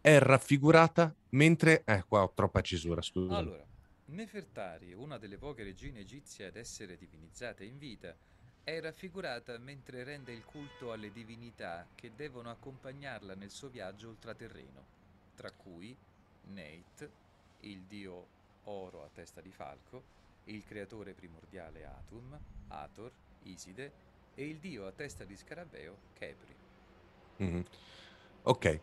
è 0.00 0.18
raffigurata 0.18 1.14
mentre... 1.30 1.84
Eh, 1.84 2.04
qua 2.06 2.22
ho 2.22 2.32
troppa 2.34 2.60
cisura, 2.60 3.00
scusa. 3.00 3.36
Allora, 3.36 3.64
Nefertari, 4.06 4.92
una 4.92 5.16
delle 5.18 5.38
poche 5.38 5.64
regine 5.64 6.00
egizie 6.00 6.46
ad 6.46 6.56
essere 6.56 6.96
divinizzata 6.96 7.64
in 7.64 7.78
vita, 7.78 8.14
è 8.62 8.80
raffigurata 8.80 9.56
mentre 9.58 10.04
rende 10.04 10.32
il 10.32 10.44
culto 10.44 10.92
alle 10.92 11.10
divinità 11.10 11.86
che 11.94 12.12
devono 12.14 12.50
accompagnarla 12.50 13.34
nel 13.34 13.50
suo 13.50 13.68
viaggio 13.68 14.08
ultraterreno, 14.08 14.84
tra 15.34 15.50
cui 15.50 15.96
Nate, 16.52 17.10
il 17.60 17.80
dio 17.82 18.26
oro 18.64 19.04
a 19.04 19.10
testa 19.12 19.40
di 19.40 19.50
falco, 19.50 20.02
il 20.44 20.64
creatore 20.64 21.14
primordiale 21.14 21.84
Atum, 21.86 22.38
Ator, 22.68 23.10
Iside 23.44 23.92
e 24.34 24.46
il 24.46 24.58
dio 24.58 24.86
a 24.86 24.92
testa 24.92 25.24
di 25.24 25.36
scarabeo 25.36 25.96
Kepri. 26.12 26.54
Mm-hmm. 27.42 27.62
Ok. 28.42 28.80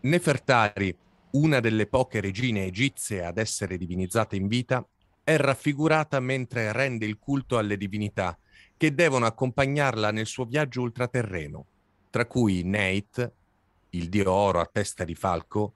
Nefertari, 0.00 0.96
una 1.32 1.60
delle 1.60 1.86
poche 1.86 2.20
regine 2.20 2.64
egizie 2.64 3.24
ad 3.24 3.38
essere 3.38 3.76
divinizzata 3.76 4.36
in 4.36 4.48
vita, 4.48 4.86
è 5.24 5.36
raffigurata 5.36 6.18
mentre 6.20 6.72
rende 6.72 7.06
il 7.06 7.18
culto 7.18 7.58
alle 7.58 7.76
divinità 7.76 8.36
che 8.76 8.94
devono 8.94 9.26
accompagnarla 9.26 10.10
nel 10.10 10.26
suo 10.26 10.44
viaggio 10.44 10.82
ultraterreno, 10.82 11.66
tra 12.10 12.26
cui 12.26 12.64
Nate, 12.64 13.32
il 13.90 14.08
dio 14.08 14.30
oro 14.30 14.60
a 14.60 14.66
testa 14.66 15.04
di 15.04 15.14
falco, 15.14 15.74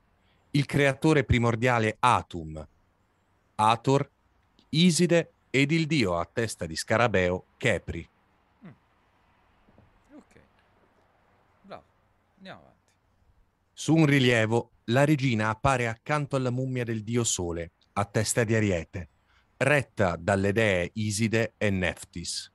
il 0.51 0.67
creatore 0.67 1.25
primordiale 1.25 1.97
Atum, 2.01 2.67
Ator, 3.55 4.11
Iside 4.71 5.33
ed 5.51 5.71
il 5.71 5.87
dio 5.87 6.19
a 6.19 6.29
testa 6.31 6.67
di 6.67 6.75
scarabeo 6.75 7.45
Kepri. 7.57 8.09
Mm. 8.65 8.69
Ok, 10.17 10.41
bravo, 11.63 11.85
andiamo 12.37 12.61
avanti. 12.61 12.79
Su 13.73 13.95
un 13.95 14.07
rilievo, 14.07 14.71
la 14.87 15.05
regina 15.05 15.49
appare 15.49 15.89
accanto 15.89 16.37
alla 16.37 16.51
mummia 16.51 16.85
del 16.85 17.03
dio 17.03 17.25
Sole, 17.25 17.73
a 17.95 18.05
testa 18.05 18.45
di 18.45 18.55
Ariete, 18.55 19.09
retta 19.57 20.17
dalle 20.17 20.53
dee 20.53 20.91
Iside 20.95 21.55
e 21.57 21.71
Neftis. 21.71 22.53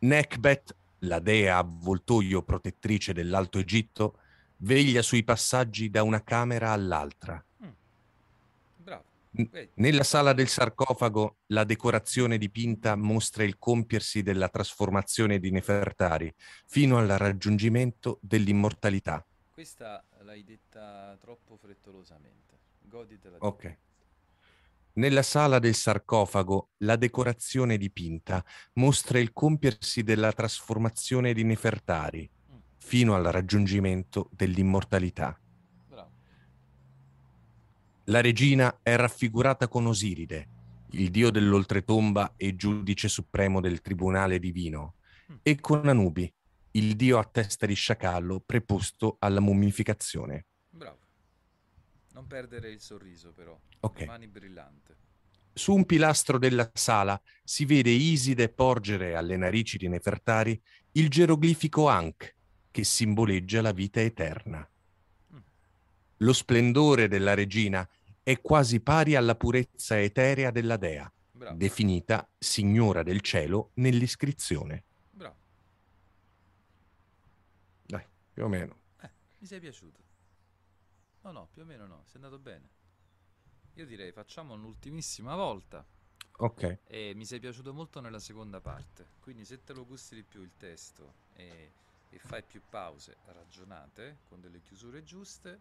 Nekbet, 0.00 0.76
la 1.00 1.20
dea 1.20 1.58
avvoltoio 1.58 2.42
protettrice 2.42 3.12
dell'Alto 3.12 3.58
Egitto, 3.58 4.18
veglia 4.58 5.02
sui 5.02 5.24
passaggi 5.24 5.90
da 5.90 6.02
una 6.02 6.22
camera 6.22 6.72
all'altra. 6.72 7.42
Mm. 7.62 7.68
Nella 9.74 10.02
sala 10.02 10.32
del 10.32 10.48
sarcofago 10.48 11.38
la 11.46 11.62
decorazione 11.64 12.38
dipinta 12.38 12.96
mostra 12.96 13.44
il 13.44 13.56
compiersi 13.58 14.22
della 14.22 14.48
trasformazione 14.48 15.38
di 15.38 15.50
Nefertari 15.50 16.34
fino 16.66 16.98
al 16.98 17.06
raggiungimento 17.08 18.18
dell'immortalità. 18.20 19.24
Questa 19.52 20.02
l'hai 20.28 20.44
detta 20.44 21.16
troppo 21.18 21.56
frettolosamente. 21.56 22.58
Goditela. 22.82 23.38
Ok. 23.40 23.76
Nella 24.94 25.22
sala 25.22 25.58
del 25.58 25.74
sarcofago 25.74 26.70
la 26.78 26.96
decorazione 26.96 27.78
dipinta 27.78 28.44
mostra 28.74 29.18
il 29.18 29.32
compiersi 29.32 30.02
della 30.02 30.32
trasformazione 30.32 31.32
di 31.32 31.44
Nefertari 31.44 32.28
Mm. 32.50 32.56
fino 32.76 33.14
al 33.14 33.24
raggiungimento 33.24 34.28
dell'immortalità. 34.32 35.38
Bravo. 35.86 36.10
La 38.04 38.20
regina 38.20 38.80
è 38.82 38.96
raffigurata 38.96 39.66
con 39.68 39.86
Osiride, 39.86 40.48
il 40.90 41.10
dio 41.10 41.30
dell'oltretomba 41.30 42.34
e 42.36 42.54
giudice 42.54 43.08
supremo 43.08 43.60
del 43.62 43.80
tribunale 43.80 44.38
divino, 44.38 44.94
Mm. 45.30 45.36
e 45.42 45.60
con 45.60 45.88
Anubi, 45.88 46.30
il 46.78 46.96
dio 46.96 47.18
a 47.18 47.24
testa 47.24 47.66
di 47.66 47.74
sciacallo 47.74 48.40
preposto 48.40 49.16
alla 49.18 49.40
mummificazione. 49.40 50.46
Bravo. 50.70 50.98
Non 52.12 52.26
perdere 52.26 52.70
il 52.70 52.80
sorriso 52.80 53.32
però. 53.32 53.58
Ok. 53.80 53.98
Rimani 54.00 54.26
brillante. 54.28 54.96
Su 55.52 55.74
un 55.74 55.86
pilastro 55.86 56.38
della 56.38 56.70
sala 56.72 57.20
si 57.42 57.64
vede 57.64 57.90
Iside 57.90 58.48
porgere 58.48 59.16
alle 59.16 59.36
narici 59.36 59.76
di 59.76 59.88
Nefertari 59.88 60.60
il 60.92 61.08
geroglifico 61.10 61.88
Ankh, 61.88 62.34
che 62.70 62.84
simboleggia 62.84 63.60
la 63.60 63.72
vita 63.72 64.00
eterna. 64.00 64.68
Mm. 65.34 65.38
Lo 66.18 66.32
splendore 66.32 67.08
della 67.08 67.34
regina 67.34 67.88
è 68.22 68.40
quasi 68.40 68.80
pari 68.80 69.16
alla 69.16 69.34
purezza 69.34 70.00
eterea 70.00 70.50
della 70.50 70.76
dea, 70.76 71.10
Bravo. 71.32 71.56
definita 71.56 72.28
Signora 72.38 73.02
del 73.02 73.20
Cielo 73.20 73.70
nell'iscrizione. 73.74 74.84
Bravo. 75.10 75.36
Dai, 77.86 78.04
più 78.38 78.46
o 78.46 78.48
meno. 78.48 78.78
Eh, 79.00 79.10
mi 79.38 79.46
sei 79.48 79.58
piaciuto. 79.58 80.00
No, 81.22 81.32
no, 81.32 81.48
più 81.50 81.62
o 81.62 81.64
meno 81.64 81.88
no, 81.88 82.04
sei 82.04 82.22
andato 82.22 82.38
bene. 82.38 82.68
Io 83.74 83.84
direi 83.84 84.12
facciamo 84.12 84.54
un'ultimissima 84.54 85.34
volta. 85.34 85.84
Ok. 86.36 86.78
E 86.84 87.14
mi 87.16 87.24
sei 87.24 87.40
piaciuto 87.40 87.74
molto 87.74 88.00
nella 88.00 88.20
seconda 88.20 88.60
parte. 88.60 89.08
Quindi 89.18 89.44
se 89.44 89.64
te 89.64 89.72
lo 89.72 89.84
gusti 89.84 90.14
di 90.14 90.22
più 90.22 90.42
il 90.42 90.52
testo 90.56 91.14
e, 91.32 91.72
e 92.10 92.18
fai 92.20 92.44
più 92.44 92.62
pause 92.70 93.16
ragionate 93.24 94.18
con 94.28 94.40
delle 94.40 94.60
chiusure 94.60 95.02
giuste, 95.02 95.60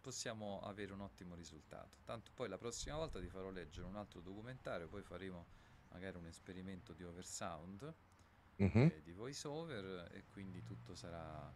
possiamo 0.00 0.60
avere 0.62 0.92
un 0.92 1.02
ottimo 1.02 1.36
risultato. 1.36 1.98
Tanto 2.04 2.32
poi 2.34 2.48
la 2.48 2.58
prossima 2.58 2.96
volta 2.96 3.20
ti 3.20 3.28
farò 3.28 3.50
leggere 3.50 3.86
un 3.86 3.94
altro 3.94 4.20
documentario, 4.20 4.88
poi 4.88 5.02
faremo 5.02 5.46
magari 5.90 6.16
un 6.16 6.26
esperimento 6.26 6.92
di 6.94 7.04
oversound, 7.04 7.94
Mhm. 8.58 8.88
eh, 8.88 9.02
di 9.02 9.12
voice 9.12 9.46
over 9.48 10.08
e 10.12 10.24
quindi 10.26 10.62
tutto 10.62 10.94
sarà 10.94 11.52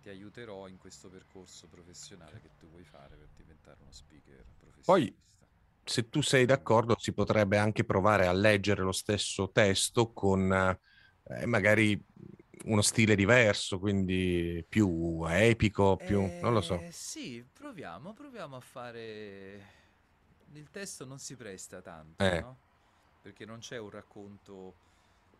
ti 0.00 0.08
aiuterò 0.08 0.68
in 0.68 0.78
questo 0.78 1.08
percorso 1.10 1.68
professionale 1.68 2.40
che 2.40 2.52
tu 2.56 2.68
vuoi 2.68 2.84
fare 2.84 3.16
per 3.16 3.30
diventare 3.34 3.80
uno 3.82 3.92
speaker 3.92 4.44
professionista. 4.56 5.46
Se 5.84 6.08
tu 6.08 6.20
sei 6.20 6.46
d'accordo, 6.46 6.96
si 6.98 7.12
potrebbe 7.12 7.58
anche 7.58 7.84
provare 7.84 8.26
a 8.26 8.32
leggere 8.32 8.82
lo 8.82 8.90
stesso 8.92 9.50
testo 9.52 10.12
con 10.12 10.52
eh, 10.52 11.46
magari 11.46 12.00
uno 12.64 12.82
stile 12.82 13.14
diverso, 13.14 13.78
quindi 13.78 14.64
più 14.68 15.24
epico, 15.28 16.02
più... 16.04 16.20
non 16.40 16.52
lo 16.52 16.60
so. 16.60 16.86
Eh, 16.86 16.90
Sì, 16.92 17.44
proviamo, 17.52 18.12
proviamo 18.12 18.56
a 18.56 18.60
fare... 18.60 19.74
Il 20.52 20.70
testo 20.70 21.04
non 21.04 21.18
si 21.18 21.36
presta 21.36 21.80
tanto, 21.82 22.22
Eh. 22.24 22.38
no? 22.38 22.60
Perché 23.20 23.44
non 23.44 23.58
c'è 23.58 23.78
un 23.78 23.90
racconto, 23.90 24.76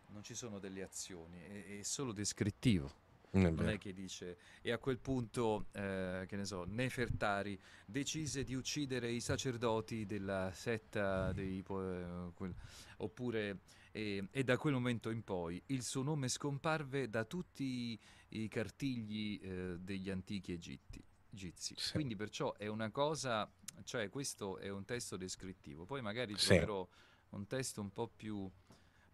non 0.07 0.23
ci 0.23 0.33
sono 0.33 0.59
delle 0.59 0.83
azioni, 0.83 1.39
è, 1.39 1.79
è 1.79 1.83
solo 1.83 2.11
descrittivo. 2.11 3.05
Non 3.29 3.55
vero. 3.55 3.71
è 3.71 3.77
che 3.77 3.93
dice, 3.93 4.37
e 4.61 4.71
a 4.71 4.77
quel 4.77 4.97
punto, 4.97 5.67
eh, 5.73 6.23
che 6.27 6.37
ne 6.37 6.45
so, 6.45 6.63
Nefertari 6.63 7.59
decise 7.85 8.43
di 8.43 8.55
uccidere 8.55 9.11
i 9.11 9.19
sacerdoti 9.19 10.05
della 10.05 10.49
setta 10.53 11.33
dei... 11.33 11.61
po- 11.61 11.83
eh, 11.83 12.31
quel- 12.33 12.55
oppure, 12.99 13.59
e, 13.91 14.27
e 14.31 14.43
da 14.43 14.57
quel 14.57 14.73
momento 14.73 15.09
in 15.09 15.23
poi 15.23 15.61
il 15.67 15.83
suo 15.83 16.03
nome 16.03 16.29
scomparve 16.29 17.09
da 17.09 17.25
tutti 17.25 17.99
i 18.29 18.47
cartigli 18.47 19.39
eh, 19.43 19.77
degli 19.77 20.09
antichi 20.09 20.53
Egitti, 20.53 21.03
egizi. 21.31 21.75
Sì. 21.77 21.91
Quindi 21.91 22.15
perciò 22.15 22.55
è 22.55 22.67
una 22.67 22.89
cosa, 22.89 23.47
cioè 23.83 24.09
questo 24.09 24.57
è 24.57 24.69
un 24.69 24.85
testo 24.85 25.17
descrittivo, 25.17 25.85
poi 25.85 26.01
magari 26.01 26.35
Sì. 26.37 26.47
troverò 26.47 26.87
un 27.31 27.45
testo 27.45 27.81
un 27.81 27.91
po' 27.91 28.07
più... 28.07 28.49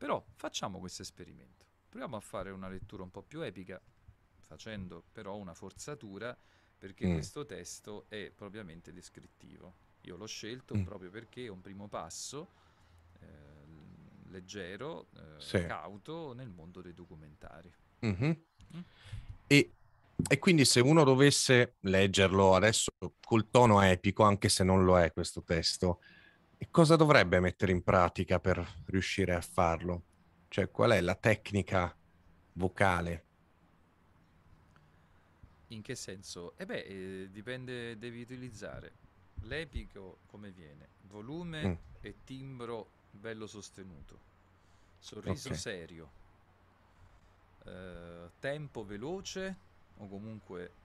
Però 0.04 0.22
facciamo 0.36 0.80
questo 0.80 1.02
esperimento. 1.02 1.64
Proviamo 1.88 2.18
a 2.18 2.20
fare 2.20 2.50
una 2.52 2.68
lettura 2.68 3.04
un 3.04 3.10
po' 3.10 3.22
più 3.22 3.40
epica, 3.40 3.82
facendo 4.42 5.02
però 5.14 5.38
una 5.38 5.54
forzatura, 5.54 6.38
perché 6.78 7.08
Mm. 7.08 7.14
questo 7.14 7.46
testo 7.46 8.04
è 8.10 8.30
propriamente 8.36 8.92
descrittivo. 8.92 9.74
Io 10.02 10.18
l'ho 10.18 10.26
scelto 10.26 10.76
Mm. 10.76 10.84
proprio 10.84 11.10
perché 11.10 11.46
è 11.46 11.48
un 11.48 11.62
primo 11.62 11.88
passo 11.88 12.50
eh, 13.22 14.28
leggero, 14.30 15.08
eh, 15.16 15.40
Sì. 15.40 15.66
cauto 15.66 16.34
nel 16.34 16.50
mondo 16.50 16.82
dei 16.82 16.94
documentari. 16.94 17.74
Mhm. 18.00 18.44
Mm. 18.76 18.80
E, 19.48 19.72
e 20.28 20.38
quindi 20.40 20.66
se 20.66 20.82
uno 20.82 21.06
dovesse 21.06 21.76
leggerlo 21.80 22.56
adesso 22.56 22.92
col 23.26 23.50
tono 23.50 23.80
epico, 23.82 24.24
anche 24.24 24.50
se 24.50 24.66
non 24.66 24.84
lo 24.84 25.00
è 25.00 25.14
questo 25.14 25.44
testo, 25.44 26.02
cosa 26.70 26.96
dovrebbe 26.96 27.40
mettere 27.40 27.72
in 27.72 27.84
pratica 27.84 28.40
per 28.40 28.84
riuscire 28.86 29.34
a 29.36 29.42
farlo? 29.42 30.06
Cioè, 30.48 30.70
qual 30.72 30.92
è 30.92 31.02
la 31.02 31.16
tecnica 31.16 31.98
vocale? 32.54 33.28
In 35.68 35.82
che 35.82 35.96
senso? 35.96 36.56
E 36.58 36.66
beh, 36.66 36.84
eh, 37.24 37.30
dipende, 37.32 37.98
devi 37.98 38.22
utilizzare 38.22 39.00
l'epico 39.42 40.22
come 40.26 40.52
viene, 40.52 40.92
volume 41.02 41.60
Mm. 41.64 41.78
e 42.00 42.24
timbro 42.24 42.94
bello 43.10 43.48
sostenuto, 43.48 44.22
sorriso 44.98 45.52
Ok. 45.52 45.54
serio, 45.54 46.14
eh, 47.66 48.32
tempo 48.40 48.84
veloce 48.86 49.62
o 49.96 50.08
comunque 50.08 50.78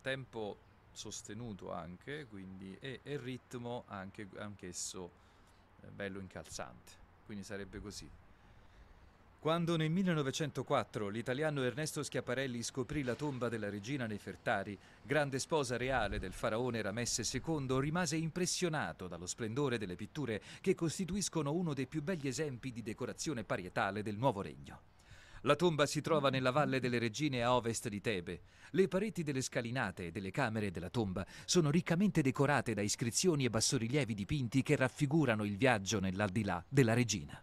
tempo 0.00 0.62
sostenuto 0.90 1.72
anche, 1.72 2.26
quindi 2.26 2.74
e, 2.76 3.00
e 3.04 3.16
ritmo 3.18 3.84
anche, 3.88 4.28
anch'esso 4.36 5.12
eh, 5.14 5.25
bello 5.94 6.20
incalzante, 6.20 6.92
quindi 7.24 7.44
sarebbe 7.44 7.80
così. 7.80 8.08
Quando 9.38 9.76
nel 9.76 9.90
1904 9.90 11.08
l'italiano 11.08 11.62
Ernesto 11.62 12.02
Schiaparelli 12.02 12.62
scoprì 12.62 13.02
la 13.04 13.14
tomba 13.14 13.48
della 13.48 13.70
regina 13.70 14.06
Nefertari, 14.06 14.76
grande 15.02 15.38
sposa 15.38 15.76
reale 15.76 16.18
del 16.18 16.32
faraone 16.32 16.82
Ramesse 16.82 17.22
II, 17.22 17.78
rimase 17.78 18.16
impressionato 18.16 19.06
dallo 19.06 19.26
splendore 19.26 19.78
delle 19.78 19.94
pitture 19.94 20.42
che 20.60 20.74
costituiscono 20.74 21.52
uno 21.52 21.74
dei 21.74 21.86
più 21.86 22.02
begli 22.02 22.26
esempi 22.26 22.72
di 22.72 22.82
decorazione 22.82 23.44
parietale 23.44 24.02
del 24.02 24.16
nuovo 24.16 24.40
regno. 24.42 24.95
La 25.46 25.54
tomba 25.54 25.86
si 25.86 26.00
trova 26.00 26.28
nella 26.28 26.50
Valle 26.50 26.80
delle 26.80 26.98
Regine 26.98 27.44
a 27.44 27.54
ovest 27.54 27.86
di 27.88 28.00
Tebe. 28.00 28.40
Le 28.70 28.88
pareti 28.88 29.22
delle 29.22 29.40
scalinate 29.40 30.06
e 30.06 30.10
delle 30.10 30.32
camere 30.32 30.72
della 30.72 30.90
tomba 30.90 31.24
sono 31.44 31.70
riccamente 31.70 32.20
decorate 32.20 32.74
da 32.74 32.82
iscrizioni 32.82 33.44
e 33.44 33.50
bassorilievi 33.50 34.12
dipinti 34.12 34.62
che 34.62 34.74
raffigurano 34.74 35.44
il 35.44 35.56
viaggio 35.56 36.00
nell'aldilà 36.00 36.64
della 36.68 36.94
regina. 36.94 37.40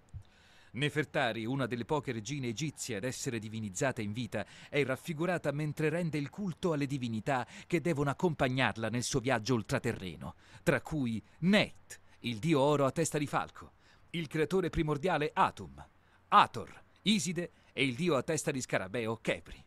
Nefertari, 0.72 1.46
una 1.46 1.66
delle 1.66 1.86
poche 1.86 2.12
regine 2.12 2.48
egizie 2.48 2.98
ad 2.98 3.06
essere 3.06 3.40
divinizzata 3.40 4.02
in 4.02 4.12
vita, 4.12 4.46
è 4.68 4.84
raffigurata 4.84 5.54
mentre 5.54 5.88
rende 5.88 6.18
il 6.18 6.30
culto 6.30 6.74
alle 6.74 6.88
divinità 6.88 7.48
che 7.68 7.80
devono 7.80 8.10
accompagnarla 8.10 8.90
nel 8.90 9.04
suo 9.04 9.22
viaggio 9.22 9.54
ultraterreno, 9.54 10.36
tra 10.62 10.82
cui 10.82 11.24
Neit, 11.40 12.02
il 12.22 12.40
dio 12.40 12.60
oro 12.60 12.86
a 12.86 12.92
testa 12.92 13.18
di 13.18 13.28
falco, 13.28 13.72
il 14.10 14.28
creatore 14.28 14.70
primordiale 14.70 15.32
Atum, 15.34 15.82
Ator, 16.28 16.82
Iside 17.04 17.52
e 17.74 17.84
il 17.84 17.96
dio 17.96 18.16
a 18.16 18.24
testa 18.24 18.52
di 18.52 18.62
scarabeo 18.62 19.18
Kepri. 19.18 19.62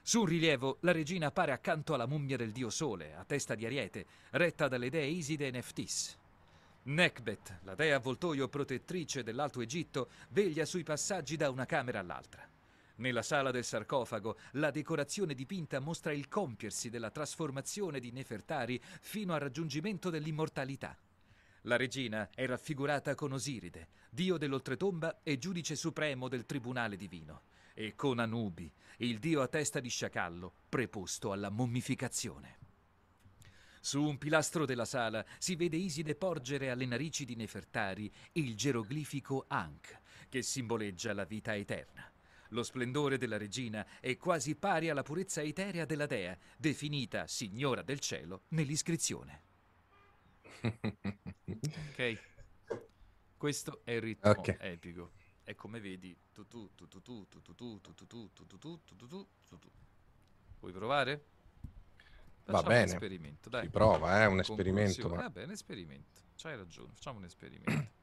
Su 0.00 0.20
un 0.20 0.26
rilievo, 0.26 0.78
la 0.80 0.92
regina 0.92 1.26
appare 1.26 1.52
accanto 1.52 1.94
alla 1.94 2.06
mummia 2.06 2.36
del 2.36 2.50
dio 2.50 2.70
Sole, 2.70 3.14
a 3.14 3.24
testa 3.24 3.54
di 3.54 3.66
Ariete, 3.66 4.06
retta 4.30 4.68
dalle 4.68 4.88
dee 4.88 5.06
Iside 5.06 5.48
e 5.48 5.50
Neftis. 5.50 6.18
Nekbet, 6.84 7.60
la 7.62 7.74
dea 7.74 7.96
avvoltoio 7.96 8.48
protettrice 8.48 9.22
dell'Alto 9.22 9.60
Egitto, 9.60 10.08
veglia 10.30 10.64
sui 10.64 10.82
passaggi 10.82 11.36
da 11.36 11.50
una 11.50 11.66
camera 11.66 12.00
all'altra. 12.00 12.48
Nella 12.96 13.22
sala 13.22 13.50
del 13.50 13.64
sarcofago, 13.64 14.36
la 14.52 14.70
decorazione 14.70 15.34
dipinta 15.34 15.78
mostra 15.80 16.12
il 16.12 16.28
compiersi 16.28 16.90
della 16.90 17.10
trasformazione 17.10 18.00
di 18.00 18.10
Nefertari 18.10 18.80
fino 19.00 19.34
al 19.34 19.40
raggiungimento 19.40 20.10
dell'immortalità. 20.10 20.96
La 21.62 21.76
regina 21.76 22.28
è 22.34 22.44
raffigurata 22.44 23.14
con 23.14 23.32
Osiride, 23.32 23.88
dio 24.10 24.36
dell'oltretomba 24.36 25.20
e 25.22 25.38
giudice 25.38 25.76
supremo 25.76 26.28
del 26.28 26.44
tribunale 26.44 26.96
divino, 26.96 27.42
e 27.74 27.94
con 27.94 28.18
Anubi, 28.18 28.70
il 28.98 29.18
dio 29.20 29.42
a 29.42 29.46
testa 29.46 29.78
di 29.78 29.88
sciacallo, 29.88 30.52
preposto 30.68 31.30
alla 31.30 31.50
mummificazione. 31.50 32.58
Su 33.80 34.02
un 34.02 34.18
pilastro 34.18 34.64
della 34.64 34.84
sala 34.84 35.24
si 35.38 35.54
vede 35.54 35.76
Iside 35.76 36.16
porgere 36.16 36.70
alle 36.70 36.86
narici 36.86 37.24
di 37.24 37.36
Nefertari 37.36 38.12
il 38.32 38.56
geroglifico 38.56 39.44
Ankh, 39.46 40.00
che 40.28 40.42
simboleggia 40.42 41.12
la 41.12 41.24
vita 41.24 41.54
eterna. 41.54 42.10
Lo 42.48 42.64
splendore 42.64 43.18
della 43.18 43.38
regina 43.38 43.86
è 44.00 44.16
quasi 44.16 44.56
pari 44.56 44.90
alla 44.90 45.02
purezza 45.02 45.42
eterea 45.42 45.84
della 45.84 46.06
dea, 46.06 46.36
definita 46.56 47.26
signora 47.26 47.82
del 47.82 48.00
cielo 48.00 48.42
nell'iscrizione. 48.48 49.50
Ok? 50.62 52.18
Questo 53.36 53.80
è 53.84 53.92
il 53.92 54.00
ritmo 54.00 54.30
okay. 54.30 54.56
epico. 54.60 55.12
E 55.44 55.54
come 55.54 55.80
vedi, 55.80 56.16
tu 56.32 56.46
tu 56.46 56.70
tu 56.74 56.86
tu 56.86 57.00
tu 57.00 57.26
tu 57.28 57.40
tu 57.42 57.52
tu 57.54 57.80
tu 57.80 57.80
tu 57.80 58.06
tu 58.06 58.32
tu 58.32 58.46
tu 58.46 58.56
tu 58.58 58.96
tu 58.96 59.08
tu 59.08 59.58
tu 59.58 59.70
Vuoi 60.60 60.72
provare? 60.72 61.26
Va 62.44 62.62
bene. 62.62 62.82
un 62.82 62.88
esperimento, 62.88 63.48
dai. 63.48 63.64
Si 63.64 63.70
prova, 63.70 64.20
è 64.20 64.22
eh, 64.22 64.26
un 64.26 64.40
esperimento. 64.40 65.08
Ma... 65.08 65.16
Vabbè, 65.16 65.44
un 65.44 65.50
esperimento. 65.50 66.20
C'hai 66.36 66.56
ragione, 66.56 66.92
facciamo 66.92 67.18
un 67.18 67.24
esperimento. 67.24 68.00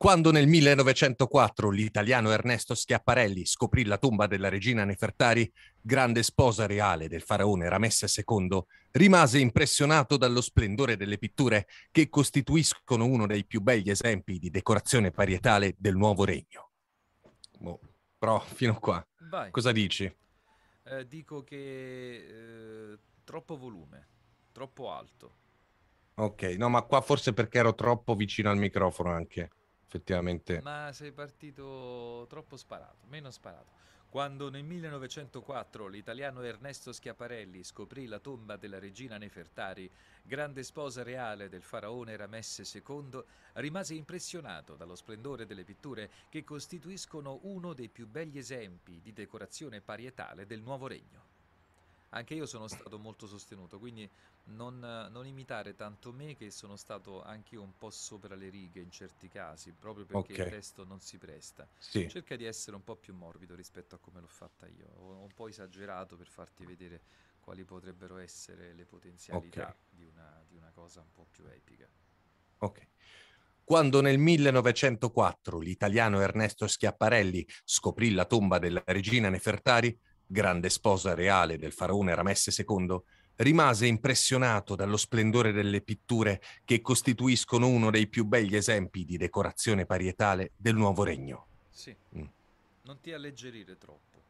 Quando 0.00 0.32
nel 0.32 0.46
1904 0.46 1.68
l'italiano 1.68 2.30
Ernesto 2.30 2.74
Schiaparelli 2.74 3.44
scoprì 3.44 3.84
la 3.84 3.98
tomba 3.98 4.26
della 4.26 4.48
regina 4.48 4.82
Nefertari, 4.86 5.52
grande 5.78 6.22
sposa 6.22 6.64
reale 6.64 7.06
del 7.06 7.20
faraone 7.20 7.68
Ramesse 7.68 8.06
II, 8.26 8.64
rimase 8.92 9.40
impressionato 9.40 10.16
dallo 10.16 10.40
splendore 10.40 10.96
delle 10.96 11.18
pitture 11.18 11.66
che 11.90 12.08
costituiscono 12.08 13.04
uno 13.04 13.26
dei 13.26 13.44
più 13.44 13.60
begli 13.60 13.90
esempi 13.90 14.38
di 14.38 14.48
decorazione 14.48 15.10
parietale 15.10 15.74
del 15.76 15.96
nuovo 15.96 16.24
regno. 16.24 16.70
Boh, 17.58 17.80
però 18.16 18.40
fino 18.40 18.78
qua. 18.78 19.06
Vai. 19.28 19.50
Cosa 19.50 19.70
dici? 19.70 20.10
Eh, 20.84 21.06
dico 21.08 21.44
che 21.44 21.56
eh, 22.92 22.98
troppo 23.22 23.58
volume, 23.58 24.08
troppo 24.50 24.90
alto. 24.90 25.34
Ok, 26.14 26.54
no, 26.56 26.70
ma 26.70 26.80
qua 26.84 27.02
forse 27.02 27.34
perché 27.34 27.58
ero 27.58 27.74
troppo 27.74 28.14
vicino 28.14 28.48
al 28.48 28.56
microfono 28.56 29.12
anche, 29.12 29.50
effettivamente. 29.90 30.60
Ma 30.62 30.92
sei 30.92 31.10
partito 31.10 32.24
troppo 32.28 32.56
sparato, 32.56 33.06
meno 33.08 33.30
sparato. 33.32 33.78
Quando 34.08 34.50
nel 34.50 34.64
1904 34.64 35.86
l'italiano 35.86 36.42
Ernesto 36.42 36.92
Schiaparelli 36.92 37.62
scoprì 37.62 38.06
la 38.06 38.18
tomba 38.18 38.56
della 38.56 38.80
regina 38.80 39.18
Nefertari, 39.18 39.88
grande 40.22 40.64
sposa 40.64 41.02
reale 41.04 41.48
del 41.48 41.62
faraone 41.62 42.16
Ramesse 42.16 42.64
II, 42.72 43.22
rimase 43.54 43.94
impressionato 43.94 44.74
dallo 44.74 44.96
splendore 44.96 45.46
delle 45.46 45.64
pitture 45.64 46.10
che 46.28 46.42
costituiscono 46.42 47.38
uno 47.42 47.72
dei 47.72 47.88
più 47.88 48.08
begli 48.08 48.38
esempi 48.38 49.00
di 49.00 49.12
decorazione 49.12 49.80
parietale 49.80 50.44
del 50.44 50.60
nuovo 50.60 50.88
regno. 50.88 51.29
Anche 52.10 52.34
io 52.34 52.46
sono 52.46 52.66
stato 52.66 52.98
molto 52.98 53.26
sostenuto, 53.26 53.78
quindi 53.78 54.08
non, 54.46 54.78
non 54.78 55.26
imitare 55.26 55.74
tanto 55.76 56.12
me 56.12 56.34
che 56.34 56.50
sono 56.50 56.74
stato 56.76 57.22
anche 57.22 57.54
io 57.54 57.62
un 57.62 57.76
po' 57.76 57.90
sopra 57.90 58.34
le 58.34 58.48
righe 58.48 58.80
in 58.80 58.90
certi 58.90 59.28
casi, 59.28 59.72
proprio 59.72 60.04
perché 60.04 60.32
okay. 60.32 60.46
il 60.46 60.50
testo 60.52 60.84
non 60.84 61.00
si 61.00 61.18
presta. 61.18 61.68
Sì. 61.78 62.08
Cerca 62.08 62.34
di 62.34 62.44
essere 62.44 62.74
un 62.74 62.82
po' 62.82 62.96
più 62.96 63.14
morbido 63.14 63.54
rispetto 63.54 63.94
a 63.94 63.98
come 63.98 64.20
l'ho 64.20 64.26
fatta 64.26 64.66
io, 64.66 64.86
ho 64.96 65.22
un 65.22 65.32
po' 65.34 65.46
esagerato 65.46 66.16
per 66.16 66.26
farti 66.26 66.64
vedere 66.64 67.00
quali 67.40 67.64
potrebbero 67.64 68.18
essere 68.18 68.74
le 68.74 68.84
potenzialità 68.84 69.68
okay. 69.68 69.74
di, 69.90 70.04
una, 70.04 70.44
di 70.48 70.56
una 70.56 70.70
cosa 70.74 71.00
un 71.00 71.12
po' 71.12 71.26
più 71.30 71.44
epica. 71.46 71.88
Ok. 72.58 72.88
Quando 73.62 74.00
nel 74.00 74.18
1904 74.18 75.60
l'italiano 75.60 76.20
Ernesto 76.20 76.66
Schiaparelli 76.66 77.46
scoprì 77.64 78.10
la 78.10 78.24
tomba 78.24 78.58
della 78.58 78.82
regina 78.84 79.28
Nefertari, 79.28 79.96
grande 80.30 80.70
sposa 80.70 81.12
reale 81.14 81.58
del 81.58 81.72
faraone 81.72 82.14
Ramesse 82.14 82.54
II, 82.56 83.02
rimase 83.36 83.86
impressionato 83.86 84.76
dallo 84.76 84.96
splendore 84.96 85.50
delle 85.50 85.80
pitture 85.80 86.40
che 86.64 86.80
costituiscono 86.80 87.66
uno 87.66 87.90
dei 87.90 88.06
più 88.06 88.24
begli 88.24 88.54
esempi 88.54 89.04
di 89.04 89.16
decorazione 89.16 89.86
parietale 89.86 90.52
del 90.56 90.76
nuovo 90.76 91.02
regno. 91.02 91.46
Sì, 91.70 91.94
mm. 92.16 92.24
non 92.82 93.00
ti 93.00 93.12
alleggerire 93.12 93.76
troppo, 93.76 94.22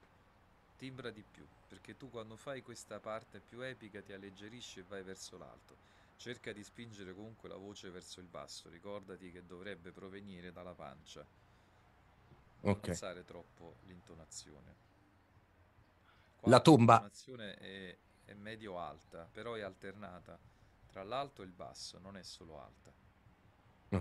timbra 0.78 1.10
di 1.10 1.22
più, 1.28 1.44
perché 1.68 1.96
tu 1.96 2.08
quando 2.08 2.36
fai 2.36 2.62
questa 2.62 2.98
parte 2.98 3.42
più 3.46 3.60
epica 3.60 4.00
ti 4.00 4.12
alleggerisci 4.12 4.80
e 4.80 4.84
vai 4.88 5.02
verso 5.02 5.36
l'alto. 5.36 5.88
Cerca 6.16 6.52
di 6.52 6.62
spingere 6.62 7.14
comunque 7.14 7.48
la 7.48 7.56
voce 7.56 7.90
verso 7.90 8.20
il 8.20 8.26
basso, 8.26 8.68
ricordati 8.68 9.30
che 9.30 9.44
dovrebbe 9.46 9.90
provenire 9.90 10.52
dalla 10.52 10.74
pancia. 10.74 11.24
Non 12.62 12.74
okay. 12.74 12.90
alzare 12.90 13.24
troppo 13.24 13.76
l'intonazione. 13.86 14.88
La 16.44 16.60
tomba. 16.60 17.10
È, 17.36 17.98
è 18.24 18.34
medio-alta, 18.34 19.28
però 19.30 19.54
è 19.54 19.60
alternata 19.60 20.38
tra 20.90 21.04
l'alto 21.04 21.42
e 21.42 21.44
il 21.44 21.52
basso, 21.52 21.98
non 21.98 22.16
è 22.16 22.22
solo 22.22 22.60
alta. 22.60 22.92
Mm. 23.94 24.00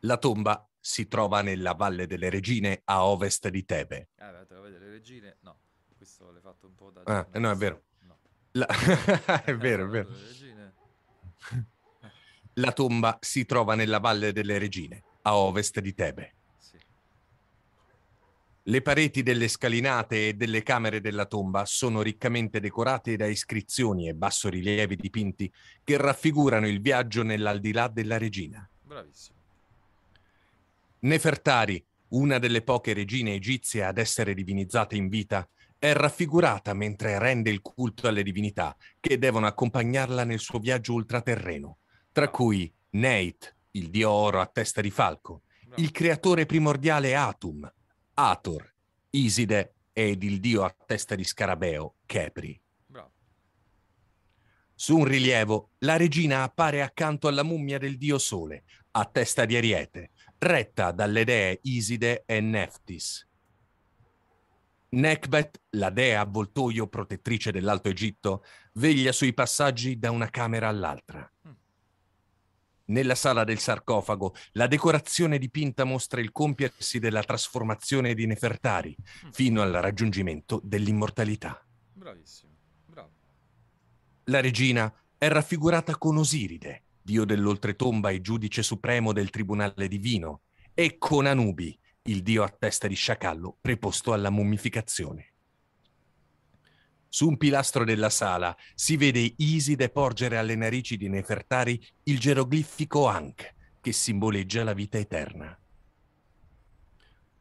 La 0.00 0.16
tomba 0.18 0.68
si 0.78 1.08
trova 1.08 1.42
nella 1.42 1.72
Valle 1.74 2.06
delle 2.06 2.28
Regine 2.28 2.82
a 2.84 3.04
ovest 3.06 3.48
di 3.48 3.64
Tebe. 3.64 4.08
Ah, 4.16 4.30
la 4.30 4.44
Valle 4.48 4.78
delle 4.78 4.90
Regine? 4.90 5.36
No, 5.40 5.58
questo 5.96 6.30
l'hai 6.30 6.42
fatto 6.42 6.66
un 6.66 6.74
po' 6.74 6.90
da... 6.90 7.02
Ah, 7.04 7.38
no, 7.38 7.50
è 7.50 7.56
vero. 7.56 7.82
No. 8.00 8.18
La... 8.52 8.66
è 9.44 9.56
vero, 9.56 9.84
è 9.84 9.88
vero. 9.88 10.08
La 12.56 12.72
tomba 12.72 13.16
si 13.20 13.46
trova 13.46 13.74
nella 13.74 13.98
Valle 13.98 14.32
delle 14.32 14.58
Regine, 14.58 15.02
a 15.22 15.36
ovest 15.36 15.80
di 15.80 15.94
Tebe. 15.94 16.34
Le 18.66 18.80
pareti 18.80 19.24
delle 19.24 19.48
scalinate 19.48 20.28
e 20.28 20.34
delle 20.34 20.62
camere 20.62 21.00
della 21.00 21.26
tomba 21.26 21.64
sono 21.64 22.00
riccamente 22.00 22.60
decorate 22.60 23.16
da 23.16 23.26
iscrizioni 23.26 24.08
e 24.08 24.14
bassorilievi 24.14 24.94
dipinti 24.94 25.52
che 25.82 25.96
raffigurano 25.96 26.68
il 26.68 26.80
viaggio 26.80 27.24
nell'aldilà 27.24 27.88
della 27.88 28.18
regina. 28.18 28.68
Bravissimo. 28.80 29.40
Nefertari, 31.00 31.84
una 32.10 32.38
delle 32.38 32.62
poche 32.62 32.92
regine 32.92 33.34
egizie 33.34 33.84
ad 33.84 33.98
essere 33.98 34.32
divinizzate 34.32 34.94
in 34.94 35.08
vita, 35.08 35.48
è 35.76 35.92
raffigurata 35.92 36.72
mentre 36.72 37.18
rende 37.18 37.50
il 37.50 37.60
culto 37.60 38.06
alle 38.06 38.22
divinità 38.22 38.76
che 39.00 39.18
devono 39.18 39.48
accompagnarla 39.48 40.22
nel 40.22 40.38
suo 40.38 40.60
viaggio 40.60 40.92
ultraterreno, 40.92 41.78
tra 42.12 42.28
cui 42.28 42.72
Neit, 42.90 43.56
il 43.72 43.90
dio 43.90 44.08
oro 44.08 44.40
a 44.40 44.46
testa 44.46 44.80
di 44.80 44.90
falco, 44.90 45.42
il 45.76 45.90
creatore 45.90 46.46
primordiale 46.46 47.16
Atum, 47.16 47.68
Ator, 48.14 48.74
Iside 49.10 49.74
ed 49.92 50.22
il 50.22 50.40
dio 50.40 50.64
a 50.64 50.74
testa 50.86 51.14
di 51.14 51.24
scarabeo, 51.24 51.96
Kepri. 52.06 52.60
Bravo. 52.86 53.12
Su 54.74 54.98
un 54.98 55.04
rilievo, 55.04 55.70
la 55.78 55.96
regina 55.96 56.42
appare 56.42 56.82
accanto 56.82 57.28
alla 57.28 57.42
mummia 57.42 57.78
del 57.78 57.96
dio 57.96 58.18
Sole, 58.18 58.64
a 58.92 59.04
testa 59.06 59.44
di 59.44 59.56
Ariete, 59.56 60.10
retta 60.38 60.92
dalle 60.92 61.24
dee 61.24 61.58
Iside 61.62 62.24
e 62.26 62.40
Neftis. 62.40 63.28
Nekbet, 64.90 65.62
la 65.70 65.88
dea 65.88 66.20
avvoltoio 66.20 66.86
protettrice 66.86 67.50
dell'Alto 67.50 67.88
Egitto, 67.88 68.44
veglia 68.74 69.12
sui 69.12 69.32
passaggi 69.32 69.98
da 69.98 70.10
una 70.10 70.28
camera 70.28 70.68
all'altra. 70.68 71.30
Nella 72.92 73.14
sala 73.14 73.44
del 73.44 73.58
sarcofago, 73.58 74.34
la 74.52 74.66
decorazione 74.66 75.38
dipinta 75.38 75.84
mostra 75.84 76.20
il 76.20 76.30
compiersi 76.30 76.98
della 76.98 77.22
trasformazione 77.22 78.12
di 78.12 78.26
Nefertari 78.26 78.94
fino 79.30 79.62
al 79.62 79.72
raggiungimento 79.72 80.60
dell'immortalità. 80.62 81.66
Bravissimo, 81.94 82.52
bravo. 82.84 83.12
La 84.24 84.42
regina 84.42 84.94
è 85.16 85.26
raffigurata 85.28 85.96
con 85.96 86.18
Osiride, 86.18 86.82
dio 87.00 87.24
dell'oltretomba 87.24 88.10
e 88.10 88.20
giudice 88.20 88.62
supremo 88.62 89.14
del 89.14 89.30
tribunale 89.30 89.88
divino, 89.88 90.42
e 90.74 90.98
con 90.98 91.24
Anubi, 91.24 91.78
il 92.02 92.22
dio 92.22 92.42
a 92.42 92.50
testa 92.50 92.88
di 92.88 92.94
sciacallo 92.94 93.56
preposto 93.58 94.12
alla 94.12 94.28
mummificazione. 94.28 95.31
Su 97.14 97.28
un 97.28 97.36
pilastro 97.36 97.84
della 97.84 98.08
sala 98.08 98.56
si 98.74 98.96
vede 98.96 99.34
Iside 99.36 99.90
porgere 99.90 100.38
alle 100.38 100.54
narici 100.54 100.96
di 100.96 101.10
Nefertari 101.10 101.78
il 102.04 102.18
geroglifico 102.18 103.06
Ankh, 103.06 103.54
che 103.82 103.92
simboleggia 103.92 104.64
la 104.64 104.72
vita 104.72 104.96
eterna. 104.96 105.54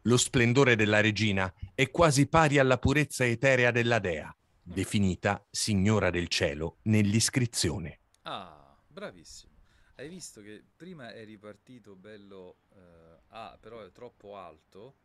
Lo 0.02 0.18
splendore 0.18 0.76
della 0.76 1.00
regina 1.00 1.54
è 1.74 1.90
quasi 1.90 2.28
pari 2.28 2.58
alla 2.58 2.80
purezza 2.80 3.26
eterea 3.26 3.72
della 3.72 4.00
dea, 4.00 4.36
definita 4.62 5.42
Signora 5.50 6.10
del 6.10 6.28
Cielo 6.28 6.80
nell'iscrizione. 6.82 8.02
Ah, 8.24 8.78
bravissimo. 8.86 9.54
Hai 9.96 10.10
visto 10.10 10.42
che 10.42 10.66
prima 10.76 11.14
è 11.14 11.24
ripartito 11.24 11.96
bello, 11.96 12.58
eh, 12.74 13.22
ah, 13.30 13.58
però 13.58 13.86
è 13.86 13.92
troppo 13.94 14.36
alto, 14.36 14.96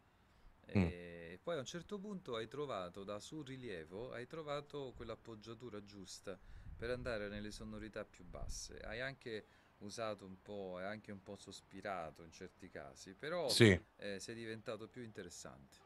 Mm. 0.74 0.92
e 0.92 1.38
poi 1.42 1.56
a 1.56 1.58
un 1.60 1.64
certo 1.64 1.98
punto 1.98 2.36
hai 2.36 2.48
trovato 2.48 3.04
da 3.04 3.18
sul 3.20 3.44
rilievo, 3.46 4.12
hai 4.12 4.26
trovato 4.26 4.92
quell'appoggiatura 4.94 5.82
giusta 5.84 6.38
per 6.74 6.90
andare 6.90 7.28
nelle 7.28 7.50
sonorità 7.50 8.04
più 8.04 8.24
basse. 8.24 8.78
Hai 8.80 9.00
anche 9.00 9.46
usato 9.78 10.26
un 10.26 10.40
po', 10.42 10.76
hai 10.78 10.84
anche 10.86 11.12
un 11.12 11.22
po' 11.22 11.36
sospirato 11.36 12.22
in 12.24 12.32
certi 12.32 12.68
casi, 12.68 13.14
però 13.14 13.56
Sì, 13.56 13.78
eh, 13.96 14.20
sei 14.20 14.34
diventato 14.34 14.88
più 14.88 15.02
interessante. 15.02 15.78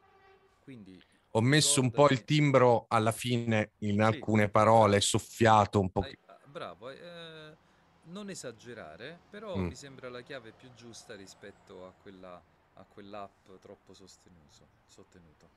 Quindi 0.59 1.03
ho 1.33 1.41
messo 1.41 1.81
un 1.81 1.91
po' 1.93 2.09
il 2.09 2.23
timbro 2.23 2.85
alla 2.87 3.11
fine 3.11 3.73
in 3.79 4.01
alcune 4.01 4.49
parole, 4.49 5.01
soffiato 5.01 5.79
un 5.79 5.89
po'. 5.91 6.11
Ah, 6.25 6.39
bravo, 6.45 6.89
eh, 6.89 7.57
non 8.03 8.29
esagerare, 8.29 9.23
però 9.29 9.61
Mm, 9.61 9.71
mi 9.71 9.75
sembra 9.75 10.09
la 10.09 10.21
chiave 10.21 10.53
più 10.53 10.73
giusta 10.73 11.15
rispetto 11.15 11.85
a 11.85 11.93
quella, 11.93 12.43
a 12.75 12.85
quell'app 12.85 13.49
troppo 13.59 13.93
sostenuto, 13.93 14.69
sostenuto. 14.85 15.49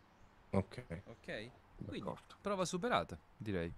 ok, 0.52 0.76
Ok? 1.04 1.50
Quindi, 1.86 2.12
d'accordo. 2.12 2.34
prova 2.40 2.64
superata, 2.64 3.18
direi. 3.36 3.72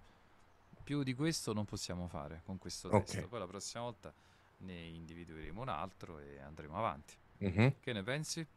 Più 0.83 1.03
di 1.03 1.13
questo 1.13 1.53
non 1.53 1.65
possiamo 1.65 2.07
fare 2.07 2.41
con 2.45 2.57
questo 2.57 2.91
Ok. 2.91 3.13
testo. 3.13 3.27
Poi 3.27 3.39
la 3.39 3.47
prossima 3.47 3.83
volta 3.83 4.13
ne 4.59 4.81
individueremo 4.81 5.61
un 5.61 5.69
altro 5.69 6.19
e 6.19 6.39
andremo 6.39 6.77
avanti. 6.77 7.15
Mhm. 7.41 7.75
Che 7.79 7.93
ne 7.93 8.03
pensi? 8.03 8.47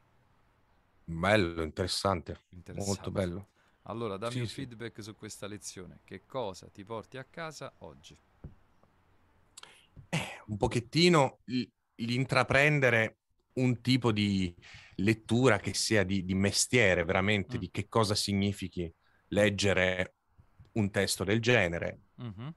Bello, 1.05 1.63
interessante, 1.63 2.45
molto 2.71 3.11
Interessante. 3.11 3.11
bello. 3.11 3.51
Allora, 3.83 4.17
dammi 4.17 4.41
Sì, 4.41 4.41
un 4.41 4.49
sì. 4.49 4.67
feedback 4.67 5.03
su 5.03 5.17
questa 5.17 5.47
lezione. 5.49 6.01
Che 6.05 6.27
cosa 6.27 6.69
ti 6.69 6.85
porti 6.85 7.19
a 7.19 7.25
casa 7.25 7.73
oggi? 7.79 8.17
Eh, 10.09 10.43
un 10.47 10.57
pochettino 10.57 11.41
l'intraprendere 11.97 13.19
un 13.55 13.81
tipo 13.81 14.13
di 14.13 14.55
lettura 14.97 15.59
che 15.59 15.75
sia 15.75 16.03
di, 16.05 16.25
di 16.25 16.35
mestiere, 16.35 17.05
veramente, 17.05 17.57
Mm. 17.57 17.61
di 17.61 17.71
che 17.71 17.89
cosa 17.89 18.15
significhi 18.15 18.93
leggere 19.29 20.15
un 20.73 20.91
testo 20.91 21.25
del 21.25 21.41
genere, 21.41 22.01
Mhm. 22.17 22.55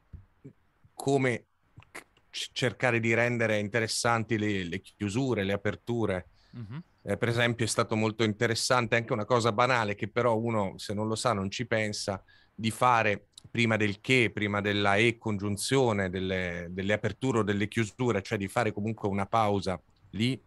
come 0.94 1.46
c- 1.92 2.50
cercare 2.52 3.00
di 3.00 3.14
rendere 3.14 3.60
interessanti 3.60 4.38
le, 4.38 4.64
le 4.64 4.82
chiusure, 4.82 5.44
le 5.44 5.54
aperture. 5.54 6.30
Mhm. 6.52 6.84
Eh, 7.06 7.18
per 7.18 7.28
esempio, 7.30 7.66
è 7.66 7.68
stato 7.68 7.96
molto 7.96 8.24
interessante 8.24 8.96
anche 8.96 9.14
una 9.14 9.26
cosa 9.26 9.52
banale 9.52 9.96
che 9.96 10.10
però 10.10 10.38
uno, 10.38 10.78
se 10.78 10.94
non 10.94 11.08
lo 11.08 11.16
sa, 11.16 11.34
non 11.34 11.50
ci 11.52 11.66
pensa, 11.66 12.24
di 12.56 12.72
fare 12.72 13.30
prima 13.52 13.76
del 13.78 14.00
che, 14.00 14.32
prima 14.34 14.62
della 14.62 14.96
e 14.96 15.18
congiunzione, 15.18 16.10
delle, 16.10 16.68
delle 16.70 16.94
aperture 16.94 17.40
o 17.40 17.44
delle 17.44 17.68
chiusure, 17.68 18.22
cioè 18.22 18.38
di 18.38 18.48
fare 18.48 18.72
comunque 18.72 19.10
una 19.10 19.26
pausa 19.26 19.82
lì, 20.14 20.42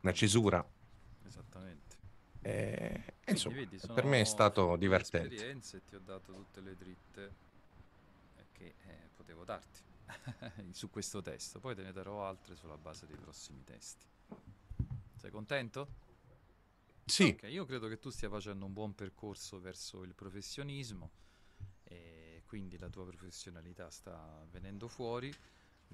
una 0.00 0.12
cesura. 0.12 0.66
Esattamente. 1.24 1.96
Eh, 2.42 3.14
insomma, 3.26 3.56
vedi, 3.56 3.80
per 3.92 4.04
me 4.04 4.20
è 4.20 4.24
stato 4.24 4.76
divertente. 4.76 5.34
esperienze 5.34 5.78
e 5.78 5.84
ti 5.84 5.94
ho 5.96 6.00
dato 6.00 6.32
tutte 6.32 6.60
le 6.60 6.76
dritte 6.76 7.34
che 8.52 8.74
eh, 8.86 9.08
potevo 9.16 9.44
darti 9.44 9.80
su 10.72 10.88
questo 10.90 11.20
testo. 11.22 11.58
Poi 11.58 11.74
te 11.74 11.82
ne 11.82 11.92
darò 11.92 12.26
altre 12.26 12.54
sulla 12.54 12.78
base 12.78 13.06
dei 13.06 13.16
prossimi 13.16 13.64
testi. 13.64 14.06
Sei 15.16 15.30
contento? 15.30 16.04
Sì, 17.04 17.36
Ok, 17.38 17.48
io 17.50 17.64
credo 17.64 17.88
che 17.88 17.98
tu 17.98 18.10
stia 18.10 18.28
facendo 18.28 18.64
un 18.64 18.72
buon 18.72 18.94
percorso 18.94 19.60
verso 19.60 20.02
il 20.02 20.14
professionismo 20.14 21.10
e 21.84 22.42
quindi 22.46 22.78
la 22.78 22.88
tua 22.88 23.04
professionalità 23.06 23.90
sta 23.90 24.44
venendo 24.50 24.88
fuori. 24.88 25.32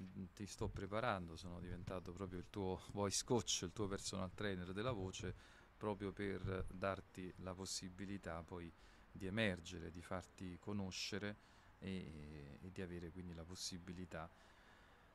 Mm, 0.01 0.25
Ti 0.33 0.45
sto 0.47 0.69
preparando, 0.69 1.35
sono 1.35 1.59
diventato 1.59 2.11
proprio 2.13 2.39
il 2.39 2.49
tuo 2.49 2.81
voice 2.93 3.23
coach, 3.23 3.61
il 3.63 3.73
tuo 3.73 3.87
personal 3.87 4.33
trainer 4.33 4.71
della 4.73 4.91
voce, 4.91 5.35
proprio 5.77 6.11
per 6.11 6.65
darti 6.71 7.31
la 7.37 7.53
possibilità 7.53 8.41
poi 8.43 8.71
di 9.11 9.25
emergere, 9.27 9.91
di 9.91 10.01
farti 10.01 10.57
conoscere 10.59 11.37
e, 11.79 12.57
e 12.61 12.71
di 12.71 12.81
avere 12.81 13.11
quindi 13.11 13.33
la 13.33 13.43
possibilità 13.45 14.29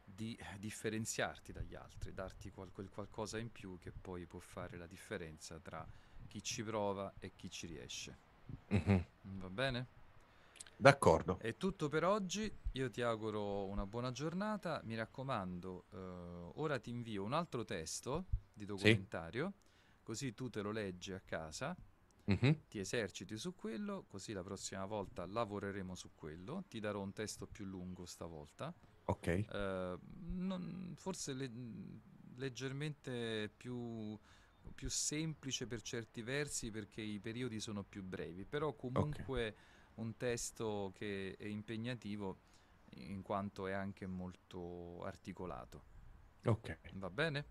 di 0.05 0.39
differenziarti 0.59 1.53
dagli 1.53 1.75
altri, 1.75 2.13
darti 2.15 2.51
qual- 2.51 2.73
quel 2.73 2.89
qualcosa 2.91 3.39
in 3.39 3.51
più 3.53 3.79
che 3.79 3.93
poi 3.93 4.27
può 4.27 4.41
fare 4.41 4.77
la 4.79 4.87
differenza 4.87 5.59
tra 5.61 5.87
chi 6.27 6.43
ci 6.43 6.63
prova 6.65 7.15
e 7.19 7.35
chi 7.37 7.51
ci 7.51 7.67
riesce. 7.67 8.19
mhm, 8.71 9.05
Va 9.43 9.49
bene? 9.51 9.87
D'accordo. 10.79 11.41
È 11.41 11.57
tutto 11.57 11.89
per 11.89 12.05
oggi, 12.05 12.53
io 12.73 12.91
ti 12.91 13.01
auguro 13.01 13.67
una 13.67 13.87
buona 13.87 14.11
giornata, 14.11 14.81
mi 14.85 14.97
raccomando, 14.97 15.87
eh, 15.91 15.97
ora 16.61 16.79
ti 16.81 16.91
invio 16.91 17.23
un 17.25 17.33
altro 17.33 17.65
testo 17.65 18.27
di 18.53 18.65
documentario, 18.65 19.55
così 20.03 20.35
tu 20.35 20.51
te 20.51 20.63
lo 20.63 20.73
leggi 20.73 21.13
a 21.13 21.21
casa, 21.21 21.77
Mhm, 22.29 22.55
ti 22.69 22.79
eserciti 22.81 23.37
su 23.39 23.55
quello, 23.55 24.05
così 24.09 24.33
la 24.33 24.43
prossima 24.43 24.85
volta 24.87 25.27
lavoreremo 25.27 25.95
su 25.95 26.11
quello, 26.15 26.65
ti 26.69 26.81
darò 26.81 27.01
un 27.03 27.13
testo 27.13 27.47
più 27.47 27.65
lungo 27.65 28.05
stavolta, 28.05 28.75
Ok, 29.07 29.29
eh, 29.49 29.99
non- 30.01 30.95
forse 30.97 31.33
le- 31.35 31.51
leggermente 32.37 33.53
più, 33.57 34.19
più 34.75 34.89
semplice 34.91 35.67
per 35.67 35.81
certi 35.83 36.23
versi 36.23 36.71
perché 36.71 37.01
i 37.01 37.19
periodi 37.21 37.61
sono 37.61 37.83
più 37.85 38.03
brevi, 38.03 38.45
però 38.45 38.75
comunque 38.75 39.57
un 39.99 40.17
testo 40.17 40.93
che 40.95 41.37
è 41.39 41.47
impegnativo 41.47 42.39
in 42.97 43.23
quanto 43.23 43.67
è 43.67 43.73
anche 43.73 44.07
molto 44.07 45.05
articolato. 45.05 45.83
ok, 46.47 46.79
Va 46.93 47.11
bene? 47.11 47.45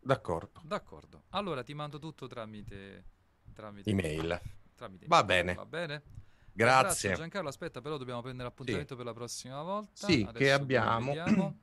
d'accordo. 0.00 0.60
D'accordo. 0.60 1.24
Allora 1.30 1.62
ti 1.62 1.74
mando 1.74 1.98
tutto 1.98 2.26
tramite, 2.26 3.04
tramite 3.52 3.90
Email. 3.90 4.40
Tramite 4.74 5.06
Va 5.06 5.18
email. 5.18 5.24
bene. 5.24 5.54
Va 5.54 5.66
bene? 5.66 6.02
Grazie. 6.52 7.14
Giancarlo, 7.14 7.48
aspetta, 7.48 7.80
però 7.80 7.96
dobbiamo 7.98 8.22
prendere 8.22 8.48
appuntamento 8.48 8.96
per 8.96 9.04
la 9.04 9.12
prossima 9.14 9.62
volta. 9.62 10.06
Sì, 10.06 10.24
che 10.24 10.28
Adesso 10.28 10.64
dove 10.64 11.18
abbiamo? 11.18 11.58